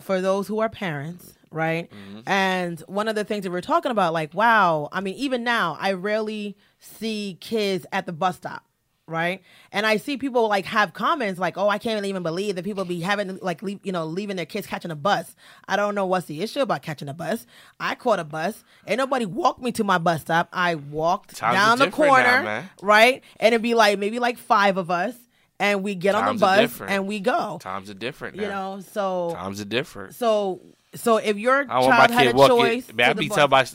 for 0.00 0.20
those 0.20 0.46
who 0.48 0.60
are 0.60 0.68
parents, 0.68 1.34
right? 1.50 1.90
Mm-hmm. 1.90 2.20
And 2.26 2.80
one 2.80 3.08
of 3.08 3.14
the 3.14 3.24
things 3.24 3.44
that 3.44 3.50
we're 3.50 3.60
talking 3.60 3.90
about, 3.90 4.12
like, 4.12 4.34
wow, 4.34 4.88
I 4.92 5.00
mean, 5.00 5.14
even 5.14 5.44
now, 5.44 5.76
I 5.80 5.92
rarely 5.92 6.56
see 6.80 7.38
kids 7.40 7.86
at 7.92 8.06
the 8.06 8.12
bus 8.12 8.36
stop. 8.36 8.64
Right, 9.06 9.42
and 9.70 9.84
I 9.84 9.98
see 9.98 10.16
people 10.16 10.48
like 10.48 10.64
have 10.64 10.94
comments 10.94 11.38
like, 11.38 11.58
"Oh, 11.58 11.68
I 11.68 11.76
can't 11.76 12.06
even 12.06 12.22
believe 12.22 12.56
that 12.56 12.64
people 12.64 12.86
be 12.86 13.00
having 13.00 13.38
like, 13.42 13.62
leave, 13.62 13.80
you 13.82 13.92
know, 13.92 14.06
leaving 14.06 14.36
their 14.36 14.46
kids 14.46 14.66
catching 14.66 14.90
a 14.90 14.96
bus." 14.96 15.36
I 15.68 15.76
don't 15.76 15.94
know 15.94 16.06
what's 16.06 16.24
the 16.24 16.40
issue 16.40 16.60
about 16.60 16.80
catching 16.80 17.10
a 17.10 17.12
bus. 17.12 17.46
I 17.78 17.96
caught 17.96 18.18
a 18.18 18.24
bus. 18.24 18.64
Ain't 18.86 18.96
nobody 18.96 19.26
walked 19.26 19.60
me 19.60 19.72
to 19.72 19.84
my 19.84 19.98
bus 19.98 20.22
stop. 20.22 20.48
I 20.54 20.76
walked 20.76 21.36
Times 21.36 21.54
down 21.54 21.78
the 21.78 21.84
different 21.86 22.12
now, 22.16 22.40
corner, 22.42 22.70
right, 22.80 23.22
and 23.38 23.48
it'd 23.54 23.60
be 23.62 23.74
like 23.74 23.98
maybe 23.98 24.18
like 24.20 24.38
five 24.38 24.78
of 24.78 24.90
us, 24.90 25.14
and 25.60 25.82
we 25.82 25.94
get 25.94 26.14
on 26.14 26.36
the 26.36 26.40
bus 26.40 26.80
and 26.80 27.06
we 27.06 27.20
go. 27.20 27.58
Times 27.60 27.90
are 27.90 27.94
different 27.94 28.36
now. 28.36 28.42
You 28.42 28.48
know, 28.48 28.80
so 28.90 29.32
Times 29.34 29.60
are 29.60 29.66
different. 29.66 30.14
so 30.14 30.62
so 30.94 31.16
if 31.18 31.36
your 31.38 31.64
child 31.64 32.10
had 32.10 32.28
a 32.28 32.32
choice 32.32 32.92
Man, 32.92 33.10
I 33.10 33.12
be 33.14 33.28
telling 33.28 33.50
my 33.50 33.66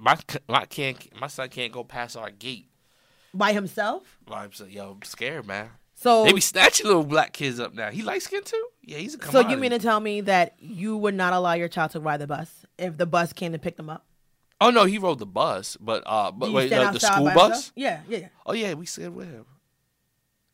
my 0.00 0.16
my 0.48 0.64
can't 0.66 1.20
my 1.20 1.26
son 1.26 1.48
can't 1.48 1.72
go 1.72 1.84
past 1.84 2.16
our 2.16 2.30
gate. 2.30 2.66
By 3.34 3.52
himself, 3.52 4.18
I'm 4.30 4.52
so, 4.52 4.64
yo, 4.66 4.92
I'm 4.92 5.02
scared, 5.02 5.46
man. 5.46 5.70
so 5.94 6.24
They 6.24 6.32
be 6.32 6.40
snatching 6.40 6.86
little 6.86 7.04
black 7.04 7.32
kids 7.32 7.60
up 7.60 7.74
now. 7.74 7.90
He 7.90 8.02
light 8.02 8.22
skin 8.22 8.42
too? 8.44 8.66
Yeah, 8.82 8.98
he's 8.98 9.14
a 9.14 9.30
so 9.30 9.48
you 9.48 9.56
mean 9.56 9.70
to 9.70 9.78
tell 9.78 10.00
me 10.00 10.20
that 10.22 10.54
you 10.58 10.96
would 10.96 11.14
not 11.14 11.32
allow 11.32 11.54
your 11.54 11.68
child 11.68 11.92
to 11.92 12.00
ride 12.00 12.20
the 12.20 12.26
bus 12.26 12.66
if 12.78 12.96
the 12.96 13.06
bus 13.06 13.32
came 13.32 13.52
to 13.52 13.58
pick 13.58 13.76
them 13.76 13.88
up? 13.88 14.04
Oh 14.60 14.70
no, 14.70 14.84
he 14.84 14.98
rode 14.98 15.18
the 15.18 15.26
bus, 15.26 15.76
but 15.80 16.04
uh, 16.06 16.30
but 16.30 16.52
wait, 16.52 16.70
no, 16.70 16.92
the 16.92 17.00
school 17.00 17.24
bus. 17.24 17.36
yourself? 17.36 17.72
Yeah, 17.74 18.00
yeah, 18.08 18.18
yeah. 18.18 18.28
Oh 18.46 18.52
yeah, 18.52 18.74
we 18.74 18.86
said 18.86 19.12
with 19.12 19.28
him. 19.28 19.44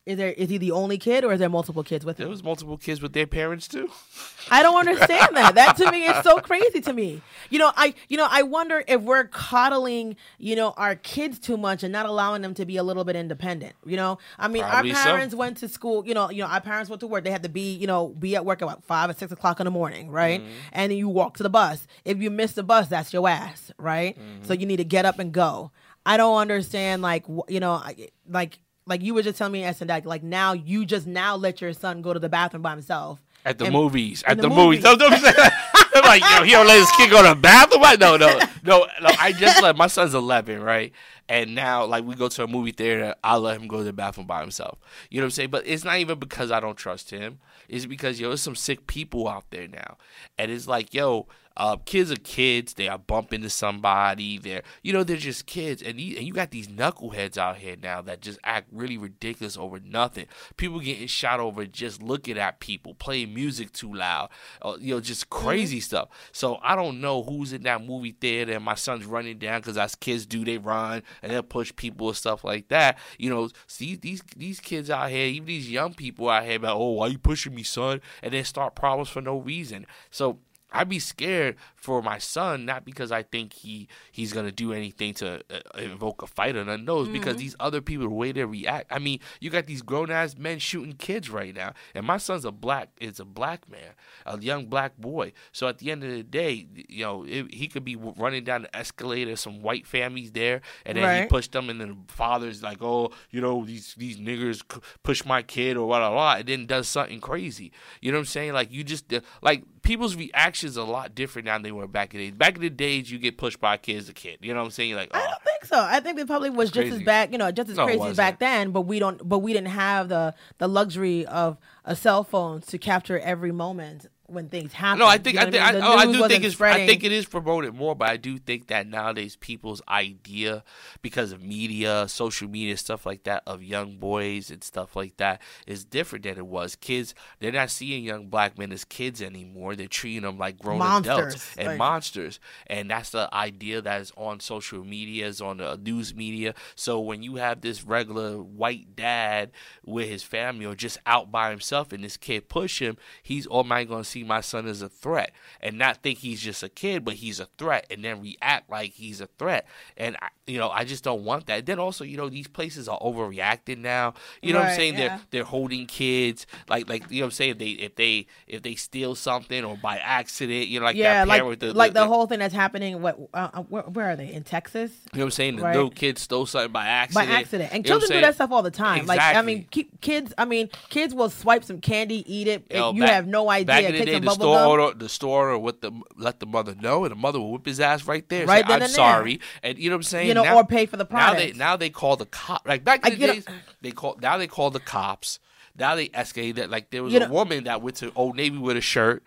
Is 0.09 0.17
there 0.17 0.31
is 0.31 0.49
he 0.49 0.57
the 0.57 0.71
only 0.71 0.97
kid 0.97 1.23
or 1.23 1.31
is 1.33 1.39
there 1.39 1.49
multiple 1.49 1.83
kids 1.83 2.03
with 2.03 2.17
There 2.17 2.25
him? 2.25 2.31
was 2.31 2.43
multiple 2.43 2.77
kids 2.77 2.99
with 2.99 3.13
their 3.13 3.27
parents 3.27 3.67
too. 3.67 3.89
I 4.51 4.63
don't 4.63 4.79
understand 4.79 5.35
that. 5.37 5.53
That 5.53 5.77
to 5.77 5.91
me 5.91 6.05
is 6.05 6.23
so 6.23 6.39
crazy 6.49 6.81
to 6.81 6.91
me. 6.93 7.21
You 7.51 7.59
know, 7.59 7.71
I 7.75 7.93
you 8.07 8.17
know, 8.17 8.27
I 8.29 8.41
wonder 8.41 8.83
if 8.87 9.01
we're 9.01 9.25
coddling, 9.25 10.15
you 10.39 10.55
know, 10.55 10.73
our 10.77 10.95
kids 10.95 11.37
too 11.37 11.57
much 11.57 11.83
and 11.83 11.93
not 11.93 12.07
allowing 12.07 12.41
them 12.41 12.55
to 12.55 12.65
be 12.65 12.77
a 12.77 12.83
little 12.83 13.03
bit 13.03 13.15
independent. 13.15 13.75
You 13.85 13.97
know? 13.97 14.17
I 14.39 14.47
mean, 14.47 14.63
Probably 14.63 14.91
our 14.91 14.97
so. 14.97 15.03
parents 15.03 15.35
went 15.35 15.57
to 15.57 15.69
school, 15.69 16.03
you 16.07 16.15
know, 16.15 16.31
you 16.31 16.41
know, 16.41 16.49
our 16.49 16.61
parents 16.61 16.89
went 16.89 17.01
to 17.01 17.07
work. 17.07 17.23
They 17.23 17.29
had 17.31 17.43
to 17.43 17.49
be, 17.49 17.75
you 17.75 17.85
know, 17.85 18.07
be 18.07 18.35
at 18.35 18.43
work 18.45 18.63
at 18.63 18.65
what, 18.65 18.83
five 18.83 19.11
or 19.11 19.13
six 19.13 19.31
o'clock 19.31 19.59
in 19.59 19.65
the 19.65 19.71
morning, 19.71 20.09
right? 20.09 20.41
Mm-hmm. 20.41 20.51
And 20.71 20.91
then 20.91 20.97
you 20.97 21.07
walk 21.09 21.37
to 21.37 21.43
the 21.43 21.49
bus. 21.51 21.85
If 22.03 22.19
you 22.19 22.31
miss 22.31 22.53
the 22.53 22.63
bus, 22.63 22.87
that's 22.87 23.13
your 23.13 23.29
ass, 23.29 23.71
right? 23.77 24.17
Mm-hmm. 24.17 24.45
So 24.45 24.53
you 24.53 24.65
need 24.65 24.77
to 24.77 24.83
get 24.83 25.05
up 25.05 25.19
and 25.19 25.31
go. 25.31 25.71
I 26.05 26.17
don't 26.17 26.37
understand, 26.39 27.03
like, 27.03 27.25
you 27.47 27.59
know, 27.59 27.83
like, 28.27 28.59
like 28.89 29.01
you 29.01 29.13
were 29.13 29.21
just 29.21 29.37
telling 29.37 29.53
me, 29.53 29.63
S 29.63 29.81
and 29.81 30.05
like 30.05 30.23
now 30.23 30.53
you 30.53 30.85
just 30.85 31.07
now 31.07 31.35
let 31.35 31.61
your 31.61 31.71
son 31.73 32.01
go 32.01 32.11
to 32.13 32.19
the 32.19 32.29
bathroom 32.29 32.63
by 32.63 32.71
himself 32.71 33.19
At 33.45 33.57
the 33.57 33.65
And- 33.65 33.73
movies. 33.73 34.23
At 34.27 34.37
the 34.37 34.43
the, 34.43 34.49
movies. 34.49 34.83
movies. 34.83 35.23
I'm 35.95 36.03
like, 36.03 36.21
yo, 36.21 36.43
he 36.43 36.51
don't 36.51 36.67
let 36.67 36.79
his 36.79 36.91
kid 36.97 37.09
go 37.09 37.21
to 37.23 37.29
the 37.29 37.35
bathroom. 37.35 37.81
What? 37.81 37.99
No, 37.99 38.15
no, 38.17 38.37
no, 38.63 38.85
no. 39.01 39.09
I 39.19 39.31
just 39.31 39.61
let 39.61 39.75
my 39.75 39.87
son's 39.87 40.13
11, 40.13 40.61
right? 40.61 40.91
And 41.27 41.55
now, 41.55 41.85
like, 41.85 42.03
we 42.05 42.15
go 42.15 42.27
to 42.27 42.43
a 42.43 42.47
movie 42.47 42.71
theater. 42.71 43.15
I 43.23 43.37
let 43.37 43.59
him 43.59 43.67
go 43.67 43.77
to 43.77 43.83
the 43.83 43.93
bathroom 43.93 44.25
by 44.27 44.41
himself. 44.41 44.77
You 45.09 45.19
know 45.19 45.25
what 45.25 45.27
I'm 45.27 45.31
saying? 45.31 45.49
But 45.49 45.67
it's 45.67 45.83
not 45.83 45.97
even 45.97 46.17
because 46.19 46.51
I 46.51 46.59
don't 46.59 46.77
trust 46.77 47.09
him. 47.11 47.39
It's 47.67 47.85
because 47.85 48.19
yo, 48.19 48.29
there's 48.29 48.41
some 48.41 48.55
sick 48.55 48.87
people 48.87 49.27
out 49.27 49.45
there 49.51 49.67
now, 49.67 49.97
and 50.39 50.49
it's 50.51 50.67
like, 50.67 50.91
yo, 50.93 51.27
uh, 51.59 51.75
kids 51.75 52.09
are 52.09 52.15
kids. 52.15 52.73
They 52.73 52.87
are 52.87 52.97
bumping 52.97 53.39
into 53.39 53.49
somebody. 53.49 54.37
They're, 54.37 54.63
you 54.81 54.93
know, 54.93 55.03
they're 55.03 55.17
just 55.17 55.45
kids, 55.45 55.81
and 55.83 55.99
you, 55.99 56.17
and 56.17 56.25
you 56.25 56.33
got 56.33 56.51
these 56.51 56.69
knuckleheads 56.69 57.37
out 57.37 57.57
here 57.57 57.75
now 57.81 58.01
that 58.03 58.21
just 58.21 58.39
act 58.45 58.69
really 58.71 58.97
ridiculous 58.97 59.57
over 59.57 59.79
nothing. 59.79 60.25
People 60.55 60.79
getting 60.79 61.07
shot 61.07 61.41
over 61.41 61.65
just 61.65 62.01
looking 62.01 62.37
at 62.37 62.61
people, 62.61 62.93
playing 62.93 63.33
music 63.33 63.73
too 63.73 63.93
loud, 63.93 64.29
uh, 64.61 64.77
you 64.79 64.95
know, 64.95 65.01
just 65.01 65.29
crazy 65.29 65.81
stuff. 65.81 66.07
So 66.31 66.59
I 66.63 66.75
don't 66.75 67.01
know 67.01 67.23
who's 67.23 67.51
in 67.51 67.63
that 67.63 67.83
movie 67.83 68.15
theater, 68.19 68.53
and 68.53 68.63
my 68.63 68.75
son's 68.75 69.05
running 69.05 69.37
down 69.37 69.59
because 69.59 69.77
as 69.77 69.95
kids 69.95 70.25
do, 70.25 70.45
they 70.45 70.57
run 70.57 71.03
and 71.21 71.31
they'll 71.31 71.43
push 71.43 71.75
people 71.75 72.07
and 72.07 72.17
stuff 72.17 72.45
like 72.45 72.69
that. 72.69 72.97
You 73.17 73.29
know, 73.29 73.49
see 73.67 73.95
these 73.95 74.23
these 74.37 74.61
kids 74.61 74.89
out 74.89 75.09
here, 75.09 75.25
even 75.25 75.47
these 75.47 75.69
young 75.69 75.93
people 75.93 76.29
out 76.29 76.45
here, 76.45 76.55
about 76.55 76.77
oh, 76.77 76.91
why 76.91 77.07
you 77.07 77.17
pushing 77.17 77.53
me, 77.53 77.63
son? 77.63 77.99
And 78.23 78.33
then 78.33 78.45
start 78.45 78.75
problems 78.75 79.09
for 79.09 79.21
no 79.21 79.37
reason. 79.37 79.85
So 80.09 80.39
I'd 80.71 80.89
be 80.89 80.99
scared 80.99 81.55
for 81.75 82.01
my 82.03 82.17
son, 82.19 82.65
not 82.65 82.85
because 82.85 83.11
I 83.11 83.23
think 83.23 83.53
he 83.53 83.87
he's 84.11 84.33
gonna 84.33 84.51
do 84.51 84.71
anything 84.73 85.13
to 85.15 85.41
uh, 85.49 85.77
invoke 85.79 86.21
a 86.21 86.27
fight 86.27 86.55
or 86.55 86.63
nothing. 86.65 86.85
No, 86.85 87.01
it's 87.01 87.09
because 87.09 87.29
Mm-hmm. 87.35 87.39
these 87.39 87.55
other 87.59 87.81
people, 87.81 88.07
the 88.07 88.13
way 88.13 88.31
they 88.31 88.43
react. 88.45 88.87
I 88.91 88.99
mean, 88.99 89.19
you 89.39 89.49
got 89.49 89.65
these 89.65 89.81
grown 89.81 90.11
ass 90.11 90.35
men 90.37 90.59
shooting 90.59 90.93
kids 90.93 91.29
right 91.29 91.55
now, 91.55 91.73
and 91.95 92.05
my 92.05 92.17
son's 92.17 92.45
a 92.45 92.51
black 92.51 92.89
is 92.99 93.19
a 93.19 93.25
black 93.25 93.69
man, 93.69 93.93
a 94.25 94.39
young 94.39 94.67
black 94.67 94.97
boy. 94.97 95.33
So 95.51 95.67
at 95.67 95.77
the 95.79 95.91
end 95.91 96.03
of 96.03 96.11
the 96.11 96.23
day, 96.23 96.67
you 96.87 97.03
know, 97.03 97.23
it, 97.23 97.53
he 97.53 97.67
could 97.67 97.83
be 97.85 97.95
running 97.95 98.43
down 98.43 98.63
the 98.63 98.75
escalator, 98.75 99.35
some 99.35 99.61
white 99.61 99.87
families 99.87 100.31
there, 100.33 100.61
and 100.85 100.97
then 100.97 101.03
he 101.23 101.27
pushed 101.27 101.51
them, 101.53 101.69
and 101.69 101.79
then 101.81 101.89
the 102.07 102.13
father's 102.13 102.61
like, 102.61 102.81
oh, 102.81 103.11
you 103.31 103.41
know, 103.41 103.65
these 103.65 103.95
these 103.97 104.17
niggers 104.17 104.61
push 105.03 105.25
my 105.25 105.41
kid 105.41 105.77
or 105.77 105.87
what, 105.87 105.99
blah, 105.99 106.35
and 106.35 106.47
then 106.47 106.65
does 106.65 106.87
something 106.87 107.19
crazy. 107.19 107.71
You 108.01 108.11
know 108.11 108.17
what 108.17 108.21
I'm 108.21 108.25
saying? 108.25 108.53
Like 108.53 108.71
you 108.71 108.83
just 108.83 109.11
uh, 109.13 109.21
like 109.41 109.63
people's 109.81 110.15
reactions 110.15 110.58
are 110.63 110.81
a 110.81 110.83
lot 110.83 111.15
different 111.15 111.45
now 111.45 111.53
than 111.53 111.63
they 111.63 111.71
were 111.71 111.87
back 111.87 112.13
in 112.13 112.19
the 112.19 112.25
days. 112.27 112.37
Back 112.37 112.55
in 112.55 112.61
the 112.61 112.69
days, 112.69 113.11
you 113.11 113.17
get 113.17 113.37
pushed 113.37 113.59
by 113.59 113.75
a 113.75 113.77
kid 113.77 113.97
as 113.97 114.09
a 114.09 114.13
kid. 114.13 114.39
You 114.41 114.53
know 114.53 114.59
what 114.59 114.65
I'm 114.65 114.71
saying? 114.71 114.95
Like, 114.95 115.09
I 115.13 115.21
oh, 115.21 115.25
don't 115.29 115.43
think 115.43 115.65
so. 115.65 115.79
I 115.79 115.99
think 115.99 116.19
it 116.19 116.27
probably 116.27 116.49
was 116.49 116.71
just 116.71 116.85
as 116.85 116.89
crazy. 116.91 117.03
bad, 117.03 117.31
you 117.31 117.37
know, 117.37 117.51
just 117.51 117.69
as 117.69 117.77
No, 117.77 117.85
crazy 117.85 117.99
wasn't. 117.99 118.17
back 118.17 118.39
then. 118.39 118.71
But 118.71 118.81
we 118.81 118.99
don't, 118.99 119.27
but 119.27 119.39
we 119.39 119.53
didn't 119.53 119.69
have 119.69 120.09
the 120.09 120.35
the 120.57 120.67
luxury 120.67 121.25
of 121.25 121.57
a 121.85 121.95
cell 121.95 122.23
phone 122.23 122.61
to 122.61 122.77
capture 122.77 123.19
every 123.19 123.51
moment 123.51 124.07
when 124.31 124.49
things 124.49 124.73
happen. 124.73 124.99
No, 124.99 125.05
I 125.05 125.17
think 125.17 125.35
You 125.35 125.41
know 125.41 125.47
I 125.47 125.51
think 125.51 125.63
I, 125.63 125.71
mean? 125.71 125.81
The 125.81 125.87
oh, 125.87 125.95
I 125.95 126.05
do 126.05 126.27
think 126.27 126.43
it's 126.43 126.61
I 126.61 126.85
think 126.85 127.03
it 127.03 127.11
is 127.11 127.25
promoted 127.25 127.73
more, 127.73 127.95
but 127.95 128.09
I 128.09 128.17
do 128.17 128.37
think 128.37 128.67
that 128.67 128.87
nowadays 128.87 129.35
people's 129.35 129.81
idea 129.87 130.63
because 131.01 131.31
of 131.31 131.41
media, 131.43 132.07
social 132.07 132.49
media, 132.49 132.77
stuff 132.77 133.05
like 133.05 133.23
that, 133.23 133.43
of 133.45 133.63
young 133.63 133.97
boys 133.97 134.49
and 134.49 134.63
stuff 134.63 134.95
like 134.95 135.17
that 135.17 135.41
is 135.67 135.85
different 135.85 136.23
than 136.23 136.37
it 136.37 136.45
was. 136.45 136.75
Kids, 136.75 137.13
they're 137.39 137.51
not 137.51 137.69
seeing 137.69 138.03
young 138.03 138.27
black 138.27 138.57
men 138.57 138.71
as 138.71 138.85
kids 138.85 139.21
anymore. 139.21 139.75
They're 139.75 139.87
treating 139.87 140.23
them 140.23 140.37
like 140.37 140.59
grown 140.59 140.81
adults 140.81 141.55
and 141.57 141.69
like- 141.69 141.77
monsters, 141.77 142.39
and 142.67 142.89
that's 142.89 143.11
the 143.11 143.33
idea 143.33 143.81
that 143.81 144.01
is 144.01 144.11
on 144.17 144.39
social 144.39 144.83
media, 144.83 145.27
is 145.27 145.41
on 145.41 145.57
the 145.57 145.77
news 145.77 146.13
media. 146.15 146.53
So 146.75 146.99
when 146.99 147.23
you 147.23 147.35
have 147.35 147.61
this 147.61 147.83
regular 147.83 148.37
white 148.37 148.95
dad 148.95 149.51
with 149.85 150.07
his 150.07 150.23
family 150.23 150.65
or 150.65 150.75
just 150.75 150.97
out 151.05 151.31
by 151.31 151.49
himself, 151.49 151.91
and 151.91 152.03
this 152.03 152.17
kid 152.17 152.49
push 152.49 152.81
him, 152.81 152.97
he's 153.23 153.47
oh, 153.47 153.59
automatically 153.59 153.93
going 153.93 154.03
to 154.03 154.09
see 154.09 154.18
my 154.23 154.41
son 154.41 154.67
as 154.67 154.81
a 154.81 154.89
threat 154.89 155.31
and 155.61 155.77
not 155.77 156.03
think 156.03 156.19
he's 156.19 156.41
just 156.41 156.63
a 156.63 156.69
kid, 156.69 157.05
but 157.05 157.15
he's 157.15 157.39
a 157.39 157.47
threat, 157.57 157.85
and 157.89 158.03
then 158.03 158.21
react 158.21 158.69
like 158.69 158.93
he's 158.93 159.21
a 159.21 159.27
threat. 159.27 159.65
And 159.97 160.17
I, 160.21 160.29
you 160.49 160.57
know, 160.57 160.69
I 160.69 160.83
just 160.83 161.03
don't 161.03 161.23
want 161.23 161.45
that. 161.47 161.65
Then 161.65 161.79
also, 161.79 162.03
you 162.03 162.17
know, 162.17 162.27
these 162.29 162.47
places 162.47 162.87
are 162.89 162.99
overreacting 162.99 163.79
now. 163.79 164.13
You 164.41 164.53
know 164.53 164.59
what 164.59 164.69
I'm 164.69 164.75
saying? 164.75 164.93
yeah. 164.95 164.99
They're 164.99 165.19
they're 165.31 165.43
holding 165.43 165.85
kids 165.85 166.45
like 166.67 166.89
like 166.89 167.09
you 167.11 167.19
know 167.19 167.25
what 167.25 167.27
I'm 167.27 167.31
saying. 167.31 167.51
If 167.51 167.57
they 167.59 167.69
if 167.69 167.95
they 167.95 168.27
if 168.47 168.61
they 168.63 168.75
steal 168.75 169.15
something 169.15 169.63
or 169.63 169.77
by 169.77 169.97
accident, 169.97 170.67
you 170.67 170.79
know, 170.79 170.85
like 170.85 170.95
yeah, 170.95 171.25
that 171.25 171.27
like 171.27 171.43
with 171.43 171.59
the, 171.59 171.73
like 171.73 171.93
the, 171.93 172.01
the 172.01 172.07
whole 172.07 172.25
thing 172.27 172.39
that's 172.39 172.53
happening. 172.53 173.01
What? 173.01 173.19
Uh, 173.33 173.49
uh, 173.53 173.61
where, 173.63 173.83
where 173.83 174.09
are 174.11 174.15
they? 174.15 174.31
In 174.33 174.43
Texas? 174.43 174.91
You 175.13 175.19
know 175.19 175.25
what 175.25 175.27
I'm 175.27 175.31
saying? 175.31 175.55
The 175.57 175.61
Right. 175.63 175.75
little 175.75 175.89
kid 175.91 176.17
stole 176.17 176.45
something 176.45 176.71
by 176.71 176.85
accident. 176.87 177.29
by 177.29 177.35
accident. 177.35 177.73
And 177.73 177.85
You 177.85 177.89
know 177.93 177.99
children 177.99 178.17
do 178.19 178.25
that 178.25 178.35
stuff 178.35 178.51
all 178.51 178.63
the 178.63 178.71
time. 178.71 179.05
Like 179.05 179.19
I 179.19 179.41
mean, 179.41 179.59
Exactly. 179.59 179.89
kids. 180.01 180.33
I 180.37 180.45
mean, 180.45 180.69
kids 180.89 181.13
will 181.13 181.29
swipe 181.29 181.63
some 181.63 181.79
candy, 181.81 182.23
eat 182.33 182.47
it. 182.47 182.65
Yo, 182.71 182.89
and 182.89 182.97
you 182.97 183.03
back- 183.03 183.11
have 183.13 183.27
no 183.27 183.49
idea. 183.49 183.65
Back 183.65 183.83
in 183.85 183.91
the 183.91 183.97
Take 183.99 184.05
day, 184.07 184.19
the 184.19 184.31
store 184.31 184.55
gum. 184.55 184.67
owner, 184.79 184.93
the 184.93 185.09
store 185.09 185.49
owner 185.49 185.57
would 185.59 185.81
the, 185.81 185.91
let 186.17 186.39
the 186.39 186.45
mother 186.45 186.75
know, 186.75 187.03
and 187.05 187.11
the 187.11 187.15
mother 187.15 187.39
will 187.39 187.51
whip 187.51 187.65
his 187.65 187.79
ass 187.79 188.05
right 188.05 188.27
there. 188.29 188.45
Right 188.45 188.65
say, 188.67 188.73
I'm 188.73 188.87
sorry, 188.87 189.39
and 189.63 189.77
you 189.77 189.89
know 189.89 189.95
what 189.95 189.99
I'm 189.99 190.03
saying? 190.03 190.27
You 190.27 190.33
know, 190.33 190.38
Now- 190.43 190.57
or 190.57 190.65
pay 190.65 190.85
for 190.85 190.97
the 190.97 191.07
Now 191.09 191.33
they 191.33 191.51
now 191.53 191.75
they 191.77 191.89
call 191.89 192.15
the 192.15 192.25
cop. 192.25 192.67
Like 192.67 192.83
back 192.83 193.05
in 193.05 193.13
I 193.13 193.15
the 193.15 193.27
days, 193.27 193.45
they 193.81 193.91
call 193.91 194.17
now 194.21 194.37
they 194.37 194.47
call 194.47 194.69
the 194.71 194.79
cops. 194.79 195.39
Now 195.77 195.95
they 195.95 196.09
escalate 196.09 196.55
that. 196.55 196.69
Like 196.69 196.89
there 196.89 197.03
was 197.03 197.13
a 197.13 197.19
know- 197.19 197.29
woman 197.29 197.63
that 197.65 197.81
went 197.81 197.97
to 197.97 198.11
Old 198.15 198.35
Navy 198.35 198.57
with 198.57 198.77
a 198.77 198.81
shirt. 198.81 199.23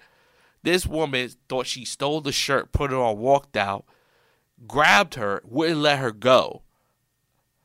This 0.62 0.87
woman 0.87 1.29
thought 1.48 1.66
she 1.66 1.85
stole 1.85 2.20
the 2.20 2.31
shirt, 2.33 2.70
put 2.72 2.92
it 2.92 2.96
on, 2.96 3.18
walked 3.18 3.57
out, 3.57 3.85
grabbed 4.66 5.14
her, 5.16 5.42
wouldn't 5.44 5.79
let 5.81 5.98
her 5.98 6.12
go. 6.12 6.62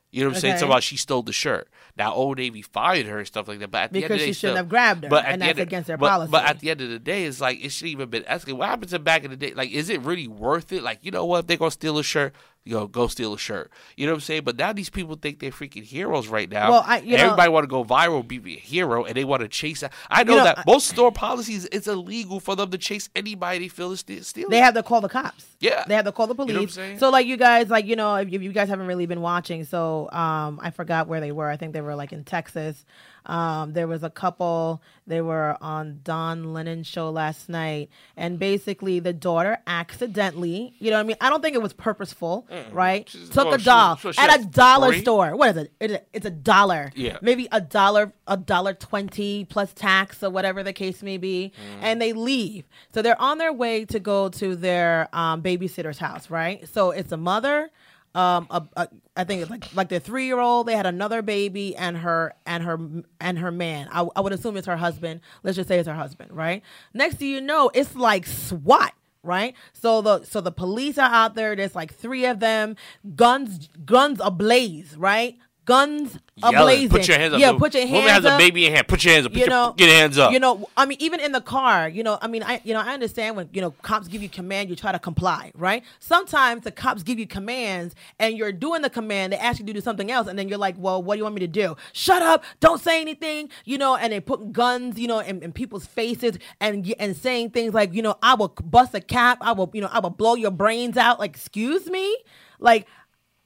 You 0.09 0.23
know 0.23 0.29
what 0.29 0.35
I'm 0.37 0.41
saying? 0.41 0.53
Okay. 0.55 0.59
So 0.61 0.65
about 0.67 0.83
she 0.83 0.97
stole 0.97 1.21
the 1.21 1.33
shirt. 1.33 1.67
Now 1.97 2.13
Old 2.13 2.37
Navy 2.37 2.61
fired 2.61 3.05
her 3.07 3.17
and 3.19 3.27
stuff 3.27 3.47
like 3.47 3.59
that. 3.59 3.69
But 3.69 3.81
at 3.83 3.91
the 3.93 3.99
end 3.99 4.03
Because 4.03 4.15
of 4.15 4.19
the 4.19 4.25
day, 4.25 4.25
she 4.27 4.33
shouldn't 4.33 4.37
still- 4.53 4.55
have 4.55 4.69
grabbed 4.69 5.03
her, 5.03 5.09
But 5.09 5.25
and 5.25 5.41
that's 5.41 5.51
of- 5.51 5.59
against 5.59 5.87
their 5.87 5.97
but, 5.97 6.09
policy. 6.09 6.31
But 6.31 6.45
at 6.45 6.59
the 6.59 6.71
end 6.71 6.81
of 6.81 6.89
the 6.89 6.97
day, 6.99 7.25
it's 7.25 7.41
like 7.41 7.63
it 7.63 7.69
should 7.69 7.87
even 7.89 8.09
been 8.09 8.23
escalated. 8.23 8.53
What 8.53 8.69
happened 8.69 8.89
to 8.91 8.99
back 8.99 9.25
in 9.25 9.31
the 9.31 9.37
day? 9.37 9.53
Like, 9.53 9.69
is 9.71 9.89
it 9.89 10.01
really 10.01 10.27
worth 10.27 10.71
it? 10.71 10.81
Like, 10.81 10.99
you 11.03 11.11
know 11.11 11.25
what? 11.25 11.39
If 11.41 11.47
they're 11.47 11.57
gonna 11.57 11.71
steal 11.71 11.97
a 11.99 12.03
shirt, 12.03 12.33
you 12.67 12.73
know, 12.75 12.87
go 12.87 13.07
steal 13.07 13.33
a 13.33 13.37
shirt. 13.37 13.71
You 13.95 14.05
know 14.05 14.11
what 14.13 14.17
I'm 14.17 14.21
saying? 14.21 14.43
But 14.43 14.57
now 14.57 14.73
these 14.73 14.89
people 14.89 15.15
think 15.15 15.39
they're 15.39 15.51
freaking 15.51 15.83
heroes 15.83 16.27
right 16.27 16.49
now. 16.49 16.71
Well, 16.71 16.83
I- 16.85 16.99
you 16.99 17.15
everybody 17.15 17.49
want 17.49 17.63
to 17.63 17.67
go 17.67 17.83
viral, 17.83 18.27
be 18.27 18.37
a 18.55 18.59
hero, 18.59 19.05
and 19.05 19.15
they 19.15 19.23
want 19.23 19.41
to 19.41 19.47
chase. 19.47 19.79
that. 19.81 19.93
I 20.09 20.23
know, 20.23 20.37
know, 20.37 20.43
that 20.43 20.59
I- 20.59 20.63
most 20.67 20.87
store 20.89 21.11
policies, 21.11 21.67
it's 21.71 21.87
illegal 21.87 22.39
for 22.39 22.55
them 22.55 22.69
to 22.71 22.77
chase 22.77 23.09
anybody 23.15 23.59
they 23.59 23.67
feel 23.67 23.91
is 23.91 23.99
stealing. 24.01 24.49
They 24.49 24.59
have 24.59 24.73
to 24.73 24.83
call 24.83 25.01
the 25.01 25.09
cops. 25.09 25.45
Yeah. 25.59 25.83
They 25.87 25.95
have 25.95 26.05
to 26.05 26.11
call 26.11 26.27
the 26.27 26.33
know 26.35 26.43
what 26.45 26.55
I'm 26.55 26.67
police. 26.67 26.99
so 26.99 27.09
like 27.09 27.25
you 27.25 27.37
guys, 27.37 27.69
like 27.69 27.85
you 27.85 27.95
know, 27.95 28.15
if, 28.15 28.27
if 28.31 28.41
you 28.41 28.51
guys 28.51 28.69
haven't 28.69 28.87
really 28.87 29.05
been 29.05 29.21
watching, 29.21 29.63
so 29.63 30.09
um, 30.11 30.59
I 30.61 30.71
forgot 30.71 31.07
where 31.07 31.19
they 31.19 31.31
were. 31.31 31.49
I 31.49 31.57
think 31.57 31.73
they 31.73 31.81
were 31.81 31.95
like 31.95 32.11
in 32.11 32.23
Texas. 32.23 32.85
Um, 33.27 33.73
there 33.73 33.87
was 33.87 34.03
a 34.03 34.09
couple. 34.09 34.81
They 35.05 35.21
were 35.21 35.55
on 35.61 35.99
Don 36.03 36.53
Lemon's 36.53 36.87
show 36.87 37.09
last 37.11 37.47
night, 37.49 37.89
and 38.15 38.39
basically 38.39 38.99
the 38.99 39.13
daughter 39.13 39.57
accidentally, 39.67 40.73
you 40.79 40.89
know, 40.91 40.97
what 40.97 41.01
I 41.01 41.07
mean, 41.07 41.17
I 41.21 41.29
don't 41.29 41.41
think 41.41 41.55
it 41.55 41.61
was 41.61 41.73
purposeful, 41.73 42.47
right? 42.71 43.07
She's- 43.09 43.29
Took 43.29 43.53
a 43.53 43.59
she- 43.59 43.65
doll 43.65 43.97
so 43.97 44.11
she 44.11 44.19
at 44.21 44.39
a 44.41 44.45
dollar 44.45 44.89
free? 44.89 45.01
store. 45.01 45.35
What 45.35 45.55
is 45.55 45.63
it? 45.63 45.71
It's 45.79 45.93
a, 45.93 46.01
it's 46.13 46.25
a 46.25 46.29
dollar. 46.31 46.91
Yeah. 46.95 47.17
maybe 47.21 47.47
a 47.51 47.61
dollar, 47.61 48.13
a 48.27 48.37
dollar 48.37 48.73
twenty 48.73 49.45
plus 49.45 49.73
tax 49.73 50.23
or 50.23 50.29
whatever 50.29 50.63
the 50.63 50.73
case 50.73 51.03
may 51.03 51.17
be, 51.17 51.51
Mm. 51.57 51.79
and 51.83 52.01
they 52.01 52.13
leave. 52.13 52.65
So 52.93 53.01
they're 53.01 53.21
on 53.21 53.37
their 53.37 53.53
way 53.53 53.85
to 53.85 53.99
go 53.99 54.29
to 54.29 54.55
their 54.55 55.07
um, 55.13 55.41
babysitter's 55.41 55.97
house, 55.99 56.29
right? 56.29 56.67
So 56.67 56.91
it's 56.91 57.11
a 57.11 57.17
mother. 57.17 57.69
Um, 58.17 58.47
a, 58.49 58.63
a, 58.75 58.87
I 59.15 59.23
think 59.25 59.43
it's 59.43 59.51
like 59.51 59.75
like 59.75 59.89
their 59.89 59.99
three 59.99 60.25
year 60.25 60.39
old. 60.39 60.67
They 60.67 60.75
had 60.75 60.87
another 60.87 61.21
baby 61.21 61.75
and 61.75 61.95
her 61.97 62.33
and 62.47 62.63
her 62.63 62.79
and 63.21 63.37
her 63.37 63.51
man. 63.51 63.89
I, 63.91 64.07
I 64.15 64.21
would 64.21 64.33
assume 64.33 64.57
it's 64.57 64.65
her 64.65 64.75
husband. 64.75 65.21
Let's 65.43 65.55
just 65.55 65.69
say 65.69 65.77
it's 65.77 65.87
her 65.87 65.93
husband, 65.93 66.31
right? 66.31 66.63
Next 66.95 67.17
thing 67.17 67.29
you 67.29 67.41
know, 67.41 67.69
it's 67.75 67.95
like 67.95 68.25
SWAT 68.25 68.93
right? 69.23 69.55
So 69.73 70.01
the 70.01 70.23
so 70.23 70.41
the 70.41 70.51
police 70.51 70.97
are 70.97 71.09
out 71.09 71.35
there. 71.35 71.55
There's 71.55 71.75
like 71.75 71.93
three 71.93 72.25
of 72.25 72.39
them, 72.39 72.75
guns 73.15 73.69
guns 73.85 74.19
ablaze, 74.23 74.95
right? 74.97 75.37
Guns 75.67 76.17
ablazing. 76.41 76.89
Put 76.89 77.09
your 77.09 77.17
hands 77.19 77.33
up. 77.33 77.41
Yeah, 77.41 77.51
put 77.57 77.73
your 77.73 77.83
hands 77.85 77.93
Woman 77.93 78.09
has 78.09 78.23
up. 78.23 78.35
a 78.35 78.37
baby 78.41 78.65
in 78.65 78.73
hand. 78.73 78.87
Put 78.87 79.03
your 79.03 79.13
hands 79.13 79.25
up. 79.25 79.33
Put 79.33 79.37
You 79.39 79.45
your, 79.45 79.49
know, 79.49 79.73
get 79.75 79.89
your 79.89 79.97
hands 79.97 80.17
up. 80.17 80.31
You 80.31 80.39
know, 80.39 80.69
I 80.77 80.85
mean, 80.85 80.97
even 81.01 81.19
in 81.19 81.33
the 81.33 81.41
car, 81.41 81.89
you 81.89 82.03
know, 82.03 82.17
I 82.21 82.27
mean, 82.27 82.41
I, 82.41 82.61
you 82.63 82.73
know, 82.73 82.79
I 82.79 82.93
understand 82.93 83.35
when 83.35 83.49
you 83.51 83.59
know 83.59 83.71
cops 83.81 84.07
give 84.07 84.23
you 84.23 84.29
command, 84.29 84.69
you 84.69 84.77
try 84.77 84.93
to 84.93 84.99
comply, 84.99 85.51
right? 85.55 85.83
Sometimes 85.99 86.63
the 86.63 86.71
cops 86.71 87.03
give 87.03 87.19
you 87.19 87.27
commands, 87.27 87.95
and 88.17 88.37
you're 88.37 88.53
doing 88.53 88.81
the 88.81 88.89
command, 88.89 89.33
they 89.33 89.37
ask 89.37 89.59
you 89.59 89.65
to 89.65 89.73
do 89.73 89.81
something 89.81 90.09
else, 90.09 90.27
and 90.27 90.39
then 90.39 90.47
you're 90.47 90.57
like, 90.57 90.75
well, 90.77 91.03
what 91.03 91.15
do 91.15 91.17
you 91.17 91.23
want 91.23 91.35
me 91.35 91.41
to 91.41 91.47
do? 91.47 91.75
Shut 91.91 92.21
up! 92.21 92.45
Don't 92.61 92.79
say 92.79 93.01
anything, 93.01 93.49
you 93.65 93.77
know. 93.77 93.97
And 93.97 94.13
they 94.13 94.21
put 94.21 94.53
guns, 94.53 94.97
you 94.97 95.09
know, 95.09 95.19
in, 95.19 95.43
in 95.43 95.51
people's 95.51 95.85
faces, 95.85 96.37
and 96.61 96.95
and 96.97 97.13
saying 97.13 97.49
things 97.49 97.73
like, 97.73 97.93
you 97.93 98.01
know, 98.01 98.15
I 98.23 98.35
will 98.35 98.47
bust 98.63 98.95
a 98.95 99.01
cap, 99.01 99.39
I 99.41 99.51
will, 99.51 99.69
you 99.73 99.81
know, 99.81 99.89
I 99.91 99.99
will 99.99 100.11
blow 100.11 100.35
your 100.35 100.51
brains 100.51 100.95
out. 100.95 101.19
Like, 101.19 101.31
excuse 101.31 101.87
me, 101.87 102.15
like 102.59 102.87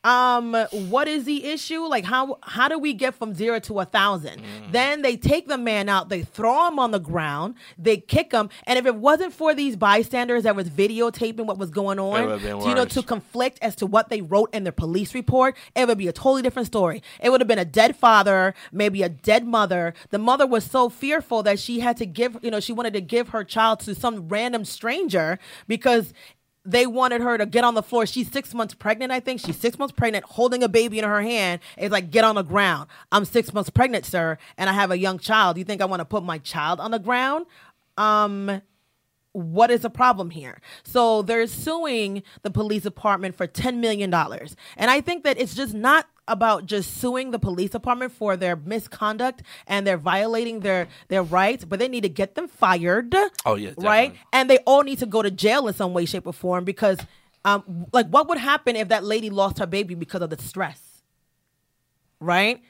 um 0.04 0.54
what 0.72 1.08
is 1.08 1.26
the 1.26 1.46
issue? 1.46 1.82
Like 1.82 2.06
how 2.06 2.40
how 2.42 2.68
do 2.68 2.80
we 2.80 2.94
get 2.94 3.14
from 3.16 3.34
zero 3.34 3.60
to 3.60 3.80
a 3.80 3.86
thousand? 3.86 4.42
Mm. 4.42 4.72
then 4.72 5.02
they 5.02 5.16
take 5.18 5.48
the 5.48 5.58
man 5.58 5.90
out 5.90 6.10
they 6.10 6.24
throw 6.24 6.68
him 6.68 6.80
on 6.80 6.92
the 6.92 7.00
ground 7.00 7.56
they 7.78 7.98
kick 7.98 8.32
him. 8.32 8.50
And 8.66 8.80
if 8.80 8.86
it 8.86 8.96
wasn't 8.96 9.34
for 9.34 9.54
these 9.54 9.76
bystanders 9.76 10.44
that 10.44 10.56
was 10.56 10.70
videotaping 10.70 11.46
what 11.46 11.58
was 11.58 11.70
going 11.70 12.00
on 12.00 12.40
to, 12.40 12.48
you 12.48 12.76
know 12.76 12.86
to 12.86 13.04
conflict 13.04 13.60
as 13.62 13.76
to 13.78 13.86
what 13.86 14.10
they 14.10 14.22
wrote 14.22 14.54
in 14.54 14.64
their 14.64 14.72
police 14.72 15.14
report 15.14 15.56
it 15.76 15.88
would 15.88 15.98
be 15.98 16.08
a 16.08 16.14
totally 16.14 16.42
different 16.42 16.68
story. 16.68 17.04
It 17.22 17.30
would 17.30 17.42
have 17.42 17.48
been 17.48 17.60
a 17.60 17.66
dead 17.66 17.96
father 17.96 18.54
maybe 18.72 19.04
a 19.04 19.10
dead 19.10 19.46
mother. 19.46 19.94
The 20.10 20.18
mother 20.18 20.48
was 20.48 20.64
so 20.64 20.90
fearful 20.90 21.44
that 21.44 21.60
she 21.60 21.80
had 21.80 21.98
to 21.98 22.06
give 22.06 22.38
you 22.42 22.52
know 22.52 22.60
she 22.60 22.74
wanted 22.74 22.94
to 22.94 23.02
give 23.02 23.30
her 23.30 23.44
child 23.44 23.82
to 23.82 23.94
some 23.96 24.28
random 24.30 24.66
stranger 24.66 25.40
because 25.68 26.14
they 26.64 26.86
wanted 26.86 27.22
her 27.22 27.38
to 27.38 27.46
get 27.46 27.64
on 27.64 27.74
the 27.74 27.84
floor. 27.84 28.06
She's 28.06 28.32
six 28.32 28.54
months 28.54 28.74
pregnant, 28.74 29.12
I 29.12 29.20
think. 29.20 29.42
She's 29.42 29.58
six 29.58 29.80
months 29.80 29.94
pregnant, 29.94 30.26
holding 30.26 30.64
a 30.64 30.70
baby 30.70 31.00
in 31.00 31.06
her 31.06 31.22
hand. 31.22 31.62
It's 31.78 31.92
like, 31.92 32.12
get 32.12 32.24
on 32.24 32.36
the 32.36 32.44
ground. 32.44 32.88
I'm 33.12 33.26
six 33.26 33.54
months 33.54 33.70
pregnant, 33.70 34.06
sir, 34.06 34.38
and 34.58 34.70
I 34.70 34.74
have 34.74 34.92
a 34.92 34.98
young 34.98 35.18
child. 35.18 35.58
You 35.58 35.64
think 35.64 35.82
I 35.82 35.86
want 35.86 36.02
to 36.02 36.06
put 36.06 36.24
my 36.24 36.38
child 36.38 36.80
on 36.80 36.92
the 36.92 37.00
ground? 37.00 37.46
Um, 37.98 38.62
what 39.34 39.72
is 39.72 39.82
the 39.82 39.90
problem 39.90 40.30
here? 40.30 40.62
So 40.84 41.22
they're 41.22 41.48
suing 41.48 42.24
the 42.44 42.52
police 42.52 42.84
department 42.84 43.36
for 43.36 43.48
$10 43.48 43.78
million. 43.78 44.14
And 44.14 44.92
I 44.92 45.02
think 45.02 45.24
that 45.24 45.40
it's 45.40 45.56
just 45.56 45.74
not 45.74 46.08
about 46.28 46.66
just 46.66 46.98
suing 46.98 47.32
the 47.32 47.40
police 47.40 47.72
department 47.72 48.12
for 48.12 48.38
their 48.38 48.56
misconduct 48.56 49.42
and 49.68 49.86
they're 49.86 49.98
violating 49.98 50.62
their, 50.62 50.88
their 51.10 51.24
rights, 51.24 51.66
but 51.66 51.80
they 51.80 51.88
need 51.88 52.02
to 52.02 52.10
get 52.10 52.36
them 52.36 52.48
fired. 52.48 53.14
Oh, 53.46 53.56
yeah, 53.56 53.72
Right? 53.78 54.16
And 54.32 54.50
they 54.50 54.60
all 54.60 54.84
need 54.84 55.00
to 55.00 55.06
go 55.06 55.22
to 55.22 55.32
jail 55.32 55.68
in 55.68 55.74
some 55.74 55.94
way, 55.94 56.06
shape, 56.06 56.28
or 56.28 56.34
form 56.34 56.64
because, 56.64 57.00
um, 57.44 57.88
like, 57.92 58.08
what 58.08 58.30
would 58.30 58.38
happen 58.38 58.76
if 58.76 58.90
that 58.90 59.04
lady 59.04 59.30
lost 59.30 59.58
her 59.60 59.66
baby 59.66 59.96
because 59.96 60.22
of 60.22 60.30
the 60.30 60.38
stress? 60.42 60.80
right? 62.24 62.62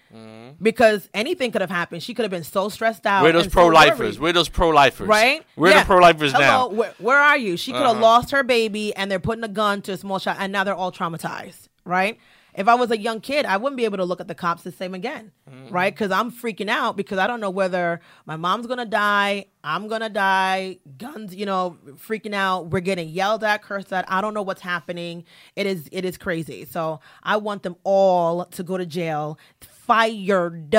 Because 0.62 1.10
anything 1.14 1.52
could 1.52 1.60
have 1.60 1.70
happened. 1.70 2.02
She 2.02 2.14
could 2.14 2.24
have 2.24 2.32
been 2.32 2.46
so 2.46 2.70
stressed 2.70 3.06
out. 3.06 3.24
We're 3.24 3.34
those 3.34 3.48
pro 3.48 3.68
lifers. 3.68 4.18
worried. 4.18 4.20
We're 4.20 4.32
those 4.34 4.48
pro 4.48 4.70
lifers. 4.70 5.10
right? 5.10 5.44
We're 5.58 5.72
Yeah. 5.72 5.82
the 5.82 5.86
pro 5.88 5.98
lifers 5.98 6.32
now. 6.32 6.70
Where, 6.70 6.94
where 7.00 7.18
are 7.20 7.38
you? 7.38 7.58
She 7.58 7.74
could 7.74 7.82
have 7.82 7.92
Uh-huh. 7.98 8.02
lost 8.02 8.32
her 8.32 8.44
baby, 8.44 8.96
and 8.96 9.12
they're 9.12 9.20
putting 9.20 9.44
a 9.44 9.50
gun 9.50 9.82
to 9.82 9.92
a 9.92 9.98
small 9.98 10.22
child, 10.22 10.38
and 10.40 10.54
now 10.54 10.64
they're 10.64 10.74
all 10.74 10.94
traumatized, 10.94 11.68
right? 11.84 12.18
If 12.54 12.68
I 12.68 12.76
was 12.76 12.92
a 12.92 12.98
young 12.98 13.22
kid, 13.22 13.46
I 13.46 13.58
wouldn't 13.58 13.78
be 13.78 13.86
able 13.86 13.98
to 13.98 14.04
look 14.06 14.20
at 14.20 14.28
the 14.28 14.36
cops 14.36 14.64
the 14.64 14.72
same 14.72 14.94
again, 14.94 15.32
Mm-hmm. 15.50 15.74
right? 15.74 15.94
Because 15.94 16.12
I'm 16.12 16.32
freaking 16.32 16.70
out 16.70 16.96
because 16.98 17.18
I 17.18 17.28
don't 17.28 17.40
know 17.42 17.50
whether 17.50 18.00
my 18.26 18.36
mom's 18.36 18.68
gonna 18.68 18.86
die, 18.86 19.46
I'm 19.64 19.88
gonna 19.88 20.10
die, 20.10 20.80
guns, 20.98 21.36
you 21.36 21.46
know, 21.46 21.78
freaking 22.08 22.34
out. 22.34 22.68
We're 22.72 22.80
getting 22.82 23.10
yelled 23.10 23.44
at, 23.44 23.62
cursed 23.62 23.92
at. 23.94 24.06
I 24.12 24.22
don't 24.22 24.34
know 24.34 24.42
what's 24.42 24.62
happening. 24.62 25.24
It 25.56 25.66
is, 25.68 25.88
it 25.92 26.06
is 26.06 26.18
crazy. 26.18 26.66
So 26.66 27.00
I 27.24 27.38
want 27.38 27.64
them 27.64 27.76
all 27.84 28.46
to 28.46 28.64
go 28.64 28.78
to 28.78 28.86
jail, 28.86 29.38
fired, 29.62 30.76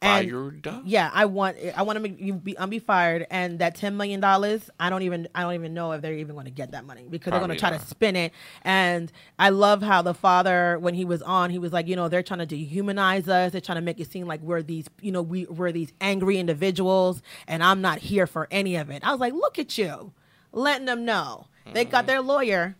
and 0.00 0.30
Fired. 0.30 0.82
yeah, 0.84 1.10
I 1.12 1.24
want 1.24 1.56
I 1.76 1.82
want 1.82 1.96
to 1.96 2.00
make 2.00 2.20
you 2.20 2.34
be 2.34 2.56
um, 2.56 2.70
be 2.70 2.78
fired, 2.78 3.26
and 3.30 3.58
that 3.58 3.74
ten 3.74 3.96
million 3.96 4.20
dollars, 4.20 4.70
I 4.78 4.90
don't 4.90 5.02
even 5.02 5.26
I 5.34 5.42
don't 5.42 5.54
even 5.54 5.74
know 5.74 5.90
if 5.92 6.02
they're 6.02 6.14
even 6.14 6.34
going 6.34 6.44
to 6.44 6.52
get 6.52 6.70
that 6.70 6.84
money 6.84 7.06
because 7.10 7.32
they're 7.32 7.40
going 7.40 7.50
to 7.50 7.56
try 7.56 7.70
not. 7.70 7.80
to 7.80 7.86
spin 7.86 8.14
it. 8.14 8.32
And 8.62 9.10
I 9.38 9.48
love 9.48 9.82
how 9.82 10.02
the 10.02 10.14
father, 10.14 10.78
when 10.78 10.94
he 10.94 11.04
was 11.04 11.20
on, 11.22 11.50
he 11.50 11.58
was 11.58 11.72
like, 11.72 11.88
you 11.88 11.96
know, 11.96 12.08
they're 12.08 12.22
trying 12.22 12.46
to 12.46 12.56
dehumanize 12.56 13.26
us. 13.28 13.52
They're 13.52 13.60
trying 13.60 13.78
to 13.78 13.82
make 13.82 13.98
it 13.98 14.10
seem 14.10 14.26
like 14.26 14.40
we're 14.40 14.62
these, 14.62 14.86
you 15.00 15.10
know, 15.10 15.22
we 15.22 15.46
we're 15.46 15.72
these 15.72 15.92
angry 16.00 16.38
individuals, 16.38 17.20
and 17.48 17.62
I'm 17.64 17.80
not 17.80 17.98
here 17.98 18.26
for 18.28 18.46
any 18.50 18.76
of 18.76 18.90
it. 18.90 19.02
I 19.04 19.10
was 19.10 19.20
like, 19.20 19.32
look 19.32 19.58
at 19.58 19.76
you, 19.78 20.12
letting 20.52 20.86
them 20.86 21.04
know 21.04 21.48
they 21.72 21.84
got 21.84 22.06
their 22.06 22.20
lawyer. 22.22 22.76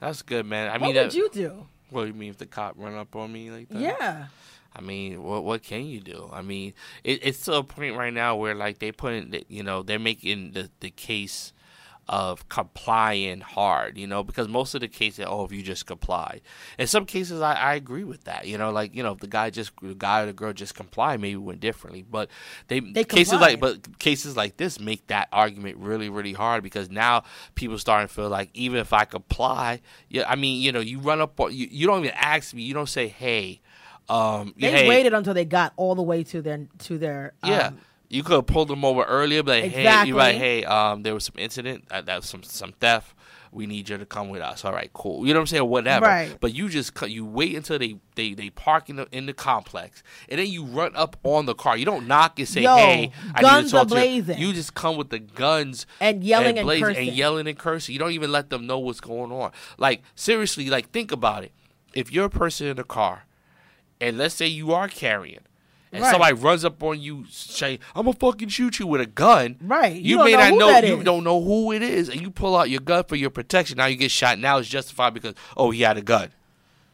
That's 0.00 0.22
good, 0.22 0.46
man. 0.46 0.68
I 0.68 0.72
What 0.72 0.80
mean, 0.80 0.94
would 0.96 1.10
that, 1.10 1.14
you 1.14 1.28
do? 1.30 1.66
what 1.90 2.02
do 2.02 2.08
you 2.08 2.14
mean 2.14 2.30
if 2.30 2.38
the 2.38 2.46
cop 2.46 2.74
run 2.76 2.94
up 2.94 3.14
on 3.16 3.32
me 3.32 3.50
like 3.50 3.68
that? 3.68 3.80
Yeah. 3.80 4.26
I 4.76 4.82
mean, 4.82 5.22
what 5.22 5.44
what 5.44 5.62
can 5.62 5.86
you 5.86 6.00
do? 6.00 6.28
I 6.32 6.42
mean, 6.42 6.74
it, 7.04 7.20
it's 7.22 7.44
to 7.46 7.54
a 7.54 7.62
point 7.64 7.96
right 7.96 8.12
now 8.12 8.36
where 8.36 8.54
like 8.54 8.78
they 8.78 8.92
put 8.92 9.14
in, 9.14 9.30
the- 9.30 9.46
you 9.48 9.62
know, 9.62 9.82
they're 9.82 9.98
making 9.98 10.52
the 10.52 10.70
the 10.80 10.90
case 10.90 11.52
of 12.08 12.48
complying 12.48 13.40
hard, 13.40 13.98
you 13.98 14.06
know, 14.06 14.22
because 14.22 14.46
most 14.46 14.74
of 14.76 14.80
the 14.80 14.86
cases, 14.88 15.24
oh, 15.28 15.44
if 15.44 15.50
you 15.50 15.60
just 15.60 15.86
comply. 15.86 16.40
In 16.78 16.86
some 16.86 17.04
cases, 17.04 17.40
I, 17.40 17.54
I 17.54 17.74
agree 17.74 18.04
with 18.04 18.24
that, 18.24 18.46
you 18.46 18.56
know, 18.58 18.70
like 18.70 18.94
you 18.94 19.02
know, 19.02 19.12
if 19.12 19.18
the 19.18 19.26
guy 19.26 19.50
just 19.50 19.72
the 19.82 19.94
guy 19.94 20.22
or 20.22 20.26
the 20.26 20.32
girl 20.32 20.52
just 20.52 20.76
comply, 20.76 21.16
maybe 21.16 21.36
went 21.36 21.58
differently. 21.60 22.02
But 22.08 22.30
they, 22.68 22.78
They 22.78 23.02
cases 23.04 23.40
like 23.40 23.58
but 23.60 23.98
cases 23.98 24.36
like 24.36 24.56
this 24.56 24.78
make 24.78 25.08
that 25.08 25.28
argument 25.32 25.78
really 25.78 26.08
really 26.08 26.32
hard 26.32 26.62
because 26.62 26.90
now 26.90 27.24
people 27.56 27.78
starting 27.78 28.06
to 28.06 28.14
feel 28.14 28.28
like 28.28 28.50
even 28.54 28.78
if 28.78 28.92
I 28.92 29.04
comply, 29.04 29.80
yeah, 30.08 30.24
I 30.28 30.36
mean, 30.36 30.62
you 30.62 30.70
know, 30.70 30.80
you 30.80 31.00
run 31.00 31.20
up 31.20 31.38
you, 31.50 31.66
you 31.70 31.86
don't 31.88 32.04
even 32.04 32.14
ask 32.16 32.54
me, 32.54 32.62
you 32.62 32.74
don't 32.74 32.88
say, 32.88 33.08
hey. 33.08 33.60
Um, 34.08 34.54
They 34.56 34.70
hey, 34.70 34.88
waited 34.88 35.14
until 35.14 35.34
they 35.34 35.44
got 35.44 35.72
all 35.76 35.94
the 35.94 36.02
way 36.02 36.22
to 36.24 36.40
their 36.42 36.66
to 36.80 36.98
their 36.98 37.32
yeah. 37.44 37.68
um, 37.68 37.78
you 38.08 38.22
could 38.22 38.34
have 38.36 38.46
pulled 38.46 38.68
them 38.68 38.84
over 38.84 39.02
earlier, 39.02 39.42
but 39.42 39.62
like, 39.62 39.72
hey, 39.72 39.80
Exactly. 39.80 40.08
you 40.10 40.14
like, 40.14 40.36
hey, 40.36 40.64
um, 40.64 41.02
there 41.02 41.12
was 41.12 41.24
some 41.24 41.34
incident, 41.38 41.84
uh, 41.90 42.00
that 42.02 42.16
was 42.16 42.26
some 42.28 42.42
some 42.44 42.72
theft. 42.72 43.14
We 43.50 43.66
need 43.66 43.88
you 43.88 43.96
to 43.96 44.04
come 44.06 44.28
with 44.28 44.42
us. 44.42 44.64
All 44.66 44.72
right, 44.72 44.90
cool. 44.92 45.26
You 45.26 45.32
know 45.32 45.40
what 45.40 45.44
I'm 45.44 45.46
saying? 45.46 45.68
Whatever. 45.68 46.04
Right. 46.06 46.36
But 46.40 46.52
you 46.54 46.68
just 46.68 46.92
cut- 46.94 47.10
you 47.10 47.24
wait 47.24 47.56
until 47.56 47.78
they 47.78 47.96
they 48.14 48.34
they 48.34 48.50
park 48.50 48.90
in 48.90 48.96
the 48.96 49.08
in 49.12 49.26
the 49.26 49.32
complex, 49.32 50.02
and 50.28 50.38
then 50.38 50.46
you 50.48 50.64
run 50.64 50.94
up 50.94 51.16
on 51.24 51.46
the 51.46 51.54
car. 51.54 51.76
You 51.76 51.84
don't 51.86 52.06
knock 52.06 52.38
and 52.38 52.46
say, 52.46 52.62
Yo, 52.62 52.76
hey, 52.76 53.12
I 53.34 53.60
need 53.60 53.66
to 53.66 53.70
talk 53.72 53.86
are 53.86 53.88
to 53.88 53.94
you. 53.94 54.22
blazing. 54.22 54.38
You 54.38 54.52
just 54.52 54.74
come 54.74 54.96
with 54.96 55.08
the 55.10 55.18
guns 55.20 55.86
And 56.00 56.22
yelling 56.22 56.58
and 56.58 56.66
blazing 56.66 56.84
cursing. 56.84 57.08
and 57.08 57.16
yelling 57.16 57.46
and 57.48 57.58
cursing. 57.58 57.92
You 57.94 57.98
don't 57.98 58.12
even 58.12 58.30
let 58.30 58.50
them 58.50 58.66
know 58.66 58.78
what's 58.78 59.00
going 59.00 59.32
on. 59.32 59.52
Like 59.78 60.02
seriously, 60.14 60.68
like 60.68 60.90
think 60.90 61.10
about 61.10 61.42
it. 61.42 61.52
If 61.94 62.12
you're 62.12 62.26
a 62.26 62.30
person 62.30 62.66
in 62.68 62.76
the 62.76 62.84
car, 62.84 63.24
and 64.00 64.18
let's 64.18 64.34
say 64.34 64.46
you 64.46 64.72
are 64.72 64.88
carrying, 64.88 65.40
and 65.92 66.02
Right. 66.02 66.10
somebody 66.10 66.34
runs 66.34 66.64
up 66.64 66.82
on 66.82 67.00
you 67.00 67.24
saying, 67.30 67.78
"I'm 67.94 68.04
gonna 68.04 68.16
fucking 68.16 68.48
shoot 68.48 68.78
you 68.78 68.86
with 68.86 69.00
a 69.00 69.06
gun," 69.06 69.56
Right. 69.60 69.96
You, 69.96 70.18
You 70.18 70.24
may 70.24 70.32
know 70.32 70.48
not 70.50 70.58
know. 70.58 70.88
You 70.88 70.98
is. 70.98 71.04
don't 71.04 71.24
know 71.24 71.42
who 71.42 71.72
it 71.72 71.82
is, 71.82 72.08
and 72.08 72.20
you 72.20 72.30
pull 72.30 72.56
out 72.56 72.68
your 72.70 72.80
gun 72.80 73.04
for 73.04 73.16
your 73.16 73.30
protection. 73.30 73.76
Now 73.78 73.86
you 73.86 73.96
get 73.96 74.10
shot. 74.10 74.38
Now 74.38 74.58
it's 74.58 74.68
justified 74.68 75.14
because 75.14 75.34
oh 75.56 75.70
he 75.70 75.82
had 75.82 75.96
a 75.96 76.02
gun. 76.02 76.30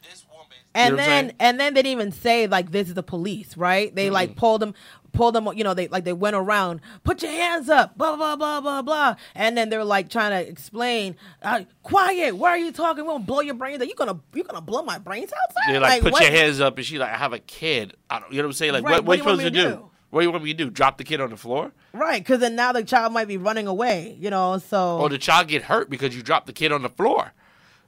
This 0.03 0.25
woman. 0.31 0.47
and 0.75 0.91
you 0.93 0.97
know 0.97 1.03
then 1.05 1.33
and 1.41 1.59
then 1.61 1.75
they 1.75 1.83
didn't 1.83 1.93
even 2.01 2.13
say 2.13 2.47
like 2.47 2.71
this 2.71 2.89
is 2.89 2.95
the 2.95 3.03
police, 3.03 3.57
right? 3.57 3.95
They 3.95 4.11
like 4.11 4.37
pulled 4.37 4.61
them, 4.63 4.75
pulled 5.13 5.35
them. 5.35 5.47
You 5.57 5.65
know, 5.65 5.75
they 5.75 5.89
like 5.89 6.05
they 6.05 6.13
went 6.13 6.37
around, 6.37 6.81
put 7.05 7.23
your 7.23 7.31
hands 7.31 7.69
up, 7.69 7.97
blah 7.97 8.17
blah 8.17 8.37
blah 8.37 8.61
blah 8.61 8.83
blah, 8.83 9.17
and 9.35 9.57
then 9.57 9.69
they're 9.69 9.85
like 9.85 10.09
trying 10.09 10.31
to 10.31 10.51
explain, 10.51 11.17
uh, 11.43 11.63
quiet. 11.83 12.37
Why 12.37 12.51
are 12.51 12.59
you 12.59 12.73
talking? 12.73 13.05
We 13.05 13.09
won't 13.09 13.27
blow 13.27 13.41
your 13.41 13.55
brains 13.55 13.81
out. 13.81 13.89
You 13.89 13.95
gonna 13.95 14.21
you 14.35 14.45
gonna 14.45 14.61
blow 14.61 14.83
my 14.83 14.99
brains 14.99 15.33
out? 15.33 15.53
sir?" 15.53 15.73
They're 15.73 15.81
like, 15.81 16.03
put 16.03 16.13
what- 16.13 16.23
your 16.23 16.31
hands 16.31 16.61
up, 16.61 16.77
and 16.77 16.87
she 16.87 16.99
like, 16.99 17.11
I 17.13 17.17
have 17.17 17.33
a 17.33 17.39
kid. 17.39 17.95
I 18.11 18.21
don't, 18.21 18.33
you 18.33 18.39
know 18.39 18.45
what 18.45 18.49
I'm 18.51 18.53
saying? 18.55 18.73
Like, 18.73 18.85
Right, 18.85 18.93
what, 19.05 19.05
what 19.05 19.07
what, 19.07 19.15
do 19.15 19.19
you 19.19 19.23
supposed 19.51 19.55
to 19.55 19.63
do? 19.71 19.77
do? 19.77 19.91
What 20.11 20.21
do 20.21 20.27
you 20.27 20.31
want 20.33 20.45
me 20.45 20.53
to 20.53 20.65
do? 20.65 20.71
Drop 20.71 20.99
the 20.99 21.05
kid 21.05 21.23
on 21.23 21.31
the 21.31 21.39
floor? 21.39 21.73
Right, 21.95 22.23
because 22.23 22.41
then 22.41 22.55
now 22.55 22.73
the 22.73 22.85
child 22.85 23.15
might 23.15 23.29
be 23.29 23.39
running 23.39 23.67
away. 23.67 24.17
You 24.21 24.29
know, 24.31 24.59
so 24.59 24.99
or 24.99 25.09
the 25.09 25.19
child 25.19 25.49
get 25.49 25.63
hurt 25.63 25.89
because 25.89 26.15
you 26.15 26.23
dropped 26.23 26.47
the 26.47 26.53
kid 26.53 26.71
on 26.73 26.83
the 26.83 26.91
floor. 26.91 27.33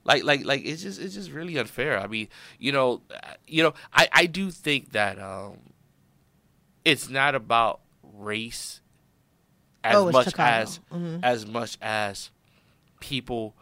Like, 0.04 0.24
like, 0.24 0.44
like 0.44 0.64
it's 0.64 0.82
just, 0.82 1.00
it's 1.00 1.14
just 1.14 1.30
really 1.30 1.56
unfair. 1.58 1.98
I 1.98 2.06
mean, 2.06 2.28
you 2.58 2.72
know, 2.72 3.00
uh, 3.10 3.34
you 3.46 3.62
know, 3.62 3.72
I, 3.92 4.08
I 4.12 4.26
do 4.26 4.50
think 4.50 4.92
that 4.92 5.18
um, 5.18 5.58
it's 6.84 7.08
not 7.08 7.34
about 7.34 7.80
race 8.02 8.80
as 9.82 9.96
Oh, 9.96 10.10
much 10.10 10.26
Chicago. 10.26 10.50
as, 10.50 10.80
mm-hmm. 10.92 11.18
as 11.22 11.46
much 11.46 11.78
as 11.82 12.30
people. 13.00 13.54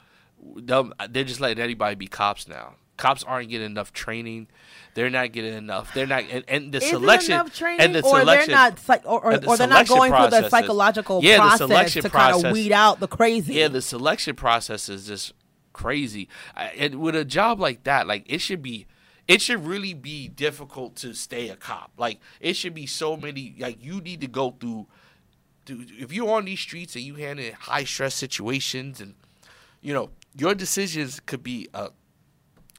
They're 0.57 1.25
just 1.25 1.41
letting 1.41 1.63
anybody 1.63 1.95
be 1.95 2.07
cops 2.09 2.49
now. 2.49 2.75
Cops 2.97 3.25
aren't 3.25 3.49
getting 3.49 3.67
enough 3.67 3.93
training. 3.93 4.49
They're 4.95 5.11
not 5.11 5.33
getting 5.33 5.55
enough. 5.55 5.95
They're 5.95 6.07
not, 6.07 6.25
and, 6.31 6.45
and 6.47 6.73
the 6.73 6.79
is 6.79 6.91
selection 6.91 7.33
enough 7.33 7.57
training, 7.57 7.81
and 7.81 7.95
the 7.95 8.03
or 8.03 8.21
selection. 8.21 8.51
they're 8.51 8.57
not, 8.57 8.79
psych- 8.79 9.07
or, 9.07 9.25
or, 9.25 9.39
the 9.39 9.47
or 9.47 9.57
they're 9.57 9.67
not 9.67 9.89
going 9.89 10.13
through 10.13 10.31
the 10.31 10.49
psychological 10.49 11.23
Yeah, 11.23 11.37
the 11.37 11.41
process 11.41 11.59
selection 11.59 12.03
to 12.03 12.11
kind 12.11 12.45
of 12.45 12.53
weed 12.53 12.73
out 12.73 13.01
the 13.01 13.09
crazy. 13.09 13.55
Yeah, 13.55 13.69
the 13.69 13.83
selection 13.83 14.37
process 14.37 14.89
is 14.89 15.07
just 15.07 15.33
crazy. 15.73 16.29
I, 16.55 16.67
and 16.67 16.97
with 16.97 17.17
a 17.17 17.25
job 17.25 17.59
like 17.59 17.85
that, 17.85 18.07
like 18.07 18.25
it 18.27 18.39
should 18.41 18.63
be, 18.63 18.87
it 19.29 19.41
should 19.41 19.65
really 19.65 19.95
be 19.95 20.29
difficult 20.29 20.97
to 20.97 21.15
stay 21.15 21.49
a 21.49 21.57
cop. 21.57 21.93
Like 21.97 22.21
it 22.41 22.55
should 22.55 22.75
be 22.75 22.87
so 22.87 23.17
many. 23.17 23.55
Like 23.59 23.83
you 23.83 24.01
need 24.01 24.21
to 24.21 24.27
go 24.27 24.51
through. 24.59 24.87
if 25.67 26.13
you're 26.13 26.31
on 26.31 26.45
these 26.45 26.61
streets 26.61 26.97
and 26.97 27.05
you 27.05 27.15
handle 27.15 27.47
high 27.61 27.85
stress 27.85 28.15
situations, 28.15 29.01
and 29.01 29.15
you 29.81 29.95
know 29.95 30.11
your 30.37 30.55
decisions 30.55 31.21
could 31.21 31.43
be 31.43 31.69
uh, 31.73 31.91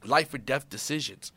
life 0.04 0.34
or 0.34 0.38
death 0.38 0.68
decisions, 0.68 1.32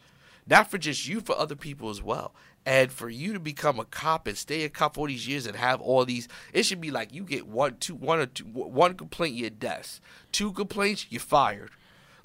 not 0.45 0.69
for 0.69 0.77
just 0.77 1.07
you, 1.07 1.21
for 1.21 1.37
other 1.37 1.55
people 1.55 1.89
as 1.89 2.01
well. 2.01 2.33
And 2.65 2.91
for 2.91 3.09
you 3.09 3.31
to 3.31 3.39
become 3.39 3.79
a 3.79 3.85
cop 3.85 4.27
and 4.27 4.37
stay 4.37 4.63
a 4.65 4.69
cop 4.69 4.97
all 4.97 5.07
these 5.07 5.25
years 5.25 5.47
and 5.47 5.55
have 5.55 5.79
all 5.79 6.03
these, 6.03 6.27
it 6.51 6.63
should 6.63 6.81
be 6.81 6.91
like 6.91 7.13
you 7.13 7.23
get 7.23 7.47
one, 7.47 7.77
two, 7.77 7.95
one 7.95 8.19
or 8.19 8.25
two, 8.25 8.43
one 8.43 8.95
complaint, 8.95 9.35
you're 9.35 9.49
death. 9.49 10.01
Two 10.33 10.51
complaints, 10.51 11.07
you're 11.09 11.21
fired. 11.21 11.69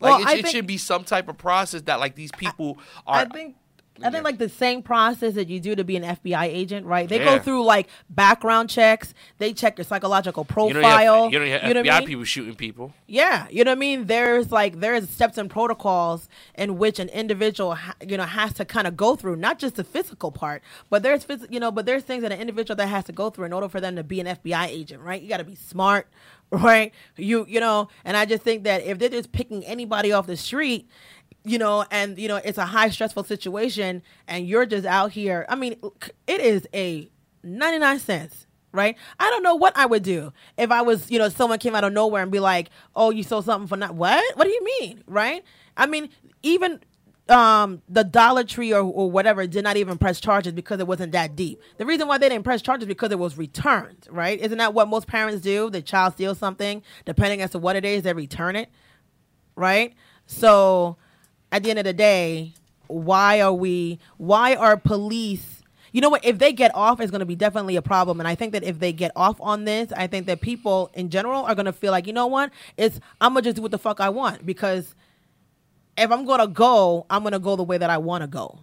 Like 0.03 0.11
Well, 0.11 0.21
it, 0.35 0.39
it 0.39 0.43
think- 0.43 0.49
should 0.49 0.67
be 0.67 0.77
some 0.79 1.05
type 1.05 1.29
of 1.29 1.39
process 1.39 1.83
that 1.83 2.01
like 2.01 2.15
these 2.17 2.33
people 2.33 2.79
are. 3.07 3.21
I 3.21 3.25
think 3.27 3.57
I 4.03 4.11
think 4.11 4.25
like 4.25 4.39
the 4.39 4.49
same 4.49 4.83
process 4.83 5.35
that 5.35 5.49
you 5.49 5.61
do 5.61 5.77
to 5.77 5.85
be 5.85 5.97
an 5.97 6.03
FBI 6.03 6.45
agent, 6.47 6.87
right? 6.87 7.09
They 7.09 7.19
Yeah. 7.19 7.37
go 7.37 7.39
through 7.39 7.63
like 7.65 7.89
background 8.11 8.69
checks. 8.71 9.13
They 9.39 9.53
check 9.53 9.79
your 9.79 9.85
psychological 9.85 10.45
you 10.49 10.73
don't 10.73 10.83
profile. 10.83 11.25
have, 11.25 11.33
you 11.33 11.39
don't 11.39 11.49
have 11.49 11.63
know 11.75 11.83
FBI 11.83 11.91
I 11.93 11.99
mean? 12.01 12.09
people 12.09 12.25
shooting 12.25 12.55
people. 12.57 12.95
Yeah, 13.07 13.47
you 13.51 13.63
know 13.63 13.71
what 13.71 13.77
I 13.77 13.81
mean. 13.81 14.07
There's 14.07 14.51
like 14.51 14.81
there's 14.81 15.09
steps 15.09 15.39
and 15.39 15.49
protocols 15.49 16.29
in 16.57 16.79
which 16.79 16.99
an 16.99 17.11
individual 17.11 17.79
you 18.05 18.17
know 18.17 18.25
has 18.25 18.55
to 18.55 18.65
kind 18.65 18.87
of 18.89 18.97
go 18.97 19.15
through, 19.15 19.37
not 19.37 19.59
just 19.61 19.77
the 19.77 19.85
physical 19.85 20.33
part, 20.33 20.63
but 20.91 21.03
there's 21.05 21.25
you 21.51 21.61
know, 21.61 21.71
but 21.71 21.87
there's 21.87 22.03
things 22.03 22.23
that 22.23 22.33
an 22.33 22.41
individual 22.41 22.75
that 22.77 22.89
has 22.89 23.05
to 23.05 23.13
go 23.13 23.31
through 23.31 23.45
in 23.45 23.53
order 23.53 23.69
for 23.69 23.81
them 23.81 23.95
to 23.97 24.03
be 24.03 24.19
an 24.21 24.27
FBI 24.27 24.67
agent, 24.69 25.03
right? 25.03 25.21
You 25.23 25.29
got 25.29 25.37
to 25.37 25.45
be 25.45 25.55
smart, 25.55 26.09
right? 26.53 26.93
You 27.17 27.47
you 27.49 27.61
know, 27.61 27.89
and 28.05 28.17
I 28.17 28.25
just 28.27 28.43
think 28.43 28.65
that 28.65 28.85
if 28.85 28.99
they're 28.99 29.09
just 29.09 29.33
picking 29.33 29.65
anybody 29.65 30.13
off 30.13 30.27
the 30.27 30.37
street, 30.37 30.89
you 31.45 31.59
know, 31.59 31.85
and 31.91 32.19
you 32.19 32.29
know 32.29 32.37
it's 32.37 32.59
a 32.59 32.67
high 32.67 32.91
stressful 32.91 33.25
situation, 33.25 34.03
and 34.29 34.47
you're 34.47 34.67
just 34.67 34.87
out 34.87 35.13
here. 35.13 35.47
I 35.49 35.57
mean, 35.57 35.77
it 36.27 36.41
is 36.41 36.69
a 36.75 37.09
99 37.43 37.99
cents 37.99 38.47
right? 38.75 38.97
I 39.21 39.29
don't 39.31 39.43
know 39.43 39.55
what 39.55 39.77
I 39.77 39.87
would 39.87 40.03
do 40.03 40.33
if 40.57 40.71
I 40.71 40.81
was, 40.83 41.11
you 41.11 41.19
know, 41.19 41.29
someone 41.29 41.59
came 41.59 41.75
out 41.75 41.85
of 41.85 41.93
nowhere 41.93 42.23
and 42.23 42.33
be 42.33 42.41
like, 42.41 42.71
"Oh, 42.97 43.11
you 43.11 43.23
sold 43.23 43.45
something 43.45 43.69
for 43.69 43.77
not 43.77 43.95
what? 43.95 44.25
What 44.37 44.45
do 44.45 44.51
you 44.51 44.65
mean?" 44.81 45.05
Right? 45.07 45.45
I 45.77 45.87
mean, 45.87 46.09
even 46.43 46.81
um 47.29 47.83
the 47.89 48.05
Dollar 48.05 48.45
Tree 48.45 48.73
or, 48.73 48.81
or 48.83 49.11
whatever 49.11 49.47
did 49.47 49.65
not 49.65 49.77
even 49.77 49.97
press 49.99 50.21
charges 50.21 50.53
because 50.53 50.81
it 50.81 50.87
wasn't 50.87 51.13
that 51.13 51.37
deep. 51.37 51.61
The 51.79 51.87
reason 51.87 52.09
why 52.09 52.19
they 52.19 52.29
didn't 52.29 52.45
press 52.45 52.63
charges 52.63 52.87
because 52.89 53.13
it 53.13 53.19
was 53.19 53.39
returned, 53.39 54.09
right? 54.11 54.41
Isn't 54.41 54.59
that 54.59 54.75
what 54.75 54.89
most 54.89 55.07
parents 55.07 55.41
do? 55.41 55.71
The 55.71 55.83
child 55.83 56.15
steals 56.15 56.39
something, 56.39 56.83
depending 57.05 57.41
as 57.41 57.51
to 57.51 57.59
what 57.59 57.77
it 57.77 57.85
is, 57.85 58.03
they 58.03 58.13
return 58.13 58.57
it, 58.57 58.69
right? 59.57 59.95
So 60.27 60.97
at 61.53 61.63
the 61.63 61.71
end 61.71 61.79
of 61.79 61.85
the 61.85 61.93
day, 61.93 62.55
why 62.89 63.41
are 63.41 63.53
we 63.53 63.99
why 64.19 64.55
are 64.55 64.77
police 64.77 65.63
you 65.93 66.01
know 66.01 66.11
what 66.11 66.25
if 66.25 66.39
they 66.39 66.53
get 66.53 66.75
off 66.75 67.01
it's 67.01 67.11
going 67.11 67.21
to 67.21 67.27
be 67.27 67.37
definitely 67.37 67.77
a 67.77 67.83
problem 67.83 68.21
and 68.21 68.29
i 68.29 68.35
think 68.35 68.53
that 68.53 68.63
if 68.63 68.79
they 68.79 68.93
get 68.93 69.11
off 69.17 69.41
on 69.41 69.65
this 69.65 69.93
i 69.93 70.07
think 70.07 70.27
that 70.27 70.41
people 70.41 70.91
in 70.95 71.09
general 71.09 71.43
are 71.45 71.55
going 71.55 71.67
to 71.67 71.73
feel 71.73 71.91
like 71.91 72.07
you 72.07 72.13
know 72.13 72.27
what 72.27 72.51
it's 72.77 73.01
i'm 73.21 73.33
going 73.33 73.43
to 73.43 73.49
just 73.49 73.57
do 73.57 73.63
what 73.63 73.71
the 73.71 73.79
fuck 73.79 74.01
i 74.01 74.09
want 74.09 74.45
because 74.45 74.95
if 76.03 76.11
i'm 76.11 76.27
to 76.27 76.47
go 76.49 77.07
i'm 77.11 77.25
to 77.25 77.39
go 77.39 77.57
the 77.57 77.63
way 77.63 77.79
that 77.79 77.91
i 77.91 77.99
want 77.99 78.23
to 78.23 78.29
go. 78.29 78.59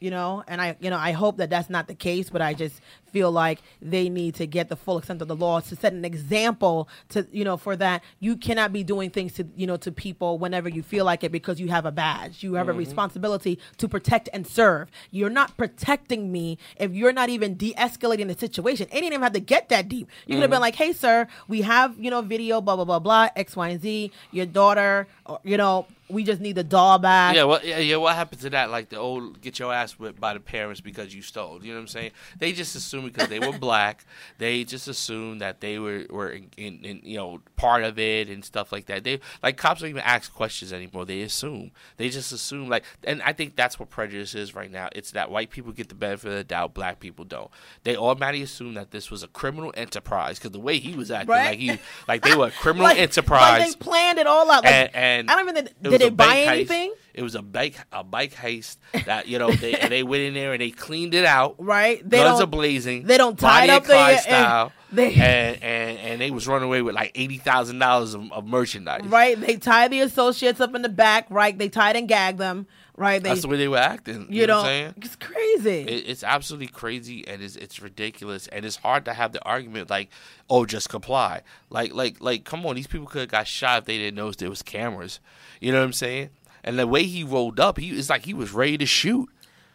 You 0.00 0.10
know? 0.10 0.44
And 0.46 0.60
i 0.60 0.76
you 0.80 0.90
know 0.90 0.98
i 0.98 1.12
hope 1.12 1.38
that 1.38 1.50
that's 1.50 1.70
not 1.70 1.88
the 1.88 1.94
case 1.94 2.30
but 2.30 2.40
i 2.40 2.54
just 2.54 2.80
feel 3.08 3.32
like 3.32 3.60
they 3.80 4.08
need 4.08 4.34
to 4.36 4.46
get 4.46 4.68
the 4.68 4.76
full 4.76 4.98
extent 4.98 5.22
of 5.22 5.28
the 5.28 5.36
law 5.36 5.60
to 5.60 5.76
set 5.76 5.92
an 5.92 6.04
example 6.04 6.88
to 7.10 7.26
you 7.32 7.44
know 7.44 7.56
for 7.56 7.76
that. 7.76 8.02
You 8.20 8.36
cannot 8.36 8.72
be 8.72 8.84
doing 8.84 9.10
things 9.10 9.32
to 9.34 9.46
you 9.56 9.66
know 9.66 9.76
to 9.78 9.90
people 9.92 10.38
whenever 10.38 10.68
you 10.68 10.82
feel 10.82 11.04
like 11.04 11.24
it 11.24 11.32
because 11.32 11.60
you 11.60 11.68
have 11.68 11.86
a 11.86 11.92
badge. 11.92 12.42
You 12.42 12.54
have 12.54 12.68
a 12.68 12.72
mm-hmm. 12.72 12.78
responsibility 12.78 13.58
to 13.78 13.88
protect 13.88 14.28
and 14.32 14.46
serve. 14.46 14.90
You're 15.10 15.30
not 15.30 15.56
protecting 15.56 16.30
me 16.30 16.58
if 16.76 16.92
you're 16.92 17.12
not 17.12 17.28
even 17.28 17.54
de-escalating 17.54 18.28
the 18.28 18.38
situation. 18.38 18.86
It 18.88 18.94
didn't 18.94 19.06
even 19.12 19.22
have 19.22 19.32
to 19.32 19.40
get 19.40 19.68
that 19.70 19.88
deep. 19.88 20.08
You 20.26 20.34
could 20.34 20.42
have 20.42 20.50
been 20.50 20.56
mm-hmm. 20.56 20.62
like 20.62 20.76
hey 20.76 20.92
sir 20.92 21.26
we 21.48 21.62
have 21.62 21.98
you 21.98 22.10
know 22.10 22.22
video 22.22 22.60
blah 22.60 22.76
blah 22.76 22.84
blah 22.84 22.98
blah 22.98 23.28
x 23.36 23.56
y 23.56 23.68
and 23.70 23.80
z 23.80 24.12
your 24.30 24.46
daughter 24.46 25.06
or, 25.26 25.40
you 25.44 25.56
know 25.56 25.86
we 26.10 26.24
just 26.24 26.40
need 26.40 26.54
the 26.54 26.64
doll 26.64 26.98
back 26.98 27.34
Yeah, 27.34 27.44
what 27.44 27.64
yeah, 27.64 27.78
yeah, 27.78 27.96
what 27.96 28.14
happened 28.14 28.40
to 28.42 28.50
that? 28.50 28.70
Like 28.70 28.88
the 28.88 28.96
old 28.96 29.40
get 29.40 29.58
your 29.58 29.72
ass 29.72 29.92
whipped 29.92 30.18
by 30.20 30.34
the 30.34 30.40
parents 30.40 30.80
because 30.80 31.14
you 31.14 31.22
stole. 31.22 31.62
You 31.62 31.70
know 31.72 31.76
what 31.78 31.82
I'm 31.82 31.88
saying? 31.88 32.10
They 32.38 32.52
just 32.52 32.74
assumed 32.74 33.12
because 33.12 33.28
they 33.28 33.38
were 33.40 33.56
black, 33.58 34.04
they 34.38 34.64
just 34.64 34.88
assumed 34.88 35.40
that 35.40 35.60
they 35.60 35.78
were 35.78 36.06
were 36.10 36.30
in, 36.30 36.48
in, 36.56 36.84
in 36.84 37.00
you 37.04 37.16
know 37.16 37.40
part 37.56 37.84
of 37.84 37.98
it 37.98 38.28
and 38.28 38.44
stuff 38.44 38.72
like 38.72 38.86
that. 38.86 39.04
They 39.04 39.20
like 39.42 39.56
cops 39.56 39.80
don't 39.80 39.90
even 39.90 40.02
ask 40.02 40.32
questions 40.32 40.72
anymore. 40.72 41.04
They 41.04 41.20
assume. 41.22 41.72
They 41.98 42.08
just 42.08 42.32
assume 42.32 42.68
like, 42.68 42.84
and 43.04 43.20
I 43.22 43.32
think 43.32 43.56
that's 43.56 43.78
what 43.78 43.90
prejudice 43.90 44.34
is 44.34 44.54
right 44.54 44.70
now. 44.70 44.88
It's 44.92 45.10
that 45.12 45.30
white 45.30 45.50
people 45.50 45.72
get 45.72 45.88
the 45.88 45.94
benefit 45.94 46.28
of 46.28 46.34
the 46.36 46.44
doubt, 46.44 46.74
black 46.74 47.00
people 47.00 47.24
don't. 47.24 47.50
They 47.84 47.96
automatically 47.96 48.42
assume 48.42 48.74
that 48.74 48.90
this 48.92 49.10
was 49.10 49.22
a 49.22 49.28
criminal 49.28 49.72
enterprise 49.76 50.38
because 50.38 50.52
the 50.52 50.60
way 50.60 50.78
he 50.78 50.94
was 50.94 51.10
acting, 51.10 51.28
Right. 51.30 51.46
like 51.50 51.58
he 51.58 51.78
like 52.06 52.22
they 52.22 52.34
were 52.34 52.46
a 52.46 52.50
criminal 52.62 52.84
like, 52.84 52.98
enterprise. 52.98 53.60
like 53.60 53.68
they 53.70 53.76
planned 53.76 54.18
it 54.18 54.26
all 54.26 54.50
out 54.50 54.64
like, 54.64 54.72
and, 54.72 54.90
and 54.94 55.30
I 55.30 55.36
don't 55.36 55.48
even. 55.50 55.68
it 55.92 55.97
Did 55.98 56.12
they 56.12 56.16
buy 56.16 56.36
heist. 56.36 56.46
anything? 56.46 56.94
It 57.14 57.22
was 57.22 57.34
a 57.34 57.42
bike 57.42 57.76
a 57.90 58.04
bike 58.04 58.32
heist 58.32 58.76
that 59.06 59.26
you 59.26 59.38
know 59.40 59.50
they 59.50 59.74
they 59.88 60.02
went 60.04 60.22
in 60.22 60.34
there 60.34 60.52
and 60.52 60.60
they 60.60 60.70
cleaned 60.70 61.14
it 61.14 61.24
out. 61.24 61.56
Right? 61.68 62.08
They 62.08 62.18
Guns 62.18 62.40
are 62.40 62.46
blazing. 62.46 63.04
they 63.04 63.16
don't 63.18 63.38
tie 63.38 63.64
it 63.64 63.70
up 63.70 63.84
there, 63.84 64.18
style. 64.18 64.72
and 64.90 64.96
they- 64.96 65.14
and, 65.14 65.62
and 65.62 65.98
and 65.98 66.20
they 66.20 66.30
was 66.30 66.46
running 66.46 66.66
away 66.66 66.80
with 66.82 66.94
like 66.94 67.10
eighty 67.16 67.38
thousand 67.38 67.80
dollars 67.80 68.14
of, 68.14 68.30
of 68.32 68.46
merchandise. 68.46 69.04
Right? 69.04 69.38
They 69.38 69.56
tie 69.56 69.88
the 69.88 70.00
associates 70.00 70.60
up 70.60 70.74
in 70.74 70.82
the 70.82 70.88
back. 70.88 71.26
Right? 71.28 71.58
They 71.58 71.68
tied 71.68 71.96
and 71.96 72.06
gagged 72.08 72.38
them. 72.38 72.66
Right? 72.96 73.22
They. 73.22 73.28
That's 73.28 73.42
the 73.42 73.48
way 73.48 73.56
they 73.58 73.68
were 73.68 73.78
acting. 73.78 74.26
You, 74.28 74.40
you 74.42 74.46
know, 74.46 74.54
know, 74.54 74.58
what 74.58 74.66
I'm 74.66 74.70
saying? 74.70 74.94
it's 74.98 75.16
crazy. 75.16 75.80
It, 75.82 76.08
it's 76.08 76.24
absolutely 76.24 76.66
crazy 76.68 77.26
and 77.26 77.42
it's 77.42 77.54
it's 77.56 77.80
ridiculous 77.80 78.46
and 78.48 78.64
it's 78.64 78.76
hard 78.76 79.04
to 79.06 79.12
have 79.12 79.32
the 79.32 79.44
argument 79.44 79.90
like, 79.90 80.08
oh, 80.50 80.66
just 80.66 80.88
comply. 80.88 81.42
Like 81.70 81.92
like 81.94 82.20
like, 82.20 82.44
come 82.44 82.64
on, 82.66 82.76
these 82.76 82.86
people 82.86 83.06
could 83.06 83.20
have 83.22 83.28
got 83.28 83.46
shot 83.48 83.80
if 83.80 83.84
they 83.86 83.98
didn't 83.98 84.16
notice 84.16 84.36
there 84.36 84.50
was 84.50 84.62
cameras. 84.62 85.20
You 85.60 85.72
know 85.72 85.78
what 85.78 85.84
I'm 85.84 85.92
saying? 85.92 86.30
And 86.64 86.78
the 86.78 86.86
way 86.86 87.04
he 87.04 87.24
rolled 87.24 87.58
up, 87.60 87.78
he 87.78 87.90
it's 87.90 88.10
like 88.10 88.24
he 88.24 88.34
was 88.34 88.52
ready 88.52 88.78
to 88.78 88.86
shoot. 88.86 89.28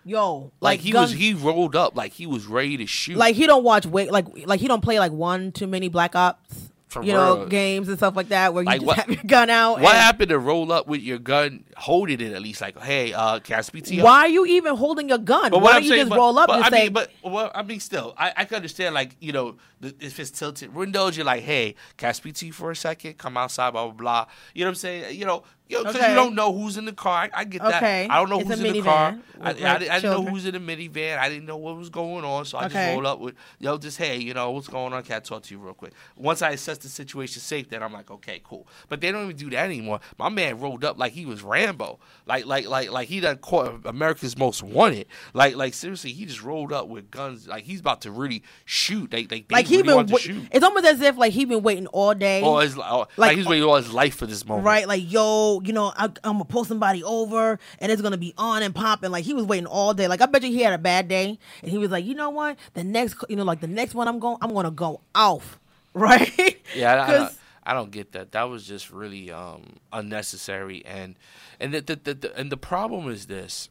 Yo, 0.05 0.51
Like, 0.59 0.79
like, 0.79 0.79
he 0.81 0.91
guns, 0.91 1.11
was 1.11 1.19
he 1.19 1.33
rolled 1.33 1.75
up 1.77 1.95
like 1.95 2.11
he 2.11 2.27
was 2.27 2.45
ready 2.45 2.75
to 2.77 2.85
shoot. 2.85 3.15
like 3.15 3.35
he 3.35 3.47
don't 3.47 3.63
watch 3.63 3.85
wait 3.85 4.11
like 4.11 4.25
like 4.45 4.59
he 4.59 4.67
don't 4.67 4.81
play 4.81 4.99
like 4.99 5.13
one 5.13 5.51
too 5.53 5.65
many 5.67 5.87
black 5.87 6.15
ops. 6.15 6.69
For 6.89 7.01
you 7.03 7.11
know, 7.11 7.47
games 7.47 7.87
and 7.89 7.97
stuff 7.97 8.15
like 8.15 8.27
that 8.29 8.53
where 8.53 8.61
you 8.61 8.67
Like, 8.67 8.81
just 8.81 8.85
what- 8.85 8.97
have 8.97 9.09
your 9.09 9.23
gun 9.25 9.49
out. 9.49 9.79
what 9.81 9.95
happened 9.95 10.29
to 10.29 10.37
roll 10.37 10.71
up 10.71 10.85
with 10.85 11.01
your 11.01 11.17
gun, 11.17 11.63
holding 11.75 12.21
it 12.21 12.33
at 12.33 12.39
least? 12.43 12.61
Like, 12.61 12.77
hey, 12.79 13.13
uh, 13.13 13.39
can 13.39 13.57
I 13.57 13.61
speak 13.61 13.85
to 13.85 13.95
you? 13.95 14.03
Why 14.03 14.19
are 14.19 14.27
you 14.27 14.45
even 14.45 14.75
holding 14.75 15.09
your 15.09 15.17
gun? 15.17 15.49
But 15.49 15.57
Why 15.57 15.63
what 15.63 15.67
don't 15.69 15.77
I'm 15.77 15.83
you 15.85 15.89
saying, 15.89 16.01
just 16.01 16.09
but, 16.11 16.17
roll 16.17 16.37
up 16.37 16.49
but 16.49 16.55
and 16.57 16.65
I 16.65 16.69
say, 16.69 16.83
mean, 16.83 16.93
but 16.93 17.09
well, 17.23 17.49
I 17.55 17.63
mean, 17.63 17.79
still, 17.79 18.13
I, 18.15 18.33
I 18.37 18.45
can 18.45 18.57
understand, 18.57 18.93
like, 18.93 19.15
you 19.19 19.31
know, 19.31 19.55
the, 19.79 19.95
if 20.01 20.19
it's 20.19 20.29
tilted 20.29 20.75
windows, 20.75 21.17
you're 21.17 21.25
like, 21.25 21.41
hey, 21.41 21.73
can 21.97 22.09
I 22.09 22.11
speak 22.11 22.35
to 22.35 22.45
you 22.45 22.53
for 22.53 22.69
a 22.69 22.75
second? 22.75 23.17
Come 23.17 23.37
outside, 23.37 23.71
blah 23.71 23.85
blah 23.85 23.93
blah. 23.93 24.25
You 24.53 24.63
know 24.63 24.67
what 24.67 24.71
I'm 24.73 24.75
saying? 24.75 25.17
You 25.17 25.25
know, 25.25 25.41
you 25.73 25.79
because 25.79 25.95
Okay. 25.97 26.09
you 26.09 26.15
don't 26.15 26.35
know 26.35 26.53
who's 26.53 26.77
in 26.77 26.85
the 26.85 26.93
car. 26.93 27.23
I, 27.33 27.41
I 27.41 27.43
get 27.43 27.61
that. 27.61 27.75
Okay. 27.83 28.07
I 28.09 28.17
don't 28.19 28.29
know 28.29 28.39
It's 28.39 28.49
who's 28.49 28.61
in 28.61 28.73
the 28.73 28.81
car. 28.81 29.17
I, 29.41 29.49
I, 29.49 29.53
didn't- 29.53 29.65
I 29.67 29.77
didn't 29.99 30.03
know 30.03 30.23
who's 30.25 30.45
in 30.45 30.53
the 30.53 30.59
minivan. 30.59 31.17
I 31.17 31.27
didn't 31.27 31.45
know 31.45 31.57
what 31.57 31.75
was 31.75 31.89
going 31.89 32.23
on, 32.23 32.45
so 32.45 32.57
I 32.57 32.69
just 32.69 32.93
rolled 32.93 33.05
up 33.05 33.19
with, 33.19 33.35
yo, 33.59 33.77
just 33.77 33.97
hey, 33.97 34.17
you 34.17 34.33
know, 34.33 34.51
what's 34.51 34.69
going 34.69 34.93
on? 34.93 35.03
Can 35.03 35.17
I 35.17 35.19
talk 35.19 35.43
to 35.43 35.53
you 35.53 35.59
real 35.59 35.73
quick? 35.73 35.91
Once 36.15 36.41
I 36.41 36.51
assess 36.51 36.77
the 36.77 36.87
situation 36.87 37.41
safe, 37.41 37.69
then 37.69 37.83
I'm 37.83 37.91
like, 37.91 38.09
okay, 38.09 38.39
cool. 38.43 38.67
But 38.87 39.01
they 39.01 39.11
don't 39.11 39.25
even 39.25 39.35
do 39.35 39.49
that 39.49 39.65
anymore. 39.65 39.99
My 40.17 40.29
man 40.29 40.59
rolled 40.59 40.85
up 40.85 40.97
like 40.97 41.11
he 41.11 41.25
was 41.25 41.41
Rambo, 41.43 41.99
like 42.25 42.45
like 42.45 42.67
like 42.67 42.89
like 42.91 43.07
he 43.09 43.19
done 43.19 43.37
caught 43.37 43.81
America's 43.85 44.37
Most 44.37 44.63
Wanted. 44.63 45.07
Like 45.33 45.55
like 45.55 45.73
seriously, 45.73 46.13
he 46.13 46.25
just 46.25 46.41
rolled 46.41 46.71
up 46.71 46.87
with 46.87 47.11
guns, 47.11 47.47
like 47.47 47.63
he's 47.65 47.81
about 47.81 48.01
to 48.01 48.11
really 48.11 48.43
shoot. 48.65 49.11
They, 49.11 49.23
they, 49.25 49.41
they 49.41 49.45
like 49.55 49.65
he 49.67 49.81
really 49.81 50.03
been 50.05 50.17
shoot. 50.17 50.47
it's 50.51 50.63
almost 50.63 50.85
as 50.85 51.01
if 51.01 51.17
like 51.17 51.33
he 51.33 51.43
been 51.45 51.63
waiting 51.63 51.87
all 51.87 52.13
day. 52.13 52.41
Or 52.43 52.61
his, 52.61 52.77
or, 52.77 52.79
like, 52.81 53.17
like- 53.17 53.37
he's 53.37 53.45
waiting 53.47 53.67
all 53.67 53.75
his 53.75 53.91
life 53.91 54.15
for 54.15 54.25
this 54.25 54.45
moment. 54.45 54.65
Right, 54.65 54.87
like 54.87 55.11
yo, 55.11 55.59
you 55.67 55.73
know, 55.73 55.93
I, 55.95 56.05
I'm 56.05 56.33
gonna 56.33 56.45
pull 56.45 56.65
somebody 56.65 57.03
over, 57.03 57.59
and 57.79 57.91
it's 57.91 58.01
gonna 58.01 58.17
be 58.17 58.33
on 58.37 58.63
and 58.63 58.73
popping. 58.73 59.11
Like 59.11 59.23
he 59.23 59.33
was 59.33 59.45
waiting 59.45 59.65
all 59.65 59.93
day. 59.93 60.07
Like 60.07 60.21
I 60.21 60.25
bet 60.25 60.43
you 60.43 60.51
he 60.51 60.61
had 60.61 60.73
a 60.73 60.77
bad 60.77 61.07
day, 61.07 61.37
and 61.61 61.71
he 61.71 61.77
was 61.77 61.91
like, 61.91 62.05
you 62.05 62.15
know 62.15 62.29
what, 62.29 62.57
the 62.73 62.83
next, 62.83 63.23
you 63.29 63.35
know, 63.35 63.43
like 63.43 63.61
the 63.61 63.67
next 63.67 63.95
one 63.95 64.07
I'm 64.07 64.19
going, 64.19 64.37
I'm 64.41 64.53
gonna 64.53 64.71
go 64.71 65.01
off, 65.15 65.59
right? 65.93 66.61
Yeah, 66.75 67.03
I, 67.03 67.11
don't, 67.11 67.33
I 67.63 67.73
don't 67.73 67.91
get 67.91 68.11
that. 68.13 68.31
That 68.31 68.43
was 68.43 68.65
just 68.67 68.91
really 68.91 69.31
um, 69.31 69.77
unnecessary, 69.91 70.83
and 70.85 71.15
and 71.59 71.73
the, 71.73 71.81
the, 71.81 71.95
the, 71.95 72.13
the 72.13 72.35
and 72.35 72.51
the 72.51 72.57
problem 72.57 73.09
is 73.09 73.27
this. 73.27 73.69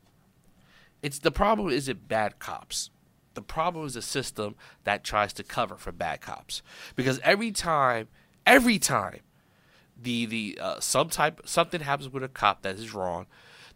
It's 1.02 1.18
the 1.18 1.32
problem 1.32 1.68
is 1.68 1.88
it 1.88 2.06
bad 2.08 2.38
cops. 2.38 2.90
The 3.34 3.42
problem 3.42 3.86
is 3.86 3.96
a 3.96 4.02
system 4.02 4.54
that 4.84 5.04
tries 5.04 5.32
to 5.34 5.42
cover 5.42 5.76
for 5.76 5.90
bad 5.90 6.20
cops. 6.20 6.62
Because 6.94 7.18
every 7.20 7.50
time, 7.50 8.08
every 8.46 8.78
time, 8.78 9.20
the 10.02 10.26
the 10.26 10.58
uh, 10.60 10.80
some 10.80 11.08
type 11.08 11.40
something 11.44 11.80
happens 11.80 12.08
with 12.10 12.22
a 12.22 12.28
cop 12.28 12.62
that 12.62 12.76
is 12.76 12.94
wrong, 12.94 13.26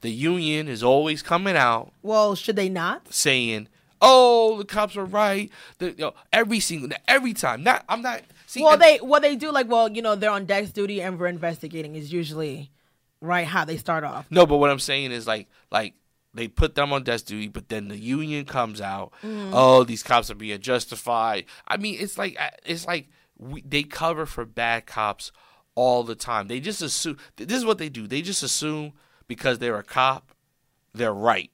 the 0.01 0.11
union 0.11 0.69
is 0.69 0.83
always 0.83 1.23
coming 1.23 1.57
out 1.57 1.93
well, 2.03 2.35
should 2.35 2.57
they 2.57 2.69
not? 2.69 3.13
saying, 3.13 3.69
"Oh, 4.01 4.59
the 4.59 4.65
cops 4.65 4.97
are 4.97 5.05
right." 5.05 5.51
The, 5.79 5.91
you 5.91 5.97
know, 5.99 6.15
every 6.33 6.61
single 6.61 6.91
every 7.09 7.33
time. 7.33 7.63
Not 7.63 7.85
I'm 7.89 8.03
not. 8.03 8.23
See, 8.47 8.63
Well, 8.63 8.77
they 8.77 8.99
what 8.99 9.23
they 9.23 9.37
do 9.37 9.51
like, 9.51 9.69
well, 9.69 9.91
you 9.91 10.03
know, 10.03 10.15
they're 10.15 10.31
on 10.31 10.47
desk 10.47 10.73
duty 10.73 11.03
and 11.03 11.19
we're 11.19 11.27
investigating 11.27 11.97
is 11.97 12.13
usually 12.13 12.71
right 13.21 13.47
how 13.47 13.65
they 13.65 13.77
start 13.77 14.05
off. 14.05 14.27
No, 14.31 14.47
but 14.47 14.59
what 14.59 14.71
I'm 14.71 14.79
saying 14.79 15.13
is 15.13 15.27
like 15.27 15.49
like 15.71 15.95
they 16.35 16.49
put 16.49 16.75
them 16.75 16.93
on 16.93 17.03
desk 17.03 17.27
duty, 17.27 17.49
but 17.49 17.69
then 17.69 17.89
the 17.89 17.99
union 17.99 18.45
comes 18.45 18.81
out. 18.81 19.13
Mm-hmm. 19.23 19.53
Oh, 19.55 19.85
these 19.85 20.03
cops 20.03 20.31
are 20.31 20.35
being 20.35 20.61
justified. 20.61 21.47
I 21.67 21.77
mean, 21.77 21.97
it's 21.99 22.19
like 22.19 22.37
uh, 22.39 22.51
it's 22.65 22.87
like 22.87 23.09
we, 23.39 23.63
they 23.63 23.83
cover 23.83 24.27
for 24.27 24.45
bad 24.45 24.87
cops 24.87 25.33
all 25.77 26.03
the 26.03 26.17
time. 26.17 26.49
They 26.49 26.59
just 26.59 26.83
assume 26.83 27.19
this 27.37 27.57
is 27.59 27.65
what 27.65 27.79
they 27.79 27.89
do. 27.89 28.09
They 28.09 28.23
just 28.23 28.43
assume 28.43 28.95
because 29.29 29.61
they're 29.61 29.79
a 29.79 29.85
cop, 29.85 30.33
they're 30.93 31.15
right. 31.15 31.51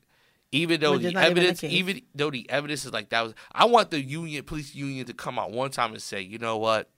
Even 0.54 0.80
though 0.80 0.92
Which 0.92 1.02
the 1.02 1.12
not 1.12 1.24
even 1.30 1.38
evidence, 1.38 1.64
even 1.64 2.02
though 2.14 2.30
the 2.30 2.48
evidence 2.50 2.84
is 2.84 2.92
like 2.92 3.08
that 3.10 3.22
was, 3.22 3.34
I 3.52 3.64
want 3.66 3.90
the 3.90 4.00
union, 4.00 4.44
police 4.44 4.74
union, 4.74 5.06
to 5.06 5.14
come 5.14 5.38
out 5.38 5.50
one 5.50 5.70
time 5.70 5.92
and 5.92 6.02
say, 6.02 6.20
you 6.20 6.38
know 6.38 6.58
what, 6.58 6.90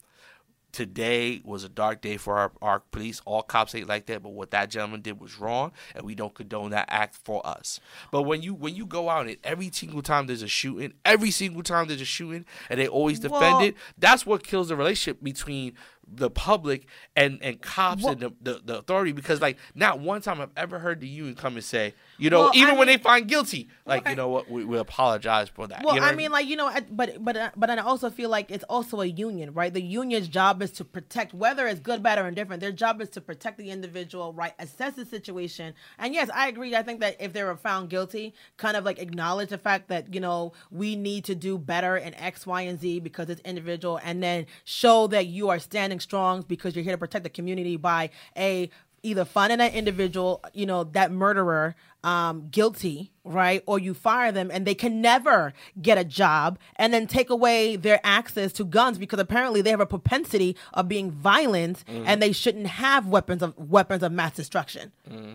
today 0.73 1.41
was 1.45 1.63
a 1.63 1.69
dark 1.69 2.01
day 2.01 2.17
for 2.17 2.37
our, 2.37 2.53
our 2.61 2.81
police. 2.81 3.23
All 3.25 3.43
cops 3.43 3.75
ain't 3.77 3.89
like 3.89 4.07
that, 4.07 4.25
but 4.25 4.31
what 4.31 4.51
that 4.51 4.71
gentleman 4.71 5.03
did 5.03 5.21
was 5.21 5.39
wrong, 5.39 5.71
and 5.95 6.05
we 6.05 6.17
don't 6.17 6.35
condone 6.35 6.71
that 6.71 6.87
act 6.89 7.15
for 7.15 7.47
us. 7.47 7.79
But 8.11 8.23
when 8.23 8.43
you 8.43 8.55
when 8.55 8.75
you 8.75 8.87
go 8.87 9.09
out 9.09 9.29
and 9.29 9.37
every 9.45 9.71
single 9.71 10.03
time 10.03 10.27
there's 10.27 10.43
a 10.43 10.49
shooting, 10.49 10.95
every 11.05 11.31
single 11.31 11.63
time 11.63 11.87
there's 11.87 12.01
a 12.01 12.05
shooting, 12.05 12.45
and 12.69 12.81
they 12.81 12.89
always 12.89 13.21
defend 13.21 13.41
Well- 13.41 13.61
it, 13.61 13.77
that's 13.97 14.27
what 14.27 14.43
kills 14.43 14.69
the 14.69 14.77
relationship 14.77 15.23
between 15.23 15.75
the 16.13 16.31
public 16.31 16.87
and 17.17 17.39
and 17.43 17.61
cops 17.61 18.03
Well- 18.03 18.13
and 18.13 18.21
the, 18.21 18.33
the, 18.41 18.61
the 18.65 18.79
authority 18.79 19.13
because 19.13 19.41
like 19.41 19.57
not 19.75 20.01
one 20.01 20.21
time 20.23 20.41
I've 20.41 20.51
ever 20.57 20.79
heard 20.79 21.01
the 21.01 21.09
union 21.09 21.35
come 21.35 21.55
and 21.55 21.65
say 21.65 21.95
you 22.19 22.31
know 22.31 22.41
Well, 22.41 22.51
even 22.55 22.75
I 22.75 22.79
when 22.79 22.87
mean- 22.89 22.97
they 22.99 23.03
find 23.03 23.27
guilty 23.29 23.69
like 23.87 24.09
you 24.09 24.15
know 24.17 24.29
what 24.29 24.51
we, 24.51 24.65
we 24.65 24.79
apologize 24.79 25.49
for 25.49 25.67
that 25.67 25.85
Well, 25.85 25.95
you 25.95 26.01
know 26.01 26.07
I 26.07 26.11
what 26.11 26.17
mean, 26.17 26.31
like 26.33 26.47
you 26.47 26.57
know, 26.57 26.71
but 26.91 27.23
but 27.25 27.37
uh, 27.37 27.51
but 27.57 27.71
I 27.71 27.77
also 27.79 28.11
feel 28.11 28.31
like 28.31 28.51
it's 28.51 28.65
also 28.65 29.01
a 29.01 29.07
union, 29.07 29.53
right? 29.55 29.73
The 29.73 29.83
union's 29.83 30.29
job 30.29 30.63
is 30.63 30.71
to 30.73 30.85
protect, 30.85 31.35
whether 31.35 31.67
it's 31.67 31.81
good, 31.81 32.03
bad, 32.03 32.19
or 32.19 32.27
indifferent. 32.29 32.61
Their 32.61 32.73
job 32.73 33.01
is 33.01 33.09
to 33.11 33.21
protect 33.21 33.59
the 33.59 33.71
individual, 33.71 34.33
right? 34.33 34.53
Assess 34.59 34.95
the 34.95 35.05
situation, 35.07 35.75
and 35.99 36.15
yes, 36.15 36.31
I 36.35 36.49
agree. 36.49 36.75
I 36.77 36.83
think 36.83 37.01
that 37.01 37.17
if 37.21 37.33
they 37.33 37.43
were 37.45 37.57
found 37.57 37.91
guilty, 37.91 38.35
kind 38.57 38.77
of 38.77 38.85
like 38.85 38.99
acknowledge 38.99 39.49
the 39.51 39.59
fact 39.59 39.89
that 39.89 40.13
you 40.15 40.21
know 40.21 40.53
we 40.71 40.97
need 40.97 41.25
to 41.25 41.35
do 41.35 41.59
better 41.59 41.97
in 41.97 42.15
X, 42.15 42.47
Y, 42.47 42.63
and 42.63 42.79
Z 42.81 43.01
because 43.01 43.29
it's 43.31 43.41
individual, 43.43 43.99
and 44.03 44.23
then 44.23 44.47
show 44.65 45.07
that 45.09 45.27
you 45.27 45.49
are 45.51 45.59
standing 45.59 45.94
strong 46.01 46.45
because 46.47 46.75
you're 46.75 46.85
here 46.85 46.95
to 46.95 46.99
protect 46.99 47.25
the 47.25 47.31
community 47.31 47.77
by 47.77 48.11
a 48.37 48.71
either 49.03 49.25
finding 49.27 49.59
that 49.59 49.75
individual, 49.75 50.43
you 50.55 50.65
know, 50.65 50.83
that 50.85 51.13
murderer 51.13 51.77
um, 52.03 52.49
guilty, 52.51 53.13
right? 53.23 53.63
Or 53.67 53.79
you 53.79 53.93
fire 53.93 54.33
them 54.33 54.51
and 54.51 54.67
they 54.67 54.75
can 54.75 55.03
never 55.03 55.53
get 55.81 55.99
a 55.99 56.05
job 56.05 56.59
and 56.77 56.93
then 56.93 57.07
take 57.07 57.29
away 57.29 57.77
their 57.77 58.01
access 58.03 58.51
to 58.55 58.65
guns 58.65 58.97
because 58.97 59.19
apparently 59.19 59.61
they 59.61 59.69
have 59.69 59.81
a 59.81 59.87
propensity 59.87 60.57
of 60.73 60.89
being 60.89 61.11
violent 61.11 61.85
and 61.87 62.23
they 62.23 62.33
shouldn't 62.33 62.67
have 62.67 63.07
weapons 63.07 63.43
of 63.43 63.55
weapons 63.59 64.03
of 64.03 64.11
mass 64.11 64.35
destruction, 64.37 64.91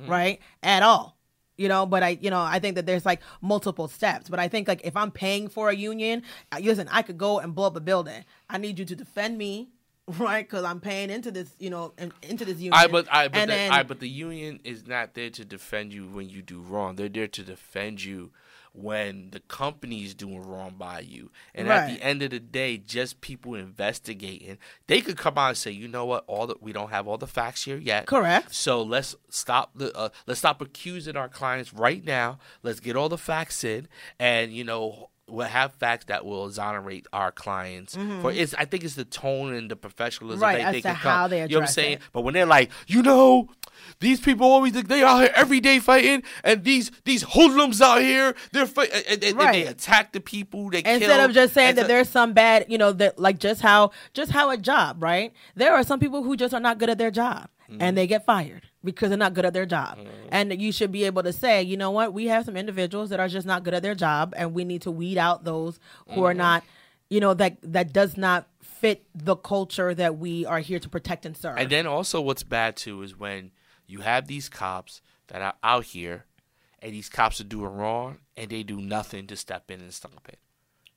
right? 0.07 0.39
At 0.63 0.81
all. 0.81 1.15
You 1.55 1.67
know, 1.67 1.85
but 1.85 2.01
I, 2.03 2.17
you 2.21 2.29
know, 2.29 2.41
I 2.41 2.57
think 2.59 2.75
that 2.75 2.85
there's 2.85 3.05
like 3.05 3.21
multiple 3.41 3.87
steps. 3.89 4.29
But 4.29 4.39
I 4.39 4.47
think 4.47 4.67
like 4.67 4.81
if 4.83 4.95
I'm 4.95 5.11
paying 5.11 5.47
for 5.49 5.69
a 5.69 5.75
union, 5.75 6.23
listen, 6.59 6.87
I 6.89 7.01
could 7.01 7.17
go 7.17 7.37
and 7.39 7.53
blow 7.53 7.67
up 7.67 7.75
a 7.75 7.81
building. 7.81 8.23
I 8.49 8.57
need 8.57 8.79
you 8.79 8.85
to 8.85 8.95
defend 8.95 9.37
me, 9.37 9.69
right? 10.17 10.47
Because 10.47 10.63
I'm 10.63 10.79
paying 10.79 11.09
into 11.09 11.31
this, 11.31 11.49
you 11.59 11.69
know, 11.69 11.93
into 12.23 12.45
this 12.45 12.57
union. 12.57 12.73
I 12.73 12.87
but 12.87 13.07
I 13.11 13.27
but 13.27 13.37
And 13.37 13.49
the, 13.49 13.55
then- 13.55 13.71
I 13.71 13.83
but 13.83 13.99
the 13.99 14.09
union 14.09 14.59
is 14.63 14.87
not 14.87 15.13
there 15.13 15.29
to 15.29 15.45
defend 15.45 15.93
you 15.93 16.07
when 16.07 16.29
you 16.29 16.41
do 16.41 16.59
wrong. 16.61 16.95
They're 16.95 17.09
there 17.09 17.27
to 17.27 17.43
defend 17.43 18.03
you 18.03 18.31
when 18.71 19.31
the 19.31 19.39
company 19.41 20.03
is 20.03 20.13
doing 20.13 20.41
wrong 20.47 20.75
by 20.77 20.99
you. 20.99 21.31
And 21.55 21.67
at 21.69 21.87
the 21.89 22.03
end 22.03 22.21
of 22.21 22.29
the 22.29 22.39
day, 22.39 22.77
just 22.77 23.19
people 23.19 23.55
investigating, 23.55 24.57
they 24.87 25.01
could 25.01 25.17
come 25.17 25.37
out 25.37 25.49
and 25.49 25.57
say, 25.57 25.71
you 25.71 25.87
know 25.87 26.05
what, 26.05 26.23
all 26.27 26.45
the, 26.47 26.55
we 26.61 26.71
don't 26.71 26.91
have 26.91 27.07
all 27.07 27.17
the 27.17 27.27
facts 27.27 27.63
here 27.63 27.77
yet. 27.77 28.05
Correct. 28.05 28.53
So 28.53 28.81
let's 28.83 29.15
stop 29.29 29.71
the 29.75 29.95
uh, 29.97 30.09
let's 30.27 30.39
stop 30.39 30.61
accusing 30.61 31.17
our 31.17 31.27
clients 31.29 31.73
right 31.73 32.03
now. 32.03 32.37
Let's 32.61 32.79
get 32.79 32.95
all 32.95 33.09
the 33.09 33.17
facts 33.17 33.63
in, 33.63 33.87
and 34.19 34.53
you 34.53 34.63
know 34.63 35.09
we'll 35.29 35.47
have 35.47 35.73
facts 35.75 36.05
that 36.05 36.25
will 36.25 36.45
exonerate 36.47 37.07
our 37.13 37.31
clients. 37.31 37.95
For 38.21 38.31
it's 38.31 38.53
I 38.55 38.65
think 38.65 38.83
it's 38.83 38.95
the 38.95 39.05
tone 39.05 39.53
and 39.53 39.69
the 39.69 39.75
professionalism 39.75 40.39
Mm-hmm. 40.41 40.43
Right, 40.43 40.57
they, 40.57 40.63
as 40.63 40.73
they 40.73 40.81
to 40.81 40.87
can 40.89 40.95
come. 40.97 41.11
how 41.11 41.27
they 41.27 41.41
You 41.41 41.47
know 41.49 41.55
what 41.59 41.61
I'm 41.69 41.73
saying? 41.73 41.93
it. 41.93 42.01
But 42.13 42.21
when 42.21 42.33
they're 42.33 42.45
like, 42.45 42.69
you 42.87 43.01
know, 43.01 43.49
these 43.99 44.19
people 44.19 44.45
always 44.51 44.73
they 44.73 45.03
out 45.03 45.19
here 45.19 45.31
every 45.35 45.59
day 45.59 45.79
fighting, 45.79 46.23
and 46.43 46.63
these 46.63 46.91
these 47.05 47.23
hoodlums 47.23 47.81
out 47.81 48.01
here 48.01 48.35
they're 48.51 48.65
fight, 48.65 48.89
and, 48.93 49.23
and- 49.23 49.39
and 49.39 49.53
they 49.53 49.65
attack 49.65 50.11
the 50.11 50.19
people. 50.19 50.69
They 50.69 50.79
instead 50.79 50.99
kill, 51.01 51.25
of 51.25 51.31
just 51.33 51.53
saying 51.53 51.75
that 51.75 51.87
there's 51.87 52.09
some 52.09 52.33
bad 52.33 52.65
you 52.69 52.77
know 52.77 52.91
that 52.93 53.17
like 53.19 53.39
just 53.39 53.61
how 53.61 53.91
just 54.13 54.31
how 54.31 54.49
a 54.51 54.57
job 54.57 55.01
right 55.01 55.31
there 55.55 55.73
are 55.73 55.83
some 55.83 55.99
people 55.99 56.23
who 56.23 56.35
just 56.35 56.53
are 56.53 56.59
not 56.59 56.77
good 56.77 56.89
at 56.89 56.97
their 56.97 57.11
job 57.11 57.47
Mm-hmm. 57.69 57.81
and 57.83 57.95
they 57.97 58.07
get 58.07 58.25
fired 58.25 58.63
because 58.83 59.09
they're 59.09 59.17
not 59.17 59.33
good 59.33 59.45
at 59.45 59.53
their 59.53 59.65
job 59.65 59.97
and 60.29 60.61
you 60.61 60.71
should 60.71 60.91
be 60.91 61.03
able 61.03 61.21
to 61.23 61.33
say 61.33 61.61
you 61.61 61.75
know 61.75 61.91
what 61.91 62.13
we 62.13 62.27
have 62.27 62.45
some 62.45 62.55
individuals 62.55 63.09
that 63.09 63.19
are 63.19 63.27
just 63.27 63.45
not 63.45 63.63
good 63.63 63.73
at 63.73 63.81
their 63.83 63.95
job 63.95 64.33
and 64.37 64.53
we 64.53 64.63
need 64.63 64.81
to 64.81 64.89
weed 64.91 65.17
out 65.17 65.43
those 65.43 65.79
who 66.07 66.11
Mm-hmm. 66.13 66.23
are 66.23 66.33
not 66.33 66.63
you 67.09 67.19
know 67.19 67.33
that 67.33 67.57
that 67.61 67.91
does 67.91 68.15
not 68.17 68.47
fit 68.61 69.03
the 69.13 69.35
culture 69.35 69.93
that 69.93 70.17
we 70.17 70.45
are 70.45 70.59
here 70.59 70.79
to 70.79 70.87
protect 70.87 71.25
and 71.25 71.35
serve 71.35 71.57
And 71.57 71.69
then 71.69 71.85
also, 71.87 72.21
what's 72.21 72.43
bad 72.43 72.77
too 72.77 73.01
is 73.01 73.17
when 73.17 73.51
you 73.87 73.99
have 74.01 74.27
these 74.27 74.47
cops 74.47 75.01
that 75.27 75.41
are 75.41 75.55
out 75.63 75.83
here, 75.85 76.25
and 76.81 76.93
these 76.93 77.09
cops 77.09 77.41
are 77.41 77.43
doing 77.45 77.73
wrong, 77.73 78.19
and 78.37 78.49
they 78.49 78.63
do 78.63 78.79
nothing 78.79 79.27
to 79.27 79.35
step 79.35 79.69
in 79.69 79.81
and 79.81 79.93
stop 79.93 80.29
it. 80.29 80.39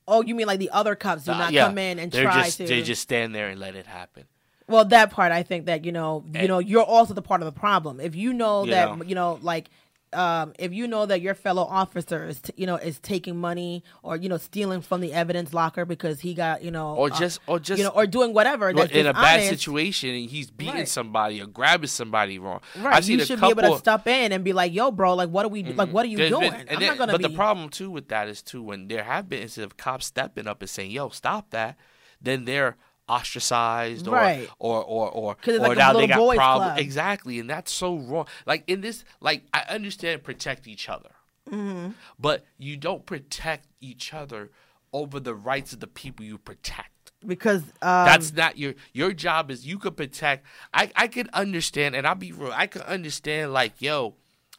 oh 0.07 0.21
you 0.23 0.33
mean 0.35 0.47
like 0.47 0.59
the 0.59 0.69
other 0.69 0.95
cops 0.95 1.25
do 1.25 1.31
Uh, 1.31 1.37
not 1.37 1.51
yeah. 1.51 1.65
come 1.67 1.77
in 1.77 1.99
and 1.99 2.11
They're 2.11 2.23
try 2.23 2.43
just, 2.45 2.57
to 2.57 2.67
They 2.67 2.81
just 2.83 3.01
stand 3.01 3.35
there 3.35 3.49
and 3.49 3.59
let 3.59 3.75
it 3.75 3.87
happen. 3.87 4.23
Well, 4.67 4.85
that 4.85 5.11
part 5.11 5.31
I 5.31 5.43
think 5.43 5.65
that 5.65 5.85
you 5.85 5.91
know, 5.91 6.23
you 6.27 6.39
And- 6.39 6.47
know, 6.47 6.59
you're 6.59 6.83
also 6.83 7.13
the 7.13 7.21
part 7.21 7.41
of 7.41 7.45
the 7.45 7.59
problem. 7.59 7.99
If 7.99 8.15
you 8.15 8.33
know 8.33 8.63
You 8.65 8.71
that 8.71 8.97
know. 8.97 9.03
you 9.03 9.15
know, 9.15 9.39
like, 9.41 9.69
um, 10.13 10.53
if 10.59 10.71
you 10.71 10.87
know 10.87 11.07
that 11.07 11.21
your 11.21 11.33
fellow 11.33 11.63
officer 11.63 12.27
is, 12.27 12.39
t- 12.39 12.53
you 12.55 12.67
know, 12.67 12.75
is 12.75 12.99
taking 12.99 13.35
money 13.35 13.83
or 14.03 14.15
you 14.15 14.29
know 14.29 14.37
stealing 14.37 14.79
from 14.81 15.01
the 15.01 15.11
evidence 15.11 15.55
locker 15.55 15.85
because 15.85 16.19
he 16.19 16.35
got 16.35 16.61
you 16.63 16.69
know, 16.69 16.93
Or 16.95 17.11
uh, 17.11 17.17
just, 17.17 17.39
or 17.47 17.59
just, 17.59 17.79
you 17.79 17.83
know, 17.83 17.89
or 17.89 18.05
doing 18.05 18.31
whatever 18.31 18.69
or 18.69 18.73
that's 18.73 18.91
in 18.91 19.07
a 19.07 19.13
bad 19.13 19.49
situation, 19.49 20.09
and 20.11 20.29
he's 20.29 20.51
beating 20.51 20.75
Right. 20.75 20.87
somebody 20.87 21.41
or 21.41 21.47
grabbing 21.47 21.87
somebody 21.87 22.37
wrong. 22.37 22.61
Right, 22.79 22.93
I've 22.95 23.09
you 23.09 23.19
a 23.21 23.25
should 23.25 23.39
couple. 23.39 23.55
be 23.55 23.65
able 23.65 23.73
to 23.73 23.79
step 23.79 24.05
in 24.05 24.31
and 24.31 24.43
be 24.43 24.53
like, 24.53 24.71
"Yo, 24.71 24.91
bro, 24.91 25.15
like, 25.15 25.29
what 25.29 25.45
are 25.45 25.49
we, 25.49 25.63
like, 25.63 25.89
what 25.89 26.05
are 26.05 26.09
you 26.09 26.17
There's 26.17 26.29
doing?" 26.29 26.51
been- 26.51 26.67
I'm 26.69 26.79
then- 26.79 26.89
not 26.89 26.97
gonna 26.99 27.11
but 27.13 27.21
be. 27.21 27.27
the 27.29 27.33
problem 27.35 27.69
too 27.69 27.89
with 27.89 28.09
that 28.09 28.27
is 28.27 28.43
too 28.43 28.61
when 28.61 28.87
there 28.89 29.03
have 29.05 29.27
been 29.27 29.41
instead 29.41 29.63
of 29.65 29.77
cops 29.77 30.05
stepping 30.05 30.47
up 30.47 30.61
and 30.61 30.69
saying, 30.69 30.91
"Yo, 30.91 31.09
stop 31.09 31.49
that," 31.49 31.75
then 32.21 32.45
they're 32.45 32.77
ostracized 33.09 34.07
or 34.07 34.11
Right. 34.15 34.49
or 34.59 34.83
or 34.83 35.09
or, 35.09 35.35
or 35.45 35.57
like 35.59 35.77
now 35.77 35.93
they 35.93 36.07
got 36.07 36.35
problems 36.35 36.79
exactly, 36.79 37.39
and 37.39 37.49
that's 37.49 37.71
so 37.71 37.97
wrong. 37.97 38.27
Like 38.45 38.63
in 38.67 38.81
this, 38.81 39.03
like 39.19 39.43
I 39.53 39.63
understand 39.69 40.23
protect 40.23 40.67
each 40.67 40.89
other, 40.89 41.11
Mm-hmm. 41.49 41.91
but 42.19 42.45
you 42.57 42.77
don't 42.77 43.05
protect 43.05 43.67
each 43.81 44.13
other 44.13 44.51
over 44.93 45.19
the 45.19 45.35
rights 45.35 45.73
of 45.73 45.79
the 45.81 45.87
people 45.87 46.23
you 46.25 46.37
protect. 46.37 47.11
because 47.25 47.61
um, 47.81 48.05
That's 48.05 48.31
not 48.33 48.57
your 48.57 48.75
your 48.93 49.11
job. 49.13 49.51
Is 49.51 49.65
you 49.65 49.77
could 49.77 49.97
protect. 49.97 50.45
I 50.73 50.91
I 50.95 51.07
could 51.07 51.29
understand, 51.33 51.95
and 51.95 52.07
I'll 52.07 52.15
be 52.15 52.31
real. 52.31 52.51
I 52.53 52.67
could 52.67 52.83
understand 52.83 53.51
like 53.53 53.81
yo, 53.81 54.15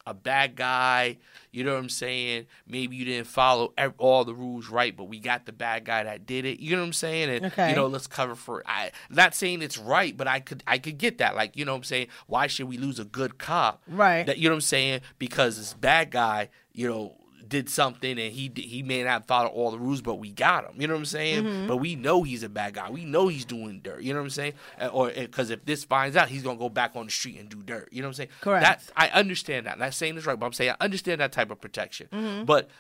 a 0.07 0.15
bad 0.15 0.55
guy. 0.57 1.19
You 1.51 1.65
know 1.65 1.73
what 1.73 1.79
I'm 1.81 1.89
saying? 1.89 2.47
Maybe 2.67 2.97
you 2.97 3.05
didn't 3.05 3.27
follow 3.27 3.73
all 3.99 4.25
the 4.25 4.35
rules 4.35 4.69
right, 4.69 4.95
but 4.97 5.05
we 5.05 5.19
got 5.21 5.47
the 5.47 5.53
bad 5.53 5.85
guy 5.85 6.03
that 6.03 6.27
did 6.27 6.45
it. 6.45 6.61
You 6.61 6.73
know 6.77 6.83
what 6.83 6.87
I'm 6.89 6.93
saying? 6.93 7.31
And 7.31 7.47
Okay. 7.47 7.71
you 7.71 7.77
know, 7.77 7.87
let's 7.87 8.07
cover 8.07 8.35
for. 8.35 8.63
I 8.67 8.91
not 9.09 9.35
saying 9.35 9.63
it's 9.63 9.79
right, 9.79 10.17
but 10.17 10.27
I 10.27 10.41
could 10.41 10.63
I 10.67 10.79
could 10.79 10.99
get 10.99 11.19
that. 11.19 11.37
Like 11.37 11.57
you 11.57 11.65
know 11.65 11.73
what 11.73 11.79
I'm 11.79 11.85
saying? 11.85 12.09
Why 12.27 12.47
should 12.49 12.69
we 12.69 12.77
lose 12.77 12.99
a 12.99 13.05
good 13.05 13.39
cop? 13.39 13.83
Right. 13.89 14.27
That 14.27 14.39
you 14.39 14.49
know 14.49 14.55
what 14.55 14.59
I'm 14.59 14.61
saying? 14.63 15.01
Because 15.19 15.57
this 15.57 15.75
bad 15.75 16.11
guy, 16.11 16.51
you 16.73 16.89
know. 16.89 17.17
Did 17.49 17.69
something 17.69 18.19
and 18.19 18.33
he 18.33 18.51
he 18.55 18.83
may 18.83 19.03
not 19.03 19.27
follow 19.27 19.49
all 19.49 19.71
the 19.71 19.79
rules, 19.79 20.01
but 20.01 20.15
we 20.15 20.31
got 20.31 20.65
him. 20.65 20.81
You 20.81 20.87
know 20.87 20.95
what 20.95 21.01
I'm 21.01 21.05
saying? 21.05 21.45
Mm-hmm. 21.45 21.67
But 21.69 21.77
we 21.79 21.97
know 21.97 22.23
he's 22.23 22.43
a 22.43 22.49
bad 22.49 22.75
guy. 22.75 22.91
We 22.91 23.05
know 23.05 23.29
he's 23.29 23.45
doing 23.45 23.81
dirt. 23.83 24.03
You 24.03 24.13
know 24.13 24.21
what 24.21 24.27
I'm 24.27 24.31
saying? 24.31 24.53
Or 24.93 25.11
because 25.11 25.51
if 25.51 25.65
this 25.65 25.85
finds 25.85 26.17
out, 26.17 26.29
he's 26.29 26.43
gonna 26.43 26.59
go 26.59 26.69
back 26.69 26.93
on 26.95 27.07
the 27.07 27.11
street 27.11 27.39
and 27.39 27.49
do 27.49 27.63
dirt. 27.63 27.89
You 27.93 28.03
know 28.03 28.09
what 28.09 28.13
I'm 28.13 28.15
saying? 28.15 28.29
Correct. 28.41 28.93
I 28.97 29.09
understand 29.09 29.67
that. 29.67 29.79
Not 29.79 29.95
saying 29.95 30.15
this 30.15 30.27
right, 30.27 30.39
but 30.39 30.47
I'm 30.47 30.53
saying 30.53 30.75
I 30.79 30.85
understand 30.85 31.21
that 31.21 31.33
type 31.33 31.51
of 31.51 31.61
protection. 31.61 32.09
Mm-hmm. 32.13 32.45
But 32.45 32.71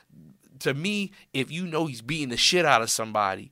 to 0.60 0.72
me, 0.72 1.12
if 1.32 1.50
you 1.50 1.66
know 1.66 1.86
he's 1.86 2.00
beating 2.00 2.28
the 2.30 2.36
shit 2.36 2.64
out 2.64 2.80
of 2.80 2.90
somebody, 2.90 3.50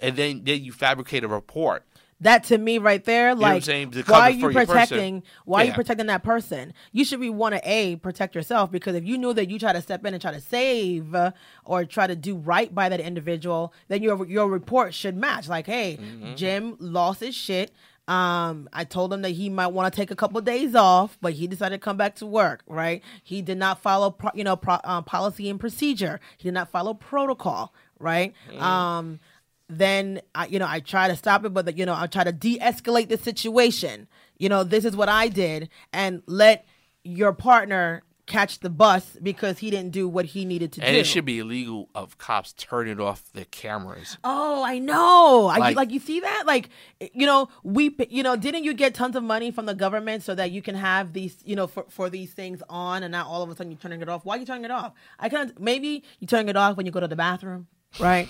and 0.00 0.16
then 0.16 0.42
then 0.44 0.64
you 0.64 0.72
fabricate 0.72 1.24
a 1.24 1.28
report, 1.28 1.84
that 2.20 2.44
to 2.44 2.58
me 2.58 2.78
right 2.78 3.04
there, 3.04 3.34
like, 3.34 3.62
why 4.08 4.28
are 4.28 4.30
you 4.30 4.46
protecting? 4.66 5.22
Why 5.44 5.58
are 5.58 5.64
you 5.64 5.72
protecting 5.74 6.06
that 6.06 6.22
person? 6.22 6.72
You 6.92 7.04
should 7.04 7.20
be 7.20 7.28
want 7.30 7.54
to 7.54 7.60
a 7.68 7.96
protect 7.96 8.34
yourself 8.34 8.70
because 8.70 8.94
if 8.94 9.04
you 9.04 9.18
knew 9.18 9.34
that 9.34 9.50
you 9.50 9.58
try 9.58 9.72
to 9.72 9.82
step 9.82 10.04
in 10.06 10.14
and 10.14 10.20
try 10.22 10.30
to 10.32 10.40
save 10.40 11.14
uh, 11.14 11.32
or 11.64 11.84
try 11.84 12.06
to 12.06 12.16
do 12.16 12.36
right 12.36 12.74
by 12.74 12.88
that 12.88 13.00
individual, 13.00 13.72
then 13.88 14.02
your 14.02 14.24
your 14.26 14.48
report 14.48 14.94
should 14.94 15.16
match. 15.16 15.48
Like, 15.48 15.66
hey, 15.66 15.98
Mm-hmm. 16.04 16.34
Jim 16.36 16.76
lost 16.78 17.20
his 17.20 17.34
shit. 17.34 17.70
Um, 18.06 18.68
I 18.72 18.84
told 18.84 19.12
him 19.12 19.22
that 19.22 19.30
he 19.30 19.48
might 19.48 19.68
want 19.68 19.92
to 19.92 19.96
take 19.96 20.10
a 20.10 20.16
couple 20.16 20.40
days 20.42 20.74
off, 20.74 21.16
but 21.22 21.32
he 21.32 21.46
decided 21.46 21.76
to 21.76 21.84
come 21.84 21.96
back 21.96 22.16
to 22.16 22.26
work. 22.26 22.62
Right? 22.66 23.02
He 23.22 23.40
did 23.42 23.58
not 23.58 23.80
follow, 23.80 24.10
pro, 24.10 24.30
you 24.34 24.44
know, 24.44 24.56
pro, 24.56 24.78
um, 24.84 25.04
policy 25.04 25.48
and 25.48 25.58
procedure. 25.58 26.20
He 26.36 26.48
did 26.48 26.54
not 26.54 26.68
follow 26.70 26.94
protocol. 26.94 27.72
Right? 27.98 28.34
Mm-hmm. 28.50 28.62
Um, 28.62 29.20
then 29.68 30.20
I, 30.34 30.46
you 30.46 30.58
know, 30.58 30.66
I 30.68 30.80
try 30.80 31.08
to 31.08 31.16
stop 31.16 31.44
it, 31.44 31.50
but 31.54 31.76
you 31.76 31.86
know, 31.86 31.94
I 31.94 32.06
try 32.06 32.24
to 32.24 32.32
de-escalate 32.32 33.08
the 33.08 33.16
situation. 33.18 34.08
You 34.38 34.48
know, 34.48 34.64
this 34.64 34.84
is 34.84 34.96
what 34.96 35.08
I 35.08 35.28
did, 35.28 35.68
and 35.92 36.22
let 36.26 36.66
your 37.04 37.32
partner 37.32 38.02
catch 38.26 38.60
the 38.60 38.70
bus 38.70 39.18
because 39.22 39.58
he 39.58 39.70
didn't 39.70 39.90
do 39.90 40.08
what 40.08 40.24
he 40.24 40.46
needed 40.46 40.72
to 40.72 40.80
and 40.80 40.86
do. 40.86 40.88
And 40.88 40.96
it 40.96 41.04
should 41.04 41.26
be 41.26 41.40
illegal 41.40 41.90
of 41.94 42.16
cops 42.16 42.54
turning 42.54 42.98
off 42.98 43.30
the 43.34 43.44
cameras. 43.44 44.16
Oh, 44.24 44.64
I 44.64 44.78
know. 44.78 45.46
I, 45.46 45.58
Like- 45.58 45.76
like 45.76 45.90
you 45.90 46.00
see 46.00 46.20
that, 46.20 46.44
like 46.46 46.70
you 47.12 47.26
know, 47.26 47.48
we, 47.62 47.94
you 48.08 48.22
know, 48.22 48.34
didn't 48.34 48.64
you 48.64 48.72
get 48.72 48.94
tons 48.94 49.14
of 49.14 49.22
money 49.22 49.50
from 49.50 49.66
the 49.66 49.74
government 49.74 50.22
so 50.22 50.34
that 50.34 50.50
you 50.52 50.62
can 50.62 50.74
have 50.74 51.12
these, 51.12 51.36
you 51.44 51.54
know, 51.54 51.66
for, 51.66 51.84
for 51.90 52.08
these 52.08 52.32
things 52.32 52.62
on, 52.70 53.02
and 53.02 53.12
now 53.12 53.26
all 53.28 53.42
of 53.42 53.50
a 53.50 53.56
sudden 53.56 53.70
you're 53.70 53.78
turning 53.80 54.00
it 54.00 54.08
off? 54.08 54.24
Why 54.24 54.36
are 54.36 54.38
you 54.38 54.46
turning 54.46 54.64
it 54.64 54.70
off? 54.70 54.94
I 55.18 55.28
can't 55.28 55.60
maybe 55.60 56.02
you 56.18 56.26
turning 56.26 56.48
it 56.48 56.56
off 56.56 56.78
when 56.78 56.86
you 56.86 56.92
go 56.92 57.00
to 57.00 57.08
the 57.08 57.16
bathroom, 57.16 57.66
right? 58.00 58.28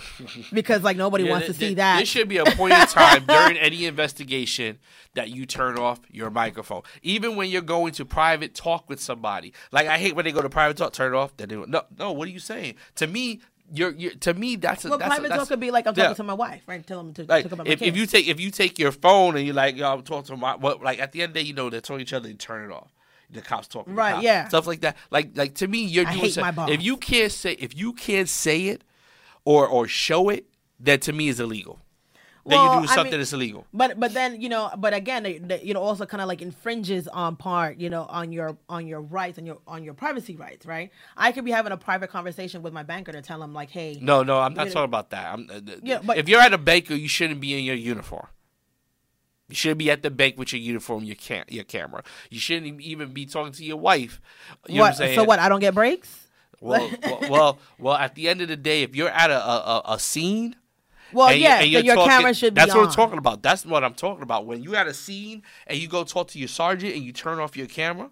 because 0.52 0.82
like 0.82 0.96
nobody 0.96 1.24
Yeah, 1.24 1.30
wants 1.30 1.46
th- 1.46 1.56
to 1.56 1.60
see 1.60 1.66
th- 1.68 1.76
that. 1.76 1.96
There 1.96 2.06
should 2.06 2.28
be 2.28 2.38
a 2.38 2.44
point 2.44 2.74
in 2.74 2.86
time 2.86 3.24
during 3.28 3.56
any 3.56 3.86
investigation 3.86 4.78
that 5.14 5.30
you 5.30 5.46
turn 5.46 5.78
off 5.78 6.00
your 6.10 6.30
microphone, 6.30 6.82
even 7.02 7.36
when 7.36 7.48
you're 7.50 7.62
going 7.62 7.92
to 7.94 8.04
private 8.04 8.54
talk 8.54 8.88
with 8.88 9.00
somebody. 9.00 9.52
Like 9.72 9.86
I 9.86 9.98
hate 9.98 10.14
when 10.16 10.24
they 10.24 10.32
go 10.32 10.42
to 10.42 10.48
private 10.50 10.76
talk, 10.76 10.92
turn 10.92 11.14
it 11.14 11.16
off. 11.16 11.36
Then 11.36 11.48
they 11.48 11.56
no, 11.56 11.82
no. 11.98 12.12
What 12.12 12.26
are 12.28 12.32
you 12.32 12.38
saying? 12.40 12.74
To 12.96 13.06
me, 13.06 13.40
you're, 13.72 13.92
you're 13.92 14.12
to 14.16 14.34
me 14.34 14.56
that's 14.56 14.84
a 14.84 14.88
well, 14.90 14.98
that's 14.98 15.06
a- 15.08 15.14
private 15.14 15.28
that's, 15.28 15.40
talk 15.42 15.48
could 15.48 15.60
be 15.60 15.70
like 15.70 15.86
I'm 15.86 15.94
yeah. 15.96 16.04
talking 16.04 16.16
to 16.16 16.22
my 16.24 16.34
wife, 16.34 16.62
right? 16.66 16.86
Tell 16.86 16.98
them 17.02 17.14
to 17.14 17.24
Like 17.24 17.44
talk 17.44 17.52
about 17.52 17.66
my 17.66 17.72
if, 17.72 17.80
if 17.82 17.96
you 17.96 18.06
take 18.06 18.26
if 18.28 18.38
you 18.40 18.50
take 18.50 18.78
your 18.78 18.92
phone 18.92 19.36
and 19.36 19.46
you're 19.46 19.54
like 19.54 19.76
yo 19.76 19.90
I'm 19.92 20.02
talking 20.02 20.24
to 20.34 20.36
my 20.36 20.56
what 20.56 20.82
like 20.82 20.98
at 21.00 21.12
the 21.12 21.22
end 21.22 21.30
of 21.30 21.34
the 21.34 21.40
day 21.40 21.46
you 21.46 21.54
know 21.54 21.70
they're 21.70 21.80
talking 21.80 21.98
to 21.98 22.02
each 22.02 22.12
other 22.12 22.28
you 22.28 22.34
turn 22.34 22.70
it 22.70 22.74
off 22.74 22.92
the 23.30 23.40
cops 23.40 23.66
talking 23.66 23.94
to 23.94 23.96
Right, 23.98 24.12
cops. 24.12 24.24
yeah. 24.24 24.48
stuff 24.48 24.66
like 24.66 24.82
that 24.82 24.96
like 25.10 25.30
like 25.36 25.54
to 25.56 25.66
me 25.68 25.84
you're 25.84 26.06
I 26.06 26.10
doing 26.12 26.24
hate 26.24 26.34
some- 26.34 26.42
my 26.42 26.50
boss. 26.50 26.70
if 26.70 26.82
you 26.82 26.96
can't 26.98 27.32
say 27.32 27.52
if 27.54 27.74
you 27.76 27.94
can't 27.94 28.28
say 28.28 28.66
it 28.66 28.84
or 29.44 29.66
or 29.68 29.86
show 29.88 30.28
it 30.28 30.46
that 30.80 31.02
to 31.02 31.12
me 31.12 31.28
is 31.28 31.38
illegal 31.40 31.78
Well, 32.44 32.80
you're 32.80 32.82
I 32.90 32.94
something 32.94 33.12
mean- 33.12 33.20
that's 33.20 33.32
illegal 33.32 33.66
But 33.72 33.98
but 33.98 34.12
then 34.12 34.40
you 34.40 34.48
know, 34.48 34.70
but 34.76 34.92
again, 34.94 35.48
you 35.62 35.72
know, 35.74 35.80
also 35.80 36.04
kind 36.06 36.20
of 36.20 36.28
like 36.28 36.42
infringes 36.42 37.08
on 37.08 37.36
part, 37.36 37.78
you 37.78 37.88
know, 37.90 38.04
on 38.04 38.32
your 38.32 38.56
on 38.68 38.86
your 38.86 39.00
rights 39.00 39.38
and 39.38 39.46
your 39.46 39.58
on 39.66 39.82
your 39.84 39.94
privacy 39.94 40.36
rights, 40.36 40.66
right? 40.66 40.90
I 41.16 41.32
could 41.32 41.44
be 41.44 41.50
having 41.52 41.72
a 41.72 41.76
private 41.76 42.10
conversation 42.10 42.62
with 42.62 42.72
my 42.72 42.82
banker 42.82 43.12
to 43.12 43.22
tell 43.22 43.42
him 43.42 43.54
like, 43.54 43.70
hey, 43.70 43.98
no 44.00 44.22
no 44.22 44.40
I'm 44.40 44.54
not 44.54 44.64
You 44.64 44.68
know- 44.68 44.74
talking 44.74 44.84
about 44.84 45.10
that 45.10 45.32
I'm, 45.34 45.48
uh, 45.50 45.60
Yeah, 45.82 46.00
but- 46.04 46.18
if 46.18 46.28
you're 46.28 46.40
at 46.40 46.52
a 46.52 46.58
banker, 46.58 46.94
you 46.94 47.08
shouldn't 47.08 47.40
be 47.40 47.56
in 47.56 47.64
your 47.64 47.76
uniform 47.76 48.26
you 49.48 49.54
shouldn't 49.54 49.78
be 49.78 49.90
at 49.90 50.02
the 50.02 50.10
bank 50.10 50.38
with 50.38 50.52
your 50.54 50.60
uniform, 50.60 51.04
your 51.04 51.16
cam- 51.16 51.44
your 51.50 51.64
camera. 51.64 52.02
You 52.30 52.38
shouldn't 52.40 52.80
even 52.80 53.12
be 53.12 53.26
talking 53.26 53.52
to 53.52 53.62
your 53.64 53.76
wife. 53.76 54.18
You 54.66 54.76
know 54.76 54.80
what? 54.84 54.96
So 54.96 55.22
what? 55.24 55.38
I 55.38 55.50
don't 55.50 55.60
get 55.60 55.74
breaks. 55.74 56.23
Well, 56.64 56.90
well, 57.02 57.20
well, 57.30 57.58
well, 57.78 57.94
at 57.94 58.14
the 58.14 58.28
end 58.28 58.40
of 58.40 58.48
the 58.48 58.56
day, 58.56 58.82
if 58.82 58.96
you're 58.96 59.08
at 59.10 59.30
a 59.30 59.38
a, 59.40 59.82
a, 59.94 59.98
scene, 59.98 60.56
Well, 61.12 61.28
and 61.28 61.36
you- 61.38 61.44
yeah, 61.44 61.60
and 61.60 61.70
you're 61.70 61.82
your 61.84 61.94
talking- 61.96 62.10
camera 62.10 62.34
should 62.34 62.54
be 62.54 62.60
That's 62.60 62.74
what. 62.74 62.86
I'm 62.88 62.92
talking 62.92 63.18
about. 63.18 63.42
That's 63.42 63.64
what 63.66 63.84
I'm 63.84 63.94
talking 63.94 64.22
about. 64.22 64.46
When 64.46 64.62
you 64.62 64.74
at 64.74 64.86
a 64.86 64.94
scene 64.94 65.42
and 65.66 65.78
you 65.78 65.88
go 65.88 66.04
talk 66.04 66.28
to 66.28 66.38
your 66.38 66.48
sergeant 66.48 66.94
and 66.94 67.02
you 67.04 67.12
turn 67.12 67.38
off 67.38 67.56
your 67.56 67.66
camera, 67.66 68.10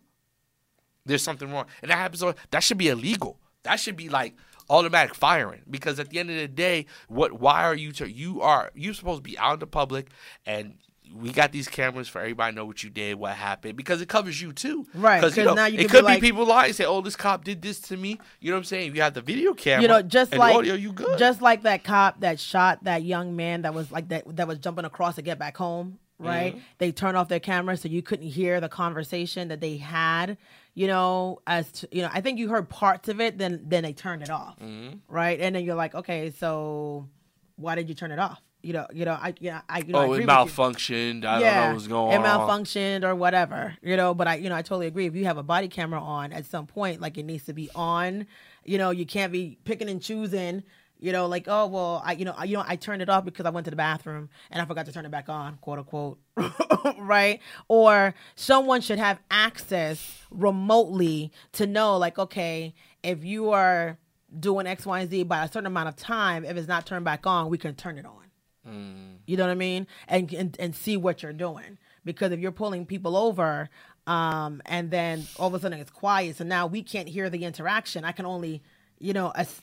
there's 1.07 1.23
something 1.23 1.51
wrong, 1.51 1.67
and 1.83 1.91
that 1.91 1.97
happens. 1.99 2.23
on- 2.23 2.35
That 2.51 2.63
should 2.63 2.79
be 2.79 2.89
illegal. 2.89 3.39
That 3.65 3.77
should 3.81 3.97
be 3.97 4.09
like 4.09 4.35
automatic 4.71 5.15
firing 5.15 5.63
because 5.69 5.99
at 5.99 6.11
the 6.11 6.19
end 6.19 6.31
of 6.31 6.37
the 6.37 6.49
day, 6.49 6.87
what? 7.09 7.33
Why 7.33 7.65
are 7.65 7.75
you? 7.75 7.93
To, 7.93 8.11
you 8.11 8.41
are 8.43 8.71
you 8.75 8.93
supposed 8.95 9.25
to 9.25 9.29
be 9.31 9.39
out 9.39 9.55
in 9.55 9.61
the 9.61 9.67
public 9.67 10.09
and 10.47 10.75
we 11.15 11.31
got 11.31 11.53
these 11.53 11.69
cameras 11.69 12.09
for 12.09 12.21
everybody 12.21 12.53
to 12.53 12.57
know 12.57 12.65
what 12.65 12.83
you 12.83 12.91
did, 12.91 13.17
what 13.17 13.33
happened, 13.35 13.77
because 13.77 14.01
it 14.01 14.09
covers 14.09 14.41
you 14.41 14.53
too. 14.53 14.87
Right, 14.95 15.21
Because 15.21 15.37
you 15.37 15.45
know, 15.45 15.55
now 15.55 15.67
you 15.67 15.81
it 15.81 15.91
could 15.91 16.07
be 16.07 16.15
be 16.15 16.21
people 16.21 16.47
lying 16.47 16.69
and 16.69 16.77
say, 16.77 16.85
"Oh, 16.85 17.01
this 17.01 17.17
cop 17.17 17.45
did 17.45 17.63
this 17.63 17.81
to 17.81 17.97
me." 17.97 18.19
You 18.41 18.51
know 18.51 18.57
what 18.57 18.61
I'm 18.61 18.65
saying? 18.65 18.95
You 18.95 19.03
have 19.03 19.15
the 19.15 19.21
video 19.21 19.55
camera, 19.55 19.83
you 19.83 19.89
know, 19.89 20.03
just 20.03 20.35
like 20.35 20.55
audio, 20.55 20.75
you 20.75 20.93
good. 20.93 21.19
just 21.19 21.43
like 21.43 21.63
that 21.63 21.85
cop 21.85 22.21
that 22.21 22.41
shot 22.41 22.85
that 22.85 23.03
young 23.03 23.37
man 23.37 23.63
that 23.63 23.75
was 23.75 23.91
like 23.91 24.09
that 24.09 24.37
that 24.37 24.49
was 24.49 24.59
jumping 24.59 24.85
across 24.85 25.17
to 25.17 25.23
get 25.23 25.39
back 25.39 25.57
home. 25.57 25.99
Right? 26.19 26.55
Mm-hmm. 26.55 26.65
They 26.79 26.93
turned 26.93 27.17
off 27.17 27.27
their 27.29 27.41
camera 27.41 27.77
so 27.77 27.89
you 27.89 28.01
couldn't 28.01 28.29
hear 28.29 28.61
the 28.61 28.69
conversation 28.69 29.49
that 29.49 29.61
they 29.61 29.77
had. 29.77 30.39
You 30.75 30.87
know, 30.87 31.41
as 31.47 31.71
to, 31.73 31.89
you 31.91 32.03
know, 32.03 32.11
I 32.13 32.21
think 32.21 32.39
you 32.39 32.49
heard 32.49 32.69
parts 32.69 33.09
of 33.09 33.21
it. 33.21 33.39
Then 33.39 33.65
then 33.65 33.83
they 33.83 33.93
turned 33.93 34.23
it 34.23 34.31
off. 34.31 34.59
Mm-hmm. 34.61 34.99
Right? 35.09 35.41
And 35.41 35.57
then 35.57 35.65
you're 35.65 35.75
like, 35.75 35.95
okay, 35.95 36.31
so 36.31 37.09
why 37.57 37.75
did 37.75 37.89
you 37.89 37.95
turn 37.95 38.13
it 38.13 38.19
off? 38.19 38.41
You 38.63 38.75
know, 38.75 38.87
you 38.93 39.05
know, 39.05 39.13
I, 39.13 39.35
yeah, 39.41 39.63
I, 39.69 39.79
you 39.79 39.93
know, 39.93 39.99
I 39.99 40.07
oh, 40.07 40.13
agree 40.13 40.25
it 40.25 40.29
malfunctioned. 40.29 41.25
I 41.25 41.41
don't 41.41 41.55
know 41.55 41.75
what's 41.75 41.89
going 41.89 42.13
it 42.13 42.25
on. 42.25 42.49
malfunctioned 42.49 43.03
or 43.03 43.15
whatever, 43.15 43.77
you 43.83 43.97
know. 43.97 44.15
But 44.15 44.29
I, 44.29 44.37
you 44.37 44.49
know, 44.49 44.55
I 44.55 44.63
totally 44.63 44.87
agree. 44.87 45.07
If 45.07 45.17
you 45.17 45.25
have 45.25 45.37
a 45.37 45.43
body 45.43 45.67
camera 45.67 46.01
on 46.01 46.33
at 46.33 46.47
some 46.47 46.67
point, 46.67 47.01
like 47.01 47.19
it 47.19 47.25
needs 47.25 47.45
to 47.47 47.53
be 47.53 47.71
on. 47.75 48.27
You 48.65 48.79
know, 48.79 48.91
you 48.91 49.05
can't 49.05 49.33
be 49.33 49.59
picking 49.65 49.89
and 49.89 50.01
choosing. 50.01 50.63
You 51.01 51.11
know, 51.11 51.27
like 51.27 51.47
oh 51.49 51.67
well, 51.67 52.01
I 52.05 52.13
you 52.13 52.25
know 52.25 52.35
I, 52.39 52.45
you 52.45 52.57
know 52.57 52.65
I 52.65 52.77
turned 52.77 53.03
it 53.03 53.09
off 53.09 53.25
because 53.25 53.45
I 53.45 53.51
went 53.51 53.65
to 53.65 53.71
the 53.71 53.77
bathroom 53.77 54.29
and 54.53 54.63
I 54.63 54.65
forgot 54.65 54.87
to 54.87 54.93
turn 54.93 55.05
it 55.05 55.11
back 55.11 55.29
on, 55.29 55.57
quote 55.57 55.81
unquote, 55.81 56.21
right? 56.99 57.41
Or 57.67 58.15
someone 58.37 58.81
should 58.81 59.01
have 59.01 59.19
access 59.29 60.23
remotely 60.31 61.33
to 61.55 61.67
know, 61.67 61.97
like 61.97 62.21
okay, 62.21 62.75
if 63.03 63.25
you 63.25 63.51
are 63.51 63.99
doing 64.39 64.69
X, 64.69 64.87
Y, 64.87 65.01
and 65.01 65.11
Z 65.11 65.25
by 65.25 65.45
a 65.45 65.49
certain 65.49 65.67
amount 65.67 65.89
of 65.89 65.97
time, 65.97 66.45
if 66.45 66.57
it's 66.57 66.69
not 66.69 66.87
turned 66.87 67.05
back 67.05 67.27
on, 67.27 67.49
we 67.49 67.59
can 67.59 67.75
turn 67.75 67.99
it 67.99 68.07
on. 68.07 68.23
Mm. 68.69 69.17
You 69.27 69.37
know 69.37 69.45
what 69.45 69.51
I 69.51 69.57
mean? 69.57 69.87
And, 70.09 70.33
and 70.33 70.57
and 70.59 70.75
see 70.75 70.97
what 70.97 71.23
you're 71.23 71.33
doing. 71.33 71.79
Because 72.05 72.33
if 72.33 72.41
you're 72.41 72.53
pulling 72.53 72.87
people 72.87 73.17
over, 73.17 73.69
um, 74.07 74.63
and 74.67 74.91
then 74.91 75.27
all 75.39 75.49
of 75.49 75.55
a 75.55 75.61
sudden 75.61 75.79
it's 75.79 75.91
quiet, 75.91 76.37
so 76.37 76.45
now 76.45 76.67
we 76.67 76.83
can't 76.83 77.09
hear 77.09 77.31
the 77.31 77.45
interaction. 77.45 78.05
I 78.05 78.13
can 78.13 78.27
only, 78.27 78.63
you 78.99 79.13
know, 79.13 79.31
as, 79.37 79.63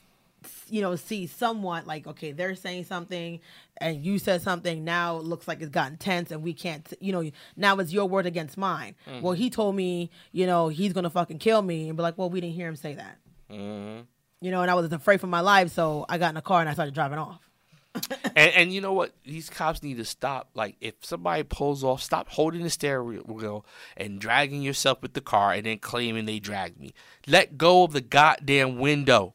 you 0.68 0.80
know, 0.80 0.96
see 0.96 1.26
somewhat 1.26 1.86
like 1.86 2.06
okay, 2.06 2.32
they're 2.32 2.54
saying 2.54 2.84
something, 2.84 3.40
and 3.76 4.04
you 4.04 4.18
said 4.18 4.40
something. 4.40 4.84
Now 4.84 5.18
it 5.18 5.24
looks 5.24 5.46
like 5.46 5.60
it's 5.60 5.70
gotten 5.70 5.98
tense, 5.98 6.30
and 6.30 6.42
we 6.42 6.54
can't, 6.54 6.90
you 7.00 7.12
know, 7.12 7.30
now 7.56 7.78
it's 7.78 7.92
your 7.92 8.06
word 8.06 8.26
against 8.26 8.56
mine. 8.56 8.94
Mm. 9.06 9.20
Well, 9.22 9.34
he 9.34 9.50
told 9.50 9.76
me, 9.76 10.10
you 10.32 10.46
know, 10.46 10.68
he's 10.68 10.92
gonna 10.94 11.10
fucking 11.10 11.38
kill 11.38 11.60
me, 11.60 11.88
and 11.88 11.96
be 11.96 12.02
like, 12.02 12.16
well, 12.16 12.30
we 12.30 12.40
didn't 12.40 12.54
hear 12.54 12.68
him 12.68 12.76
say 12.76 12.94
that. 12.94 13.18
Mm-hmm. 13.50 14.02
You 14.42 14.50
know, 14.50 14.62
and 14.62 14.70
I 14.70 14.74
was 14.74 14.90
afraid 14.90 15.20
for 15.20 15.26
my 15.26 15.40
life, 15.40 15.70
so 15.72 16.06
I 16.08 16.16
got 16.16 16.30
in 16.30 16.36
the 16.36 16.42
car 16.42 16.60
and 16.60 16.68
I 16.68 16.72
started 16.72 16.94
driving 16.94 17.18
off. 17.18 17.49
And, 17.94 18.52
and 18.54 18.72
you 18.72 18.80
know 18.80 18.92
what? 18.92 19.12
These 19.24 19.50
cops 19.50 19.82
need 19.82 19.96
to 19.96 20.04
stop. 20.04 20.50
Like, 20.54 20.76
if 20.80 20.94
somebody 21.02 21.42
pulls 21.42 21.82
off, 21.82 22.02
stop 22.02 22.28
holding 22.28 22.62
the 22.62 22.70
steering 22.70 23.18
wheel 23.20 23.64
and 23.96 24.20
dragging 24.20 24.62
yourself 24.62 25.02
with 25.02 25.14
the 25.14 25.20
car 25.20 25.52
and 25.52 25.66
then 25.66 25.78
claiming 25.78 26.26
they 26.26 26.38
dragged 26.38 26.78
me. 26.78 26.92
Let 27.26 27.58
go 27.58 27.84
of 27.84 27.92
the 27.92 28.00
goddamn 28.00 28.78
window. 28.78 29.34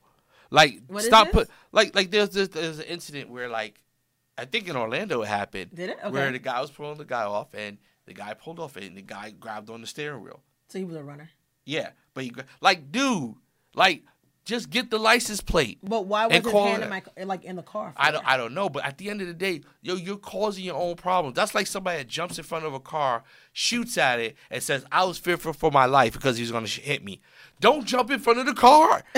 Like, 0.52 0.82
What 0.88 1.04
stop 1.04 1.32
put 1.32 1.50
like 1.72 1.96
like 1.96 2.12
there's 2.12 2.30
this 2.30 2.48
there's 2.50 2.80
an 2.80 2.86
incident 2.86 3.30
where 3.30 3.50
like 3.50 3.82
I 4.38 4.46
think 4.46 4.68
in 4.70 4.76
Orlando 4.76 5.22
it 5.22 5.28
happened. 5.28 5.76
Did 5.76 5.90
it? 5.92 5.98
Where 6.10 6.32
the 6.32 6.40
guy 6.40 6.62
was 6.62 6.72
pulling 6.72 6.98
the 6.98 7.06
guy 7.06 7.24
off 7.24 7.54
and 7.54 7.78
the 8.06 8.14
guy 8.14 8.34
pulled 8.36 8.60
off 8.60 8.78
and 8.78 8.96
the 8.96 9.02
guy 9.02 9.32
grabbed 9.32 9.70
on 9.70 9.82
the 9.82 9.88
steering 9.88 10.24
wheel. 10.24 10.42
So 10.70 10.80
he 10.80 10.86
was 10.86 10.96
a 10.96 11.04
runner. 11.04 11.30
Yeah, 11.66 11.90
but 12.14 12.24
he 12.24 12.32
like 12.62 12.92
dude, 12.92 13.36
like 13.74 14.04
just 14.46 14.70
get 14.70 14.92
the 14.92 14.98
license 15.00 15.42
plate. 15.42 15.80
But 15.84 16.06
why 16.06 16.28
was 16.28 16.36
And 16.36 16.46
call 16.46 16.68
hand 16.68 16.84
it- 16.84 16.86
in 16.86 16.90
my 16.90 17.26
like 17.26 17.44
in 17.44 17.56
the 17.56 17.64
car? 17.64 17.92
for? 17.96 18.02
I 18.02 18.12
don't, 18.12 18.26
I 18.26 18.38
don't 18.38 18.54
know, 18.54 18.70
but 18.70 18.86
at 18.86 18.98
the 19.00 19.10
end 19.10 19.20
of 19.22 19.28
the 19.28 19.34
day, 19.34 19.62
yo, 19.82 19.96
you're 19.96 20.18
causing 20.18 20.64
your 20.64 20.76
own 20.76 20.96
problems. 20.96 21.36
That's 21.36 21.56
like 21.56 21.68
somebody 21.68 21.98
that 21.98 22.08
jumps 22.08 22.38
in 22.38 22.44
front 22.44 22.64
of 22.66 22.74
a 22.74 22.80
car, 22.80 23.24
shoots 23.54 23.98
at 23.98 24.20
it, 24.20 24.36
and 24.52 24.62
says, 24.62 24.86
"I 24.92 25.04
was 25.04 25.18
fearful 25.18 25.54
for 25.54 25.72
my 25.72 25.86
life 25.86 26.14
because 26.14 26.38
he 26.38 26.44
was 26.44 26.52
going 26.52 26.66
to 26.66 26.82
hit 26.82 27.04
me." 27.04 27.22
Don't 27.60 27.86
jump 27.86 28.12
in 28.12 28.20
front 28.20 28.40
of 28.40 28.46
the 28.46 28.54
car. 28.54 29.04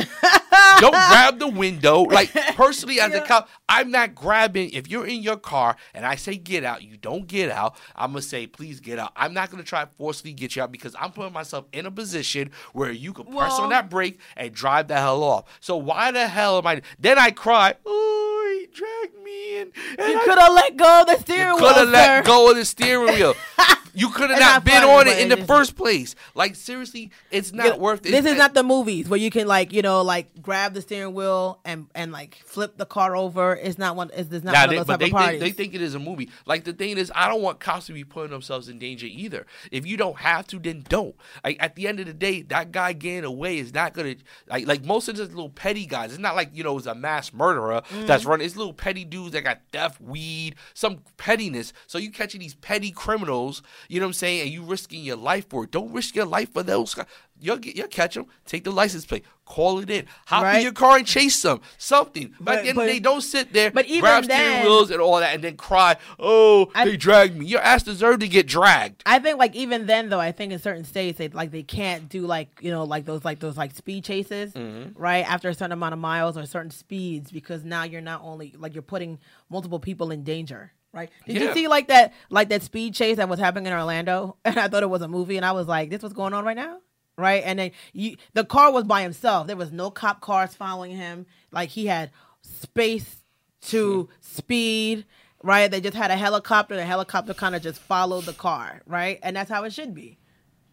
don't 0.79 0.91
grab 0.91 1.39
the 1.39 1.47
window. 1.47 2.01
Like 2.03 2.31
personally, 2.55 2.99
as 2.99 3.13
a 3.13 3.21
cop, 3.21 3.49
I'm 3.67 3.91
not 3.91 4.13
grabbing. 4.15 4.69
If 4.71 4.87
you're 4.87 5.05
in 5.07 5.21
your 5.23 5.37
car 5.37 5.75
and 5.93 6.05
I 6.05 6.15
say 6.15 6.35
get 6.35 6.63
out, 6.63 6.83
you 6.83 6.97
don't 6.97 7.27
get 7.27 7.49
out. 7.49 7.75
I'm 7.95 8.11
gonna 8.11 8.21
say 8.21 8.47
please 8.47 8.79
get 8.79 8.99
out. 8.99 9.11
I'm 9.15 9.33
not 9.33 9.49
gonna 9.49 9.63
try 9.63 9.83
to 9.85 9.89
forcefully 9.97 10.33
get 10.33 10.55
you 10.55 10.61
out 10.63 10.71
because 10.71 10.95
I'm 10.99 11.11
putting 11.11 11.33
myself 11.33 11.65
in 11.73 11.85
a 11.85 11.91
position 11.91 12.51
where 12.73 12.91
you 12.91 13.11
can 13.13 13.25
press 13.25 13.53
Well- 13.53 13.61
on 13.63 13.69
that 13.71 13.89
brake 13.89 14.19
and 14.35 14.53
drive 14.53 14.87
the 14.87 14.95
hell 14.95 15.23
off. 15.23 15.45
So 15.59 15.75
why 15.77 16.11
the 16.11 16.27
hell 16.27 16.57
am 16.59 16.67
I? 16.67 16.81
Then 16.99 17.17
I 17.17 17.31
cry. 17.31 17.73
Oh, 17.85 18.57
he 18.59 18.67
dragged 18.67 19.23
me 19.23 19.59
in. 19.61 19.71
And 19.97 20.13
You 20.13 20.19
could 20.23 20.37
have 20.37 20.53
let 20.53 20.77
go 20.77 21.01
of 21.01 21.07
the 21.07 21.17
steering 21.19 21.55
could 21.57 21.63
wheel, 21.63 21.73
have 21.73 21.89
let 21.89 22.25
go 22.25 22.49
of 22.51 22.55
the 22.55 22.65
steering 22.65 23.13
wheel. 23.15 23.33
You 23.99 24.09
could 24.09 24.29
have 24.29 24.39
not 24.39 24.63
not 24.63 24.65
been 24.65 24.83
on 24.83 25.07
it 25.07 25.19
in 25.19 25.29
the 25.29 25.37
first 25.45 25.75
place. 25.75 26.15
Like 26.35 26.55
seriously, 26.55 27.11
it's 27.31 27.51
not 27.51 27.65
know, 27.67 27.77
worth 27.77 28.05
it. 28.05 28.11
This 28.11 28.25
is 28.25 28.37
not 28.37 28.53
the 28.53 28.63
movies 28.63 29.09
where 29.09 29.19
you 29.19 29.29
can 29.29 29.47
like 29.47 29.73
you 29.73 29.81
know 29.81 30.01
like 30.03 30.41
grab 30.41 30.73
the 30.73 30.81
steering 30.81 31.13
wheel 31.13 31.59
and 31.65 31.87
and 31.95 32.11
like 32.11 32.35
flip 32.45 32.77
the 32.77 32.85
car 32.85 33.15
over. 33.15 33.55
It's 33.55 33.77
not 33.77 33.95
one. 33.95 34.11
It's, 34.13 34.31
it's 34.31 34.43
not 34.45 34.53
Nah, 34.53 34.61
one 34.61 34.69
they, 34.69 34.77
of 34.77 34.87
those 34.87 34.93
type 34.93 34.99
they 34.99 35.05
of 35.07 35.11
parties. 35.11 35.39
they 35.41 35.51
think 35.51 35.73
it 35.73 35.81
is 35.81 35.95
a 35.95 35.99
movie. 35.99 36.29
Like 36.45 36.63
the 36.63 36.73
thing 36.73 36.97
is, 36.97 37.11
I 37.15 37.27
don't 37.27 37.41
want 37.41 37.59
cops 37.59 37.87
to 37.87 37.93
be 37.93 38.03
putting 38.03 38.31
themselves 38.31 38.69
in 38.69 38.77
danger 38.79 39.07
either. 39.07 39.45
If 39.71 39.85
you 39.87 39.97
don't 39.97 40.17
have 40.17 40.45
to, 40.47 40.59
then 40.59 40.83
don't. 40.87 41.15
Like 41.43 41.57
at 41.59 41.75
the 41.75 41.87
end 41.87 41.99
of 41.99 42.05
the 42.05 42.13
day, 42.13 42.43
that 42.43 42.71
guy 42.71 42.93
getting 42.93 43.23
away 43.25 43.57
is 43.57 43.73
not 43.73 43.93
gonna 43.93 44.15
like 44.47 44.67
like 44.67 44.85
most 44.85 45.07
of 45.07 45.17
these 45.17 45.27
little 45.29 45.49
petty 45.49 45.85
guys. 45.85 46.11
It's 46.11 46.19
not 46.21 46.35
like 46.35 46.51
you 46.53 46.63
know 46.63 46.77
it's 46.77 46.85
a 46.87 46.93
mass 46.95 47.33
murderer 47.33 47.81
that's 48.05 48.23
Mm. 48.23 48.27
running. 48.27 48.45
It's 48.45 48.55
little 48.55 48.73
petty 48.73 49.05
dudes 49.05 49.31
that 49.31 49.43
got 49.43 49.61
theft, 49.71 49.99
weed, 49.99 50.55
some 50.75 50.99
pettiness. 51.17 51.73
So 51.87 51.97
you 51.97 52.11
catching 52.11 52.41
these 52.41 52.53
petty 52.55 52.91
criminals, 52.91 53.61
you 53.89 53.99
know 53.99 54.05
what 54.05 54.09
I'm 54.09 54.13
saying, 54.13 54.41
and 54.41 54.49
you 54.49 54.63
risking 54.63 55.03
your 55.03 55.17
life 55.17 55.47
for 55.49 55.63
it. 55.65 55.71
Don't 55.71 55.91
risk 55.93 56.15
your 56.15 56.25
life 56.25 56.51
for 56.53 56.63
those 56.63 56.93
guys. 56.93 57.05
You'll 57.39 57.57
get, 57.57 57.75
you'll 57.75 57.87
catch 57.87 58.15
them. 58.15 58.25
Take 58.47 58.63
the 58.63 58.71
license 58.71 59.05
plate. 59.05 59.23
Call 59.45 59.77
it 59.79 59.89
in. 59.91 60.07
Hop 60.25 60.55
in 60.55 60.63
your 60.63 60.71
car 60.71 60.97
and 60.97 61.05
chase 61.05 61.39
them. 61.43 61.61
Something. 61.77 62.33
But, 62.39 62.45
But- 62.45 62.55
at 62.57 62.63
the 62.63 62.69
end 62.69 62.77
of 62.79 62.85
the 62.85 62.91
day, 62.93 62.99
don't 62.99 63.21
sit 63.21 63.53
there. 63.53 63.69
but 63.69 63.85
even 63.85 64.01
grab 64.01 64.23
steering 64.25 64.63
wheels 64.63 64.89
and 64.89 64.99
all 64.99 65.19
that, 65.19 65.35
and 65.35 65.43
then 65.43 65.55
cry. 65.55 65.97
Oh, 66.17 66.71
I- 66.73 66.85
they 66.85 66.97
dragged 66.97 67.37
me. 67.37 67.45
Your 67.45 67.61
ass 67.61 67.83
deserved 67.83 68.21
to 68.21 68.27
get 68.27 68.47
dragged. 68.47 69.03
I 69.05 69.19
think 69.19 69.37
like 69.37 69.55
even 69.55 69.85
then 69.85 70.09
though, 70.09 70.19
I 70.19 70.31
think 70.31 70.51
in 70.51 70.57
certain 70.59 70.83
states 70.83 71.19
they 71.19 71.27
like 71.29 71.51
they 71.51 71.61
can't 71.63 72.09
do 72.09 72.25
like 72.25 72.49
you 72.61 72.71
know 72.71 72.83
like 72.85 73.05
those 73.05 73.23
like 73.23 73.39
those 73.39 73.55
like 73.55 73.75
speed 73.75 74.03
chases, 74.03 74.53
Mm-hmm. 74.53 74.99
right? 74.99 75.23
After 75.29 75.47
a 75.49 75.53
certain 75.53 75.73
amount 75.73 75.93
of 75.93 75.99
miles 75.99 76.37
or 76.37 76.45
certain 76.47 76.71
speeds, 76.71 77.31
because 77.31 77.63
now 77.63 77.83
you're 77.83 78.01
not 78.01 78.21
only 78.23 78.55
like 78.57 78.73
you're 78.73 78.81
putting 78.81 79.19
multiple 79.49 79.79
people 79.79 80.09
in 80.11 80.23
danger. 80.23 80.71
Right? 80.93 81.09
Did 81.25 81.35
Yeah. 81.35 81.41
you 81.49 81.53
see 81.53 81.67
like 81.67 81.87
that 81.89 82.13
like 82.29 82.49
that 82.49 82.63
speed 82.63 82.93
chase 82.95 83.17
that 83.17 83.29
was 83.29 83.39
happening 83.39 83.67
in 83.67 83.73
Orlando? 83.73 84.37
And 84.45 84.57
I 84.57 84.67
thought 84.67 84.83
it 84.83 84.89
was 84.89 85.01
a 85.01 85.07
movie, 85.07 85.37
and 85.37 85.45
I 85.45 85.51
was 85.51 85.67
like, 85.67 85.89
"This 85.89 86.01
was 86.01 86.13
going 86.13 86.33
on 86.33 86.43
right 86.45 86.55
now?" 86.55 86.77
Right? 87.17 87.41
And 87.45 87.57
then 87.59 87.71
you, 87.93 88.15
the 88.33 88.45
car 88.45 88.71
was 88.71 88.83
by 88.83 89.01
himself. 89.01 89.47
There 89.47 89.55
was 89.57 89.71
no 89.71 89.89
cop 89.91 90.21
cars 90.21 90.53
following 90.53 90.91
him. 90.95 91.25
Like 91.51 91.69
he 91.69 91.87
had 91.87 92.11
space 92.41 93.23
to 93.63 94.07
speed. 94.21 95.05
Right? 95.43 95.69
They 95.69 95.81
just 95.81 95.95
had 95.95 96.09
a 96.11 96.15
helicopter. 96.17 96.75
The 96.75 96.85
helicopter 96.85 97.33
kind 97.33 97.55
of 97.55 97.61
just 97.61 97.79
followed 97.79 98.25
the 98.25 98.33
car. 98.33 98.81
Right? 98.85 99.19
And 99.23 99.35
that's 99.35 99.49
how 99.49 99.63
it 99.65 99.73
should 99.73 99.93
be 99.93 100.17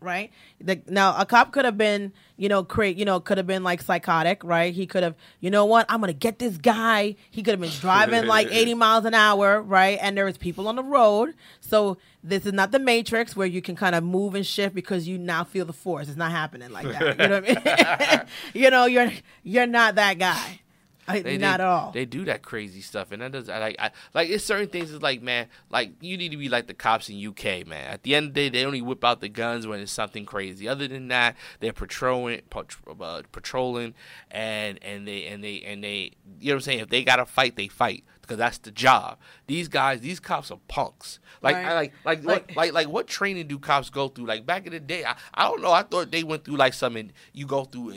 right? 0.00 0.30
The, 0.60 0.80
now 0.88 1.16
a 1.18 1.26
cop 1.26 1.52
could 1.52 1.64
have 1.64 1.78
been, 1.78 2.12
you 2.36 2.48
know, 2.48 2.62
create, 2.64 2.96
you 2.96 3.04
know, 3.04 3.20
could 3.20 3.38
have 3.38 3.46
been 3.46 3.62
like 3.62 3.82
psychotic, 3.82 4.42
right? 4.44 4.74
He 4.74 4.86
could 4.86 5.02
have, 5.02 5.14
you 5.40 5.50
know 5.50 5.64
what? 5.64 5.86
I'm 5.88 6.00
gonna 6.00 6.12
get 6.12 6.38
this 6.38 6.56
guy. 6.56 7.16
He 7.30 7.42
could 7.42 7.52
have 7.52 7.60
been 7.60 7.70
driving 7.80 8.26
like 8.26 8.48
80 8.50 8.74
miles 8.74 9.04
an 9.04 9.14
hour, 9.14 9.60
right? 9.62 9.98
And 10.00 10.16
there 10.16 10.24
was 10.24 10.38
people 10.38 10.68
on 10.68 10.76
the 10.76 10.84
road, 10.84 11.34
so 11.60 11.98
this 12.22 12.46
is 12.46 12.52
not 12.52 12.72
the 12.72 12.78
Matrix 12.78 13.36
where 13.36 13.46
you 13.46 13.62
can 13.62 13.76
kind 13.76 13.94
of 13.94 14.02
move 14.04 14.34
and 14.34 14.46
shift 14.46 14.74
because 14.74 15.06
you 15.06 15.18
now 15.18 15.44
feel 15.44 15.64
the 15.64 15.72
force. 15.72 16.08
It's 16.08 16.16
not 16.16 16.30
happening 16.30 16.70
like 16.70 16.86
that. 16.86 17.20
You 17.20 17.28
know 17.28 17.40
what 17.40 17.66
I 17.66 18.16
mean? 18.16 18.26
you 18.64 18.70
know, 18.70 18.86
you're 18.86 19.12
you're 19.42 19.66
not 19.66 19.96
that 19.96 20.18
guy. 20.18 20.60
I, 21.06 21.20
They, 21.20 21.38
not 21.38 21.58
they, 21.58 21.62
at 21.64 21.68
all. 21.68 21.90
They 21.92 22.04
do 22.04 22.24
that 22.24 22.42
crazy 22.42 22.80
stuff, 22.80 23.12
and 23.12 23.20
that 23.22 23.32
does 23.32 23.48
I 23.48 23.58
like. 23.58 23.76
I, 23.78 23.90
like 24.14 24.28
it's 24.30 24.44
certain 24.44 24.68
things. 24.68 24.92
It's 24.92 25.02
like 25.02 25.22
man, 25.22 25.48
like 25.70 25.92
you 26.00 26.16
need 26.16 26.30
to 26.30 26.36
be 26.36 26.48
like 26.48 26.66
the 26.66 26.74
cops 26.74 27.08
in 27.08 27.24
UK, 27.26 27.66
man. 27.66 27.92
At 27.92 28.02
the 28.02 28.14
end 28.14 28.28
of 28.28 28.34
the 28.34 28.40
day, 28.40 28.48
they 28.48 28.64
only 28.64 28.80
whip 28.82 29.04
out 29.04 29.20
the 29.20 29.28
guns 29.28 29.66
when 29.66 29.80
it's 29.80 29.92
something 29.92 30.24
crazy. 30.24 30.66
Other 30.68 30.88
than 30.88 31.08
that, 31.08 31.36
they're 31.60 31.72
patrolling, 31.72 32.40
pat- 32.50 32.76
uh, 33.00 33.22
patrolling, 33.32 33.94
and 34.30 34.78
and 34.82 35.06
they 35.06 35.26
and 35.26 35.42
they 35.44 35.60
and 35.62 35.82
they. 35.84 36.12
You 36.40 36.48
know 36.48 36.54
what 36.54 36.54
I'm 36.54 36.60
saying? 36.62 36.78
If 36.80 36.88
they 36.88 37.04
gotta 37.04 37.26
fight, 37.26 37.56
they 37.56 37.68
fight 37.68 38.04
because 38.22 38.38
that's 38.38 38.58
the 38.58 38.70
job. 38.70 39.18
These 39.46 39.68
guys, 39.68 40.00
these 40.00 40.18
cops 40.20 40.50
are 40.50 40.58
punks. 40.68 41.18
Like 41.42 41.56
Right. 41.56 41.66
I 41.66 41.74
like 41.74 41.92
like 42.04 42.24
Like- 42.24 42.46
what 42.48 42.56
like 42.56 42.72
like 42.72 42.88
what 42.88 43.06
training 43.06 43.46
do 43.48 43.58
cops 43.58 43.90
go 43.90 44.08
through? 44.08 44.24
Like 44.26 44.46
back 44.46 44.64
in 44.66 44.72
the 44.72 44.80
day, 44.80 45.04
I, 45.04 45.14
I 45.34 45.44
don't 45.48 45.60
know. 45.60 45.72
I 45.72 45.82
thought 45.82 46.10
they 46.10 46.22
went 46.24 46.44
through 46.44 46.56
like 46.56 46.72
something. 46.72 47.12
You 47.34 47.46
go 47.46 47.64
through. 47.64 47.94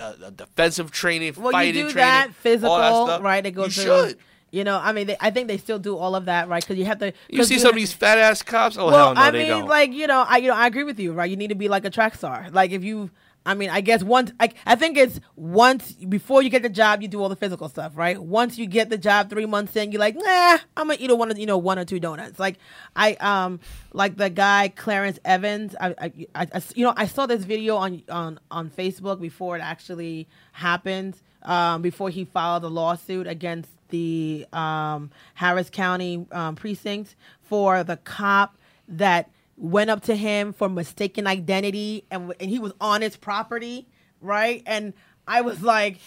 Uh, 0.00 0.30
defensive 0.30 0.90
training, 0.90 1.34
well, 1.36 1.52
fighting 1.52 1.74
you 1.74 1.82
do 1.88 1.92
training, 1.92 2.10
that 2.10 2.34
physical, 2.34 2.72
all 2.72 3.06
that 3.06 3.12
stuff. 3.14 3.22
right? 3.24 3.42
They 3.42 3.50
go 3.50 3.64
you 3.64 3.70
through. 3.70 3.84
should. 4.08 4.18
You 4.50 4.64
know, 4.64 4.80
I 4.82 4.92
mean, 4.92 5.08
they, 5.08 5.16
I 5.20 5.30
think 5.30 5.48
they 5.48 5.58
still 5.58 5.78
do 5.78 5.96
all 5.96 6.14
of 6.14 6.24
that, 6.24 6.48
right? 6.48 6.62
Because 6.62 6.78
you 6.78 6.86
have 6.86 6.98
to. 7.00 7.12
You 7.28 7.44
see 7.44 7.58
some 7.58 7.70
of 7.70 7.76
these 7.76 7.92
fat 7.92 8.16
ass 8.16 8.42
cops? 8.42 8.78
Oh 8.78 8.86
well, 8.86 8.96
hell 8.96 9.14
no, 9.14 9.20
I 9.20 9.30
mean, 9.30 9.48
don't. 9.48 9.68
like 9.68 9.92
you 9.92 10.06
know, 10.06 10.24
I 10.26 10.38
you 10.38 10.48
know, 10.48 10.54
I 10.54 10.66
agree 10.66 10.84
with 10.84 10.98
you, 10.98 11.12
right? 11.12 11.28
You 11.28 11.36
need 11.36 11.48
to 11.48 11.54
be 11.54 11.68
like 11.68 11.84
a 11.84 11.90
track 11.90 12.14
star. 12.14 12.48
Like 12.50 12.70
if 12.70 12.82
you, 12.82 13.10
I 13.48 13.54
mean, 13.54 13.70
I 13.70 13.80
guess 13.80 14.02
once 14.02 14.30
I, 14.38 14.50
I 14.66 14.74
think 14.76 14.98
it's 14.98 15.20
once 15.34 15.92
before 15.92 16.42
you 16.42 16.50
get 16.50 16.62
the 16.62 16.68
job, 16.68 17.00
you 17.00 17.08
do 17.08 17.22
all 17.22 17.30
the 17.30 17.36
physical 17.36 17.68
stuff, 17.70 17.96
right? 17.96 18.18
Once 18.22 18.58
you 18.58 18.66
get 18.66 18.90
the 18.90 18.98
job, 18.98 19.30
three 19.30 19.46
months 19.46 19.74
in, 19.74 19.90
you're 19.90 20.00
like, 20.00 20.16
nah, 20.16 20.58
I'm 20.76 20.88
gonna 20.88 20.96
eat 21.00 21.10
a 21.10 21.14
one, 21.16 21.34
you 21.36 21.46
know, 21.46 21.56
one 21.56 21.78
or 21.78 21.86
two 21.86 21.98
donuts. 21.98 22.38
Like 22.38 22.58
I 22.94 23.14
um 23.14 23.60
like 23.94 24.16
the 24.18 24.28
guy 24.28 24.68
Clarence 24.76 25.18
Evans. 25.24 25.74
I, 25.80 25.88
I, 25.98 26.12
I, 26.34 26.46
I- 26.54 26.62
you 26.74 26.84
know 26.84 26.92
I 26.96 27.06
saw 27.06 27.24
this 27.24 27.44
video 27.44 27.76
on 27.76 28.02
on 28.10 28.38
on 28.50 28.68
Facebook 28.70 29.18
before 29.20 29.56
it 29.56 29.60
actually 29.60 30.28
happened. 30.52 31.16
Um, 31.42 31.82
before 31.82 32.10
he 32.10 32.24
filed 32.26 32.64
a 32.64 32.68
lawsuit 32.68 33.26
against 33.26 33.70
the 33.88 34.44
um, 34.52 35.10
Harris 35.34 35.70
County 35.70 36.26
um, 36.32 36.56
precinct 36.56 37.14
for 37.42 37.82
the 37.84 37.96
cop 37.96 38.58
that 38.88 39.30
went 39.58 39.90
up 39.90 40.02
to 40.02 40.14
him 40.14 40.52
for 40.52 40.68
mistaken 40.68 41.26
identity 41.26 42.04
and 42.10 42.32
and 42.40 42.48
he 42.48 42.58
was 42.58 42.72
on 42.80 43.02
his 43.02 43.16
property, 43.16 43.86
right? 44.20 44.62
And 44.66 44.94
I 45.26 45.40
was 45.40 45.62
like 45.62 45.98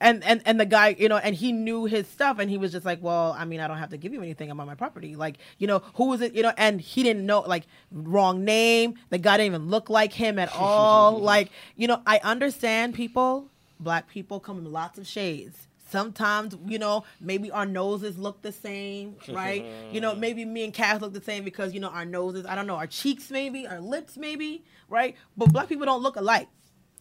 and 0.00 0.24
and 0.24 0.42
and 0.44 0.58
the 0.58 0.66
guy, 0.66 0.96
you 0.98 1.08
know, 1.08 1.16
and 1.16 1.34
he 1.34 1.52
knew 1.52 1.84
his 1.84 2.06
stuff 2.08 2.38
and 2.38 2.50
he 2.50 2.58
was 2.58 2.72
just 2.72 2.84
like, 2.84 3.02
"Well, 3.02 3.34
I 3.38 3.44
mean, 3.44 3.60
I 3.60 3.68
don't 3.68 3.78
have 3.78 3.90
to 3.90 3.96
give 3.96 4.12
you 4.12 4.22
anything 4.22 4.50
about 4.50 4.66
my 4.66 4.74
property." 4.74 5.16
Like, 5.16 5.36
you 5.58 5.66
know, 5.66 5.82
who 5.94 6.08
was 6.08 6.20
it, 6.20 6.34
you 6.34 6.42
know, 6.42 6.52
and 6.56 6.80
he 6.80 7.02
didn't 7.02 7.24
know 7.24 7.40
like 7.40 7.64
wrong 7.92 8.44
name. 8.44 8.94
The 9.10 9.18
guy 9.18 9.36
didn't 9.36 9.54
even 9.54 9.68
look 9.68 9.88
like 9.88 10.12
him 10.12 10.38
at 10.38 10.52
all. 10.56 11.18
like, 11.18 11.50
you 11.76 11.86
know, 11.86 12.02
I 12.06 12.20
understand 12.22 12.94
people, 12.94 13.48
black 13.78 14.08
people 14.08 14.40
come 14.40 14.58
in 14.58 14.70
lots 14.70 14.98
of 14.98 15.06
shades 15.06 15.68
sometimes 15.94 16.56
you 16.66 16.78
know 16.84 17.04
maybe 17.20 17.50
our 17.58 17.66
noses 17.66 18.18
look 18.18 18.42
the 18.42 18.52
same 18.52 19.06
right? 19.28 19.64
You 19.92 20.00
know 20.00 20.12
maybe 20.14 20.44
me 20.44 20.64
and 20.64 20.74
Cass 20.74 21.00
look 21.00 21.12
the 21.20 21.26
same 21.30 21.44
because 21.44 21.72
you 21.74 21.80
know 21.84 21.92
our 21.98 22.04
noses 22.04 22.44
i 22.46 22.54
don't 22.56 22.68
know 22.70 22.78
our 22.82 22.90
cheeks 23.00 23.30
maybe 23.30 23.60
our 23.72 23.80
lips 23.80 24.16
maybe 24.16 24.64
right? 24.88 25.16
But 25.36 25.52
black 25.52 25.68
people 25.68 25.86
don't 25.86 26.02
look 26.02 26.16
alike. 26.16 26.48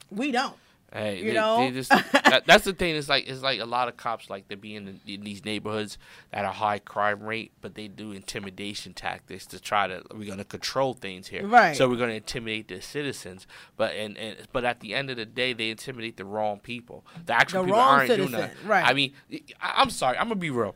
We 0.10 0.32
don't 0.32 0.56
Hey, 0.94 1.18
You 1.20 1.26
they, 1.26 1.34
know? 1.34 1.58
they 1.58 1.72
just, 1.72 1.90
that, 1.90 2.44
that's 2.46 2.66
the 2.66 2.74
thing. 2.74 2.96
It's 2.96 3.10
like 3.10 3.28
it's 3.28 3.42
like 3.42 3.60
a 3.60 3.66
lot 3.66 3.88
of 3.88 3.98
cops 3.98 4.30
like 4.30 4.48
to 4.50 4.56
be 4.56 4.76
in, 4.76 5.00
the, 5.06 5.14
in 5.16 5.22
these 5.24 5.44
neighborhoods 5.44 5.98
at 6.32 6.46
a 6.46 6.52
high 6.52 6.78
crime 6.78 7.24
rate, 7.24 7.52
but 7.62 7.74
they 7.74 7.88
do 7.88 8.12
intimidation 8.12 8.94
tactics 8.94 9.48
to 9.48 9.60
try 9.60 9.88
to 9.88 10.04
we're 10.14 10.28
gonna 10.30 10.44
control 10.44 10.94
things 10.94 11.28
here. 11.28 11.48
Right. 11.48 11.76
So 11.76 11.90
we're 11.90 11.98
gonna 11.98 12.14
intimidate 12.14 12.68
the 12.68 12.80
citizens, 12.82 13.48
but 13.76 13.94
and, 13.96 14.16
and 14.18 14.38
but 14.52 14.66
at 14.66 14.82
the 14.82 14.94
end 14.94 15.10
of 15.10 15.18
the 15.18 15.26
day, 15.26 15.54
they 15.54 15.72
intimidate 15.72 16.18
the 16.18 16.26
wrong 16.26 16.60
people. 16.60 17.04
The 17.26 17.34
actual 17.34 17.62
The 17.64 17.68
people 17.70 17.80
aren't 17.82 18.16
doing 18.16 18.32
that. 18.32 18.54
right. 18.64 18.86
I 18.86 18.94
mean, 18.94 19.14
I, 19.60 19.74
I'm 19.78 19.90
sorry. 19.90 20.18
I'm 20.18 20.26
gonna 20.28 20.36
be 20.36 20.52
real. 20.52 20.76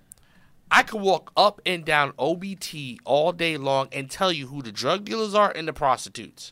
I 0.70 0.84
could 0.84 1.00
walk 1.00 1.32
up 1.38 1.62
and 1.66 1.86
down 1.86 2.12
OBT 2.20 2.98
all 3.06 3.32
day 3.32 3.56
long 3.56 3.88
and 3.94 4.10
tell 4.12 4.34
you 4.34 4.48
who 4.48 4.62
the 4.62 4.72
drug 4.72 5.06
dealers 5.06 5.34
are 5.34 5.50
and 5.56 5.68
the 5.68 5.74
prostitutes 5.74 6.52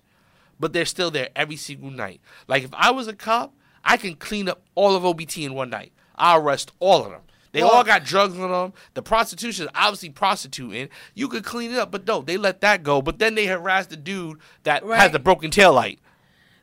but 0.59 0.73
they're 0.73 0.85
still 0.85 1.11
there 1.11 1.29
every 1.35 1.55
single 1.57 1.91
night. 1.91 2.21
Like 2.47 2.63
if 2.63 2.71
I 2.73 2.91
was 2.91 3.07
a 3.07 3.13
cop, 3.13 3.53
I 3.83 3.97
can 3.97 4.15
clean 4.15 4.49
up 4.49 4.61
all 4.75 4.95
of 4.95 5.03
OBT 5.03 5.45
in 5.45 5.53
one 5.53 5.69
night. 5.69 5.91
I'll 6.15 6.39
arrest 6.39 6.71
all 6.79 7.03
of 7.05 7.11
them. 7.11 7.21
They 7.51 7.61
Well- 7.63 7.71
all 7.71 7.83
got 7.83 8.03
drugs 8.03 8.37
on 8.37 8.51
them. 8.51 8.73
The 8.95 9.01
prostitution 9.01 9.65
is 9.65 9.71
obviously 9.75 10.09
prostituting. 10.09 10.89
You 11.13 11.27
could 11.29 11.43
clean 11.45 11.71
it 11.71 11.77
up, 11.77 11.89
but 11.91 12.05
no, 12.05 12.21
they 12.21 12.35
let 12.37 12.59
that 12.61 12.83
go. 12.83 13.01
But 13.01 13.19
then 13.19 13.35
they 13.35 13.45
harass 13.45 13.87
the 13.87 13.95
dude 13.95 14.39
that 14.63 14.83
has 14.83 15.11
the 15.11 15.19
broken 15.19 15.51
tail 15.51 15.71
light. 15.73 15.99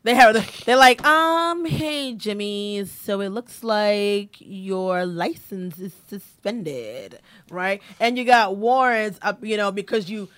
They 0.04 0.14
have. 0.16 0.64
They're 0.66 0.76
like, 0.76 1.02
um, 1.04 1.64
hey 1.64 2.14
Jimmy. 2.14 2.84
So 2.84 3.20
it 3.20 3.28
looks 3.30 3.62
like 3.62 4.36
your 4.40 5.06
license 5.06 5.78
is 5.78 5.92
suspended, 6.08 7.20
right? 7.50 7.80
And 8.00 8.18
you 8.18 8.24
got 8.24 8.56
warrants 8.56 9.18
up, 9.22 9.44
you 9.44 9.56
know, 9.56 9.70
because 9.72 10.10
you, 10.10 10.28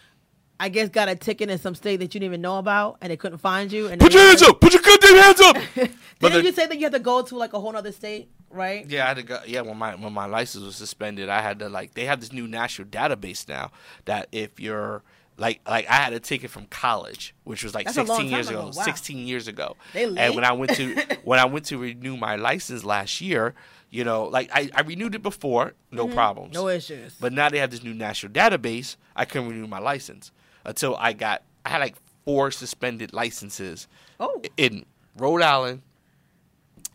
I 0.61 0.69
guess, 0.69 0.89
got 0.89 1.09
a 1.09 1.17
ticket 1.17 1.51
in 1.51 1.59
some 1.59 1.75
state 1.75 1.97
that 1.97 2.15
you 2.15 2.21
didn't 2.21 2.31
even 2.31 2.41
know 2.41 2.59
about, 2.59 2.99
and 3.01 3.11
they 3.11 3.17
couldn't 3.17 3.39
find 3.39 3.73
you. 3.73 3.89
And 3.89 4.01
Put 4.01 4.13
your 4.15 4.23
hands 4.23 4.43
up! 4.43 4.61
Put 4.61 4.73
your 4.73 4.83
goddamn 4.83 5.17
hands 5.17 5.41
up! 5.41 5.57
Didn't 5.75 5.97
the- 6.21 6.45
you 6.45 6.53
say 6.53 6.67
that 6.67 6.77
you 6.77 6.85
had 6.85 6.93
to 6.93 7.01
go 7.01 7.23
to 7.23 7.37
like 7.37 7.53
a 7.53 7.61
whole 7.61 7.75
other 7.77 7.93
state, 7.93 8.29
right? 8.51 8.89
Yeah, 8.89 9.05
I 9.05 9.09
had 9.09 9.17
to 9.17 9.23
go. 9.25 9.41
Yeah, 9.47 9.63
when 9.63 9.77
my 9.77 9.95
when 9.97 10.13
my 10.13 10.27
license 10.27 10.65
was 10.65 10.77
suspended, 10.77 11.29
I 11.29 11.43
had 11.43 11.59
to 11.59 11.69
like 11.69 11.95
they 11.95 12.05
have 12.05 12.21
this 12.21 12.33
new 12.33 12.47
national 12.47 12.89
database 12.89 13.49
now 13.49 13.73
that 14.05 14.29
if 14.31 14.61
you're 14.61 15.03
like 15.37 15.61
like 15.69 15.89
I 15.89 15.95
had 15.97 16.13
a 16.13 16.21
ticket 16.21 16.51
from 16.51 16.67
college, 16.67 17.35
which 17.43 17.65
was 17.65 17.75
like 17.75 17.87
That's 17.87 17.97
16 17.97 18.29
years 18.29 18.49
ago. 18.49 18.61
ago. 18.61 18.67
Wow. 18.77 18.85
16 18.85 19.27
years 19.27 19.49
ago. 19.49 19.77
They 19.93 20.05
and 20.05 20.35
when 20.37 20.45
I 20.45 20.53
went 20.53 20.75
to 20.77 20.95
when 21.25 21.41
I 21.41 21.47
went 21.47 21.65
to 21.67 21.79
renew 21.79 22.17
my 22.17 22.37
license 22.37 22.85
last 22.85 23.21
year, 23.21 23.55
you 23.91 24.05
know, 24.05 24.25
like 24.27 24.51
I, 24.55 24.71
I 24.73 24.83
renewed 24.83 25.17
it 25.17 25.23
before, 25.23 25.75
no 25.91 26.07
problems. 26.07 26.55
Mm-hmm. 26.55 26.63
No 26.65 26.69
issues. 26.69 27.17
But 27.21 27.33
now 27.33 27.49
they 27.49 27.59
have 27.59 27.73
this 27.73 27.83
new 27.83 27.95
national 27.95 28.33
database. 28.33 28.97
I 29.17 29.25
couldn't 29.25 29.49
renew 29.49 29.67
my 29.67 29.81
license 29.81 30.31
until 30.65 30.97
I 30.97 31.13
got. 31.13 31.43
I 31.65 31.71
had 31.71 31.79
like 31.79 31.97
four 32.25 32.51
suspended 32.51 33.13
licenses 33.13 33.87
oh, 34.21 34.43
in 34.57 34.85
Rhode 35.17 35.43
Island 35.43 35.83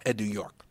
and 0.05 0.17
New 0.17 0.26
York. 0.26 0.65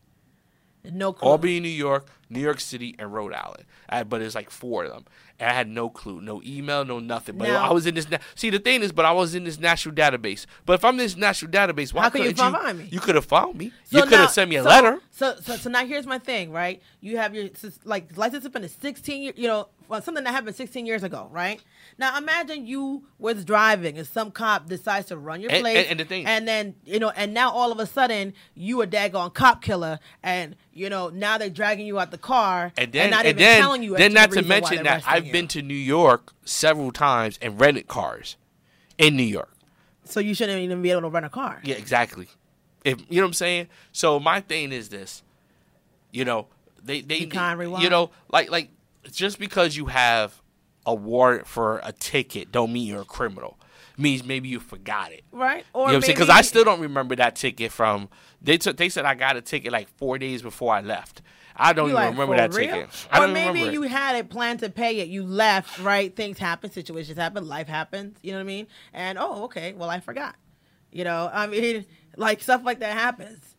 no 0.83 1.13
clue. 1.13 1.29
Albany, 1.29 1.59
New 1.59 1.69
York, 1.69 2.07
New 2.29 2.39
York 2.39 2.59
City, 2.59 2.95
and 2.99 3.13
Rhode 3.13 3.33
Island. 3.33 3.65
I, 3.89 4.03
but 4.03 4.21
it's 4.21 4.35
like 4.35 4.49
four 4.49 4.85
of 4.85 4.91
them. 4.91 5.05
And 5.39 5.49
I 5.49 5.53
had 5.53 5.69
no 5.69 5.89
clue, 5.89 6.19
no 6.21 6.41
email, 6.45 6.83
no 6.83 6.99
nothing. 6.99 7.37
But 7.37 7.47
Now- 7.47 7.69
I 7.69 7.71
was 7.73 7.85
in 7.87 7.95
this. 7.95 8.09
Na- 8.09 8.17
See, 8.35 8.49
the 8.49 8.59
thing 8.59 8.81
is, 8.83 8.91
but 8.91 9.05
I 9.05 9.11
was 9.11 9.35
in 9.35 9.45
this 9.45 9.57
national 9.59 9.95
database. 9.95 10.45
But 10.65 10.73
if 10.73 10.83
I'm 10.85 10.95
in 10.95 10.97
this 10.97 11.15
national 11.15 11.51
database, 11.51 11.93
why 11.93 12.03
How 12.03 12.09
could 12.09 12.25
you 12.25 12.33
find 12.33 12.77
me? 12.79 12.89
You 12.91 12.99
could 12.99 13.15
have 13.15 13.25
found 13.25 13.57
me. 13.57 13.71
So 13.85 13.97
you 13.99 14.03
could 14.03 14.19
have 14.19 14.31
sent 14.31 14.49
me 14.49 14.57
a 14.57 14.63
so- 14.63 14.69
letter. 14.69 14.99
So, 15.11 15.35
so, 15.41 15.55
so 15.57 15.69
now 15.69 15.85
here's 15.85 16.05
my 16.05 16.17
thing, 16.19 16.51
right? 16.51 16.81
You 17.01 17.17
have 17.17 17.33
your 17.35 17.49
like 17.83 18.15
license 18.17 18.47
been 18.47 18.67
16 18.67 19.21
years, 19.21 19.35
you 19.37 19.47
know, 19.47 19.67
well, 19.89 20.01
something 20.01 20.23
that 20.23 20.31
happened 20.31 20.55
16 20.55 20.85
years 20.85 21.03
ago, 21.03 21.27
right? 21.31 21.61
Now 21.97 22.17
imagine 22.17 22.67
you 22.67 23.03
was 23.17 23.43
driving 23.43 23.97
and 23.97 24.07
some 24.07 24.31
cop 24.31 24.67
decides 24.69 25.07
to 25.07 25.17
run 25.17 25.41
your 25.41 25.51
And- 25.51 25.61
place, 25.61 25.77
and- 25.77 25.87
and 25.87 25.99
the 25.99 26.05
thing- 26.05 26.25
and 26.25 26.47
then 26.47 26.75
you 26.85 26.99
know, 26.99 27.09
and 27.09 27.33
now 27.33 27.51
all 27.51 27.71
of 27.71 27.79
a 27.79 27.85
sudden 27.85 28.33
you 28.55 28.81
a 28.81 28.87
daggone 28.87 29.33
cop 29.33 29.61
killer, 29.61 29.99
and 30.23 30.55
you 30.73 30.89
know 30.89 31.09
now 31.09 31.37
they're 31.37 31.49
dragging 31.49 31.85
you 31.87 31.99
out 31.99 32.11
the 32.11 32.17
car 32.17 32.71
And 32.77 32.93
then, 32.93 33.09
not 33.09 33.19
and, 33.25 33.29
even 33.29 33.37
then, 33.39 33.61
telling 33.61 33.83
you. 33.83 33.97
then 33.97 34.13
not 34.13 34.31
to 34.31 34.41
mention 34.43 34.83
that 34.83 35.03
arresting 35.05 35.28
I've 35.29 35.33
been 35.33 35.47
to 35.49 35.61
New 35.61 35.73
York 35.73 36.33
several 36.43 36.91
times 36.91 37.37
and 37.41 37.59
rented 37.59 37.87
cars 37.87 38.35
in 38.97 39.15
New 39.15 39.23
York. 39.23 39.53
So 40.05 40.19
you 40.19 40.33
shouldn't 40.33 40.59
even 40.59 40.81
be 40.81 40.91
able 40.91 41.01
to 41.01 41.09
rent 41.09 41.25
a 41.25 41.29
car. 41.29 41.61
Yeah, 41.63 41.75
exactly. 41.75 42.27
If 42.83 42.99
you 43.09 43.17
know 43.17 43.23
what 43.23 43.27
I'm 43.29 43.33
saying. 43.33 43.67
So 43.91 44.19
my 44.19 44.41
thing 44.41 44.71
is 44.71 44.89
this. 44.89 45.23
You 46.11 46.25
know, 46.25 46.47
they 46.83 47.01
they 47.01 47.19
You 47.19 47.77
you 47.79 47.89
know 47.89 48.09
like 48.29 48.49
like 48.49 48.69
just 49.11 49.37
because 49.39 49.77
you 49.77 49.85
have 49.85 50.41
a 50.85 50.93
warrant 50.93 51.45
for 51.45 51.79
a 51.83 51.91
ticket 51.91 52.51
don't 52.51 52.73
mean 52.73 52.87
you're 52.87 53.01
a 53.01 53.05
criminal. 53.05 53.57
means 53.97 54.23
maybe 54.23 54.49
you 54.49 54.59
forgot 54.59 55.11
it. 55.11 55.23
Right? 55.31 55.65
Or 55.73 55.81
You 55.81 55.87
know 55.87 55.93
what 55.93 55.95
I'm 55.95 56.01
saying? 56.01 56.15
Because 56.15 56.29
I 56.29 56.41
still 56.41 56.63
don't 56.63 56.79
remember 56.79 57.15
that 57.17 57.35
ticket 57.35 57.71
from. 57.71 58.09
They 58.41 58.57
took. 58.57 58.77
They 58.77 58.89
said 58.89 59.05
I 59.05 59.13
got 59.13 59.35
a 59.35 59.41
ticket 59.41 59.71
like 59.71 59.87
four 59.97 60.17
days 60.17 60.41
before 60.41 60.73
I 60.73 60.81
left. 60.81 61.21
I 61.59 61.73
don't 61.73 61.89
You 61.89 61.93
even 61.95 62.03
like, 62.03 62.11
remember 62.11 62.37
that 62.37 62.53
real? 62.53 62.71
ticket. 62.71 63.07
I 63.11 63.23
Or 63.23 63.27
maybe 63.27 63.59
you 63.61 63.83
it. 63.83 63.91
had 63.91 64.15
it 64.15 64.29
planned 64.29 64.61
to 64.61 64.69
pay 64.69 64.99
it. 65.01 65.09
You 65.09 65.23
left, 65.23 65.77
right? 65.79 66.15
Things 66.15 66.37
happen, 66.39 66.71
situations 66.71 67.17
happen, 67.17 67.47
life 67.47 67.67
happens. 67.67 68.17
You 68.23 68.31
know 68.31 68.37
what 68.37 68.43
I 68.43 68.45
mean? 68.47 68.67
And 68.93 69.17
oh, 69.19 69.43
okay, 69.45 69.73
well, 69.73 69.89
I 69.89 69.99
forgot. 69.99 70.35
You 70.91 71.03
know, 71.03 71.29
I 71.31 71.47
mean, 71.47 71.85
like 72.17 72.41
stuff 72.41 72.63
like 72.63 72.79
that 72.79 72.93
happens. 72.97 73.55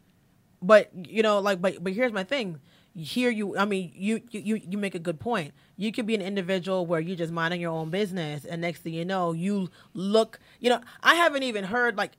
But 0.63 0.91
you 0.95 1.23
know, 1.23 1.41
like, 1.41 1.61
but 1.61 1.83
but 1.83 1.93
here's 1.93 2.13
my 2.13 2.25
thing. 2.25 2.61
Here 2.95 3.31
you, 3.31 3.57
I 3.57 3.65
mean, 3.67 3.93
you 3.95 4.21
you 4.31 4.57
you 4.57 4.77
make 4.79 4.95
a 4.95 4.99
good 4.99 5.21
point. 5.21 5.55
You 5.77 5.93
could 5.93 6.07
be 6.07 6.15
an 6.15 6.23
individual 6.23 6.85
where 6.87 7.01
you're 7.01 7.17
just 7.17 7.33
minding 7.33 7.61
your 7.61 7.71
own 7.71 7.91
business, 7.91 8.45
and 8.45 8.61
next 8.61 8.81
thing 8.81 8.95
you 8.95 9.05
know, 9.05 9.33
you 9.33 9.71
look. 9.95 10.41
You 10.59 10.71
know, 10.71 10.81
I 11.03 11.15
haven't 11.15 11.45
even 11.45 11.65
heard 11.65 11.97
like 11.97 12.13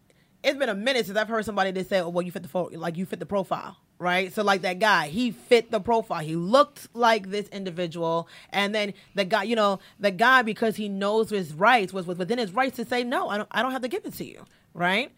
it's 0.44 0.58
been 0.58 0.70
a 0.70 0.76
minute 0.76 1.06
since 1.06 1.18
I've 1.18 1.28
heard 1.28 1.46
somebody 1.46 1.72
that 1.72 1.90
say, 1.90 2.00
"Oh, 2.00 2.10
well, 2.10 2.22
you 2.24 2.32
fit 2.32 2.44
the 2.44 2.50
fo- 2.50 2.70
like 2.74 2.98
you 2.98 3.06
fit 3.06 3.20
the 3.20 3.26
profile." 3.26 3.78
Right, 4.02 4.34
so 4.34 4.42
like 4.42 4.64
that 4.64 4.80
guy, 4.80 5.10
he 5.10 5.30
fit 5.30 5.70
the 5.70 5.80
profile. 5.80 6.24
He 6.24 6.36
looked 6.36 6.88
like 6.96 7.30
this 7.30 7.48
individual, 7.50 8.28
and 8.50 8.74
then 8.74 8.96
the 9.14 9.26
guy, 9.26 9.44
you 9.44 9.56
know, 9.56 9.80
the 10.00 10.10
guy 10.10 10.42
because 10.42 10.76
he 10.76 10.90
knows 10.90 11.30
his 11.30 11.54
rights 11.54 11.94
was, 11.94 12.08
within 12.08 12.40
his 12.40 12.52
rights 12.52 12.78
to 12.78 12.86
say, 12.86 13.04
"No, 13.04 13.30
I 13.30 13.38
don't, 13.38 13.48
I 13.52 13.62
don't 13.62 13.72
have 13.72 13.84
to 13.84 13.88
give 13.88 14.04
it 14.04 14.16
to 14.16 14.26
you." 14.26 14.44
Right, 14.74 15.12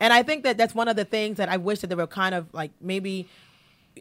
and 0.00 0.12
I 0.12 0.22
think 0.22 0.44
that 0.44 0.58
that's 0.58 0.74
one 0.74 0.86
of 0.86 0.96
the 0.96 1.06
things 1.06 1.38
that 1.38 1.48
I 1.48 1.56
wish 1.56 1.78
that 1.80 1.86
they 1.86 1.94
were 1.94 2.06
kind 2.06 2.34
of 2.34 2.52
like 2.52 2.72
maybe 2.78 3.26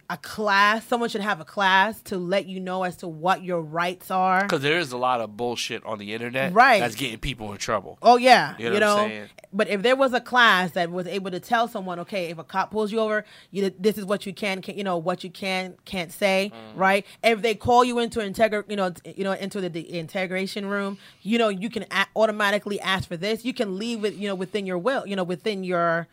a 0.09 0.17
class. 0.17 0.85
Someone 0.85 1.09
should 1.09 1.21
have 1.21 1.39
a 1.39 1.45
class 1.45 2.01
to 2.03 2.17
let 2.17 2.45
you 2.47 2.59
know 2.59 2.83
as 2.83 2.97
to 2.97 3.07
what 3.07 3.43
your 3.43 3.61
rights 3.61 4.11
are. 4.11 4.41
Because 4.43 4.61
there 4.61 4.77
is 4.79 4.91
a 4.91 4.97
lot 4.97 5.21
of 5.21 5.35
bullshit 5.37 5.83
on 5.85 5.97
the 5.99 6.13
internet 6.13 6.53
Right. 6.53 6.79
that's 6.79 6.95
getting 6.95 7.17
people 7.19 7.51
in 7.51 7.57
trouble. 7.57 7.97
Oh 8.01 8.17
yeah, 8.17 8.55
You 8.57 8.65
you 8.65 8.71
know 8.73 8.79
know. 8.79 8.97
I'm 9.03 9.09
saying? 9.09 9.29
But 9.53 9.69
if 9.69 9.81
there 9.83 9.95
was 9.95 10.11
a 10.13 10.19
class 10.19 10.71
that 10.71 10.91
was 10.91 11.07
able 11.07 11.31
to 11.31 11.39
tell 11.39 11.67
someone, 11.69 11.99
okay, 12.01 12.25
if 12.29 12.37
a 12.37 12.43
cop 12.43 12.71
pulls 12.71 12.91
you 12.91 12.99
over, 12.99 13.23
you 13.51 13.69
this 13.79 13.97
is 13.97 14.03
what 14.05 14.25
you 14.25 14.33
can, 14.33 14.61
can 14.61 14.77
you 14.77 14.83
know, 14.83 14.97
what 14.97 15.23
you 15.23 15.29
can 15.29 15.75
can't 15.85 16.11
say, 16.11 16.51
Mm. 16.53 16.77
right? 16.79 17.05
If 17.23 17.41
they 17.41 17.55
call 17.55 17.83
you 17.85 17.99
into 17.99 18.19
integra, 18.19 18.63
you 18.69 18.75
know, 18.75 18.91
you 19.05 19.23
know, 19.23 19.31
into 19.31 19.61
the, 19.61 19.69
the 19.69 19.81
integration 19.97 20.65
room, 20.65 20.97
you 21.21 21.37
know, 21.37 21.47
you 21.49 21.69
can 21.69 21.83
a- 21.91 22.07
automatically 22.15 22.79
ask 22.81 23.07
for 23.07 23.15
this. 23.17 23.45
You 23.45 23.53
can 23.53 23.77
leave 23.79 24.01
with, 24.01 24.17
you 24.17 24.27
know, 24.27 24.35
within 24.35 24.65
your 24.65 24.77
will, 24.77 25.07
you 25.07 25.15
know, 25.15 25.23
within 25.23 25.63
your, 25.63 26.07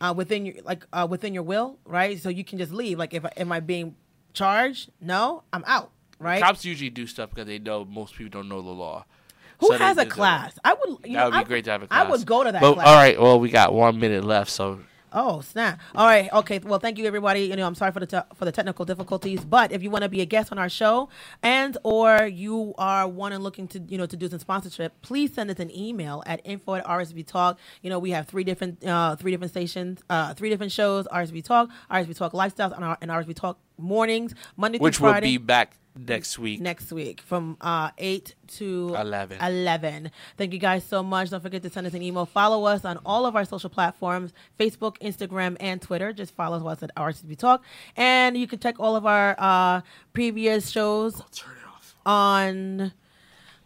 uh, 0.00 0.12
within 0.16 0.46
your 0.46 0.54
like 0.64 0.84
uh, 0.92 1.06
within 1.08 1.34
your 1.34 1.42
will, 1.42 1.78
right? 1.84 2.18
So 2.20 2.28
you 2.28 2.44
can 2.44 2.58
just 2.58 2.72
leave. 2.72 2.98
Like, 2.98 3.14
if 3.14 3.24
am 3.36 3.52
I 3.52 3.60
being 3.60 3.96
charged? 4.32 4.90
No, 5.00 5.42
I'm 5.52 5.64
out, 5.66 5.90
right? 6.18 6.42
Cops 6.42 6.64
usually 6.64 6.90
do 6.90 7.06
stuff 7.06 7.30
because 7.30 7.46
they 7.46 7.58
know 7.58 7.84
most 7.84 8.14
people 8.14 8.40
don't 8.40 8.48
know 8.48 8.62
the 8.62 8.70
law. 8.70 9.04
Who 9.60 9.68
So 9.68 9.78
has 9.78 9.96
a 9.96 10.00
that. 10.04 10.10
class? 10.10 10.58
I 10.64 10.74
would. 10.74 10.98
You 11.06 11.14
That 11.14 11.24
would 11.26 11.30
be 11.32 11.36
I 11.38 11.44
great 11.44 11.64
to 11.64 11.70
have 11.70 11.82
a 11.82 11.86
class. 11.86 12.06
I 12.06 12.10
would 12.10 12.26
go 12.26 12.44
to 12.44 12.52
that 12.52 12.60
But, 12.60 12.74
class. 12.74 12.86
All 12.86 12.94
right. 12.94 13.18
Well, 13.20 13.40
we 13.40 13.48
got 13.50 13.72
one 13.72 13.98
minute 13.98 14.22
left, 14.22 14.50
so 14.50 14.80
Oh 15.18 15.40
snap! 15.40 15.80
All 15.94 16.04
right, 16.06 16.30
okay. 16.30 16.58
Well, 16.58 16.78
thank 16.78 16.98
you 16.98 17.06
everybody. 17.06 17.44
You 17.44 17.56
know, 17.56 17.66
I'm 17.66 17.74
sorry 17.74 17.90
for 17.90 18.00
the 18.00 18.06
te- 18.06 18.34
for 18.34 18.44
the 18.44 18.52
technical 18.52 18.84
difficulties, 18.84 19.42
but 19.46 19.72
if 19.72 19.82
you 19.82 19.88
want 19.88 20.02
to 20.02 20.10
be 20.10 20.20
a 20.20 20.26
guest 20.26 20.52
on 20.52 20.58
our 20.58 20.68
show, 20.68 21.08
and 21.42 21.78
or 21.84 22.26
you 22.26 22.74
are 22.76 23.08
one 23.08 23.32
and 23.32 23.42
looking 23.42 23.66
to 23.68 23.80
you 23.80 23.96
know 23.96 24.04
to 24.04 24.14
do 24.14 24.28
some 24.28 24.38
sponsorship, 24.40 25.00
please 25.00 25.32
send 25.32 25.50
us 25.50 25.58
an 25.58 25.74
email 25.74 26.22
at 26.26 26.42
info 26.44 26.74
at 26.74 26.84
RSB 26.84 27.26
Talk. 27.26 27.58
You 27.80 27.88
know, 27.88 27.98
we 27.98 28.10
have 28.10 28.28
three 28.28 28.44
different 28.44 28.84
uh, 28.84 29.16
three 29.16 29.30
different 29.30 29.52
stations, 29.52 30.02
uh, 30.10 30.34
three 30.34 30.50
different 30.50 30.70
shows: 30.70 31.08
RSB 31.10 31.42
Talk, 31.42 31.70
RSB 31.90 32.14
Talk 32.14 32.32
Lifestyles, 32.32 32.76
and, 32.76 32.84
our, 32.84 32.98
and 33.00 33.10
RSB 33.10 33.34
Talk 33.34 33.58
Mornings, 33.78 34.34
Monday 34.54 34.76
Which 34.76 34.98
through 34.98 35.08
Friday. 35.08 35.28
Which 35.28 35.38
will 35.38 35.40
be 35.40 35.46
back 35.46 35.76
next 35.96 36.38
week. 36.38 36.60
next 36.60 36.92
week 36.92 37.20
from 37.20 37.56
uh, 37.60 37.90
8 37.98 38.34
to 38.58 38.94
11. 38.98 39.38
11. 39.40 40.10
Thank 40.36 40.52
you 40.52 40.58
guys 40.58 40.84
so 40.84 41.02
much. 41.02 41.30
Don't 41.30 41.42
forget 41.42 41.62
to 41.62 41.70
send 41.70 41.86
us 41.86 41.94
an 41.94 42.02
email. 42.02 42.26
Follow 42.26 42.64
us 42.64 42.84
on 42.84 42.98
all 43.04 43.26
of 43.26 43.34
our 43.36 43.44
social 43.44 43.70
platforms 43.70 44.32
Facebook, 44.58 44.98
Instagram, 44.98 45.56
and 45.60 45.80
Twitter. 45.80 46.12
Just 46.12 46.34
follow 46.34 46.66
us 46.68 46.82
at 46.82 46.94
RSB 46.96 47.36
Talk. 47.38 47.62
And 47.96 48.36
you 48.36 48.46
can 48.46 48.58
check 48.58 48.76
all 48.78 48.96
of 48.96 49.06
our 49.06 49.34
uh, 49.38 49.80
previous 50.12 50.70
shows 50.70 51.14
Turn 51.32 51.52
it 51.52 51.66
off. 51.68 51.94
on 52.04 52.92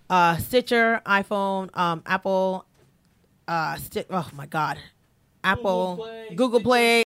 uh, 0.08 0.36
Stitcher, 0.38 1.00
iPhone, 1.06 1.76
um, 1.76 2.02
Apple, 2.06 2.64
uh, 3.48 3.76
Sti- 3.76 4.06
oh 4.10 4.28
my 4.34 4.46
God, 4.46 4.78
Apple, 5.44 5.96
Play, 5.98 6.34
Google 6.34 6.60
Play 6.60 6.98